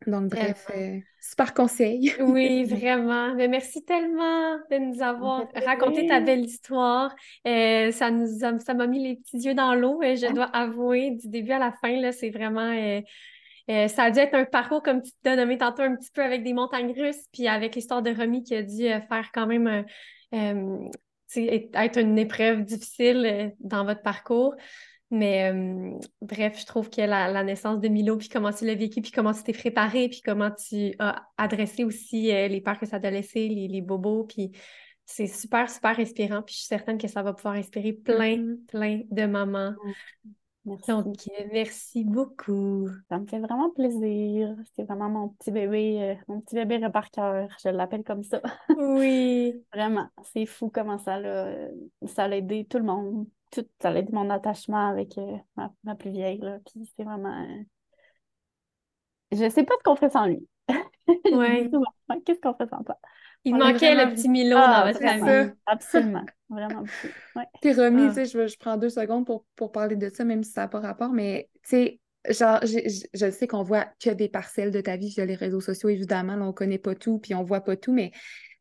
Donc, 0.06 0.30
bref, 0.30 0.66
euh, 0.76 0.98
super 1.20 1.54
conseil. 1.54 2.12
oui, 2.20 2.64
vraiment. 2.64 3.34
Mais 3.34 3.48
merci 3.48 3.84
tellement 3.84 4.56
de 4.70 4.78
nous 4.78 5.02
avoir 5.02 5.46
raconté 5.54 6.06
ta 6.06 6.20
belle 6.20 6.44
histoire. 6.44 7.14
Euh, 7.46 7.90
ça 7.92 8.10
nous 8.10 8.26
ça 8.58 8.74
m'a 8.74 8.86
mis 8.86 9.02
les 9.02 9.16
petits 9.16 9.38
yeux 9.38 9.54
dans 9.54 9.74
l'eau, 9.74 10.00
je 10.02 10.32
dois 10.32 10.46
avouer, 10.46 11.12
du 11.12 11.28
début 11.28 11.52
à 11.52 11.58
la 11.58 11.72
fin, 11.72 12.00
là, 12.00 12.12
c'est 12.12 12.30
vraiment 12.30 12.72
euh, 13.70 13.88
ça 13.88 14.04
a 14.04 14.10
dû 14.10 14.18
être 14.18 14.34
un 14.34 14.44
parcours, 14.44 14.82
comme 14.82 15.02
tu 15.02 15.12
t'as 15.22 15.36
nommé 15.36 15.56
tantôt, 15.56 15.82
un 15.82 15.94
petit 15.94 16.10
peu 16.12 16.22
avec 16.22 16.42
des 16.42 16.52
montagnes 16.52 16.92
russes, 16.92 17.24
puis 17.32 17.46
avec 17.46 17.74
l'histoire 17.74 18.02
de 18.02 18.10
Romy 18.10 18.42
qui 18.42 18.54
a 18.54 18.62
dû 18.62 18.86
euh, 18.86 19.00
faire 19.02 19.30
quand 19.32 19.46
même 19.46 19.84
euh, 20.34 20.88
être 21.34 21.98
une 21.98 22.18
épreuve 22.18 22.64
difficile 22.64 23.54
dans 23.60 23.84
votre 23.84 24.02
parcours. 24.02 24.54
Mais 25.12 25.52
bref, 26.22 26.58
je 26.58 26.66
trouve 26.66 26.88
que 26.88 27.02
la, 27.02 27.44
naissance 27.44 27.80
de 27.80 27.88
Milo, 27.88 28.16
puis 28.16 28.28
comment 28.28 28.50
tu 28.50 28.64
l'as 28.64 28.74
vécu, 28.74 29.02
puis 29.02 29.12
comment 29.12 29.32
tu 29.32 29.42
t'es 29.42 29.52
préparé, 29.52 30.08
puis 30.08 30.22
comment 30.24 30.50
tu 30.50 30.94
as 30.98 31.28
adressé 31.36 31.84
aussi 31.84 32.22
les 32.22 32.60
peurs 32.62 32.78
que 32.78 32.86
ça 32.86 32.98
t'a 32.98 33.10
laissé, 33.10 33.46
les, 33.46 33.68
les 33.68 33.82
bobos, 33.82 34.24
puis 34.24 34.52
c'est 35.04 35.26
super, 35.26 35.68
super 35.68 35.98
inspirant. 35.98 36.42
Puis 36.42 36.54
je 36.54 36.60
suis 36.60 36.66
certaine 36.66 36.98
que 36.98 37.08
ça 37.08 37.22
va 37.22 37.32
pouvoir 37.32 37.54
inspirer 37.54 37.92
plein, 37.92 38.36
mm-hmm. 38.36 38.66
plein 38.66 39.00
de 39.10 39.26
mamans. 39.26 39.74
Merci. 40.64 40.90
Donc, 40.90 41.16
merci 41.52 42.04
beaucoup. 42.04 42.88
Ça 43.08 43.18
me 43.18 43.26
fait 43.26 43.40
vraiment 43.40 43.70
plaisir. 43.70 44.54
C'est 44.74 44.84
vraiment 44.84 45.10
mon 45.10 45.28
petit 45.30 45.50
bébé, 45.50 45.98
euh, 46.00 46.14
mon 46.28 46.40
petit 46.40 46.54
bébé 46.54 46.76
reparqueur, 46.76 47.48
je 47.62 47.68
l'appelle 47.68 48.04
comme 48.04 48.22
ça. 48.22 48.40
Oui. 48.76 49.54
vraiment, 49.72 50.08
c'est 50.32 50.46
fou 50.46 50.70
comment 50.70 50.98
ça 50.98 51.18
l'a, 51.18 51.68
ça 52.06 52.24
a 52.24 52.28
aidé 52.30 52.64
tout 52.64 52.78
le 52.78 52.84
monde. 52.84 53.26
Tout, 53.52 53.66
ça 53.80 53.90
a 53.90 53.94
aidé 53.94 54.10
mon 54.12 54.28
attachement 54.30 54.88
avec 54.88 55.16
euh, 55.18 55.36
ma, 55.84 55.94
plus 55.94 56.10
vieille. 56.10 56.38
Là. 56.38 56.58
Puis 56.66 56.90
c'est 56.96 57.04
vraiment. 57.04 57.46
Je 59.30 59.48
sais 59.48 59.62
pas 59.62 59.74
ce 59.78 59.82
qu'on 59.84 59.96
fait 59.96 60.10
sans 60.10 60.26
lui. 60.26 60.46
Oui. 61.32 61.70
Qu'est-ce 62.24 62.40
qu'on 62.40 62.54
fait 62.54 62.68
sans 62.68 62.82
toi? 62.84 62.96
Il 63.44 63.56
manquait 63.56 63.94
le 63.94 64.14
petit 64.14 64.28
Milo 64.28 64.56
dans 64.56 64.62
ah, 64.62 64.86
votre 64.86 65.00
famille. 65.00 65.52
Absolument. 65.66 66.24
Vraiment 66.48 66.82
beaucoup. 66.82 67.14
Ouais. 67.34 67.44
Puis 67.60 67.72
Romy, 67.72 68.04
ah. 68.04 68.08
tu 68.14 68.26
sais, 68.26 68.48
je, 68.48 68.58
prends 68.58 68.76
deux 68.76 68.88
secondes 68.88 69.26
pour, 69.26 69.44
pour 69.56 69.72
parler 69.72 69.96
de 69.96 70.08
ça, 70.08 70.24
même 70.24 70.44
si 70.44 70.52
ça 70.52 70.62
n'a 70.62 70.68
pas 70.68 70.80
rapport, 70.80 71.12
mais 71.12 71.50
tu 71.64 71.70
sais, 71.70 72.00
genre, 72.28 72.60
je, 72.62 73.30
sais 73.30 73.46
qu'on 73.48 73.62
voit 73.62 73.86
que 74.00 74.10
des 74.10 74.28
parcelles 74.28 74.70
de 74.70 74.80
ta 74.80 74.96
vie 74.96 75.10
sur 75.10 75.24
les 75.24 75.34
réseaux 75.34 75.60
sociaux, 75.60 75.88
évidemment, 75.88 76.36
là, 76.36 76.44
on 76.44 76.52
connaît 76.52 76.78
pas 76.78 76.94
tout, 76.94 77.18
puis 77.18 77.34
on 77.34 77.42
voit 77.42 77.62
pas 77.62 77.76
tout, 77.76 77.92
mais 77.92 78.12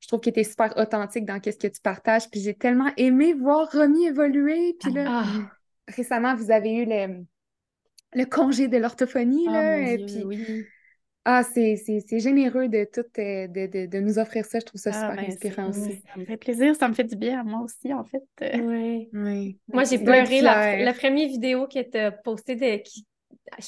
je 0.01 0.07
trouve 0.07 0.19
que 0.19 0.29
tu 0.29 0.41
es 0.41 0.43
super 0.43 0.75
authentique 0.77 1.25
dans 1.25 1.39
ce 1.41 1.51
que 1.51 1.67
tu 1.67 1.81
partages, 1.81 2.29
puis 2.29 2.41
j'ai 2.41 2.53
tellement 2.53 2.91
aimé 2.97 3.33
voir 3.33 3.71
Romy 3.71 4.07
évoluer, 4.07 4.75
puis 4.79 4.91
là, 4.91 5.23
ah. 5.23 5.51
récemment, 5.87 6.35
vous 6.35 6.51
avez 6.51 6.73
eu 6.73 6.85
le, 6.85 7.23
le 8.13 8.25
congé 8.25 8.67
de 8.67 8.77
l'orthophonie, 8.77 9.45
là, 9.45 9.77
et 9.77 9.97
puis... 10.05 10.23
Oui 10.25 10.65
ah, 11.23 11.43
c'est 11.43 12.19
généreux 12.19 12.67
de 12.67 12.87
tout 12.91 13.01
euh, 13.19 13.47
de, 13.47 13.67
de, 13.67 13.85
de, 13.85 13.99
nous 13.99 14.17
offrir 14.17 14.43
ça. 14.45 14.59
Je 14.59 14.65
trouve 14.65 14.81
ça 14.81 14.89
ah, 14.91 15.09
super 15.11 15.15
ben, 15.15 15.31
inspirant 15.31 15.69
aussi. 15.69 16.01
Ça 16.13 16.19
me 16.19 16.25
fait 16.25 16.37
plaisir, 16.37 16.75
ça 16.75 16.87
me 16.87 16.93
fait 16.93 17.03
du 17.03 17.15
bien 17.15 17.39
à 17.39 17.43
moi 17.43 17.61
aussi, 17.61 17.93
en 17.93 18.03
fait. 18.03 18.23
Oui. 18.59 19.07
oui. 19.13 19.59
Moi, 19.71 19.83
j'ai 19.83 19.99
pleuré 19.99 20.41
la, 20.41 20.77
la, 20.77 20.93
première 20.93 21.27
vidéo 21.27 21.67
que 21.67 21.79
tu 21.79 21.97
as 21.97 22.11
postée 22.11 22.55
de, 22.55 22.81
qui, 22.81 23.05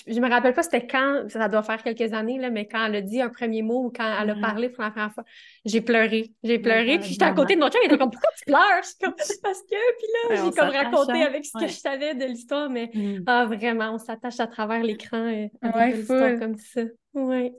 je, 0.08 0.20
me 0.20 0.30
rappelle 0.30 0.54
pas 0.54 0.64
c'était 0.64 0.88
quand, 0.88 1.26
ça 1.30 1.50
doit 1.50 1.64
faire 1.64 1.82
quelques 1.84 2.14
années, 2.14 2.40
là, 2.40 2.50
mais 2.50 2.68
quand 2.68 2.86
elle 2.86 2.96
a 2.96 3.02
dit 3.02 3.22
un 3.22 3.30
premier 3.30 3.62
mot 3.62 3.86
ou 3.86 3.92
quand 3.92 4.10
elle 4.22 4.30
a 4.30 4.36
parlé 4.36 4.70
pour 4.70 4.84
la 4.84 4.92
première 4.92 5.14
fois, 5.14 5.24
j'ai 5.66 5.82
pleuré. 5.82 6.32
J'ai 6.44 6.60
pleuré, 6.60 7.00
puis 7.00 7.10
j'étais 7.10 7.26
à 7.26 7.34
côté 7.34 7.56
de 7.56 7.60
mon 7.60 7.70
chum, 7.70 7.82
il 7.84 7.88
était 7.88 7.98
comme 7.98 8.12
Pourquoi 8.12 8.30
tu 8.38 8.46
pleures? 8.46 8.82
Je 8.82 8.88
suis 8.88 8.98
comme 9.02 9.14
parce 9.16 9.62
que, 9.62 9.98
puis 9.98 10.08
là, 10.30 10.44
j'ai 10.44 10.52
comme 10.52 10.70
raconté 10.70 11.24
hein. 11.24 11.28
avec 11.28 11.46
ce 11.46 11.58
que 11.58 11.68
je 11.68 11.74
savais 11.74 12.16
de 12.16 12.26
l'histoire, 12.26 12.70
mais 12.70 12.90
mm. 12.94 13.24
ah, 13.26 13.46
vraiment, 13.46 13.92
on 13.94 13.98
s'attache 13.98 14.40
à 14.40 14.48
travers 14.48 14.84
l'écran 14.84 15.18
euh, 15.18 15.48
à 15.62 15.92
des 15.92 16.02
histoires 16.02 16.40
comme 16.40 16.56
ça. 16.58 16.82
Ouais. 17.14 17.54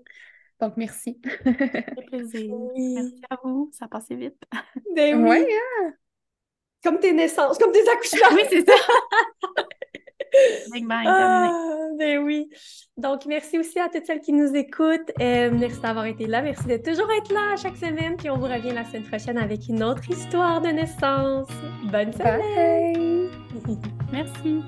Donc, 0.61 0.77
merci. 0.77 1.21
C'est 1.45 2.07
plaisir. 2.07 2.55
Merci 2.77 3.21
à 3.29 3.39
vous. 3.43 3.71
Ça 3.73 3.87
a 3.87 3.89
passé 3.89 4.17
vite. 4.17 4.43
Ben 4.95 5.23
oui. 5.23 5.29
Ouais, 5.29 5.49
hein. 5.51 5.93
Comme 6.83 7.01
tes 7.01 7.13
naissances, 7.13 7.59
comme 7.59 7.73
tes 7.73 7.89
accouchements. 7.89 8.35
oui, 8.35 8.43
c'est 8.49 8.67
ça. 8.67 8.75
Big 10.73 10.87
bang, 10.87 11.05
ah, 11.07 11.51
ben 11.99 12.19
oui. 12.25 12.49
Donc, 12.97 13.27
merci 13.27 13.59
aussi 13.59 13.79
à 13.79 13.89
toutes 13.89 14.07
celles 14.07 14.21
qui 14.21 14.33
nous 14.33 14.55
écoutent. 14.55 15.11
Euh, 15.21 15.51
merci 15.53 15.81
d'avoir 15.81 16.07
été 16.07 16.27
là. 16.27 16.43
Merci 16.43 16.67
de 16.67 16.77
toujours 16.77 17.11
être 17.11 17.33
là 17.33 17.57
chaque 17.57 17.77
semaine. 17.77 18.17
Puis 18.17 18.31
on 18.31 18.37
vous 18.37 18.47
revient 18.47 18.73
la 18.73 18.85
semaine 18.85 19.05
prochaine 19.05 19.39
avec 19.39 19.69
une 19.69 19.83
autre 19.83 20.09
histoire 20.09 20.61
de 20.61 20.69
naissance. 20.69 21.49
Bonne 21.91 22.13
semaine. 22.13 23.31
merci. 24.13 24.63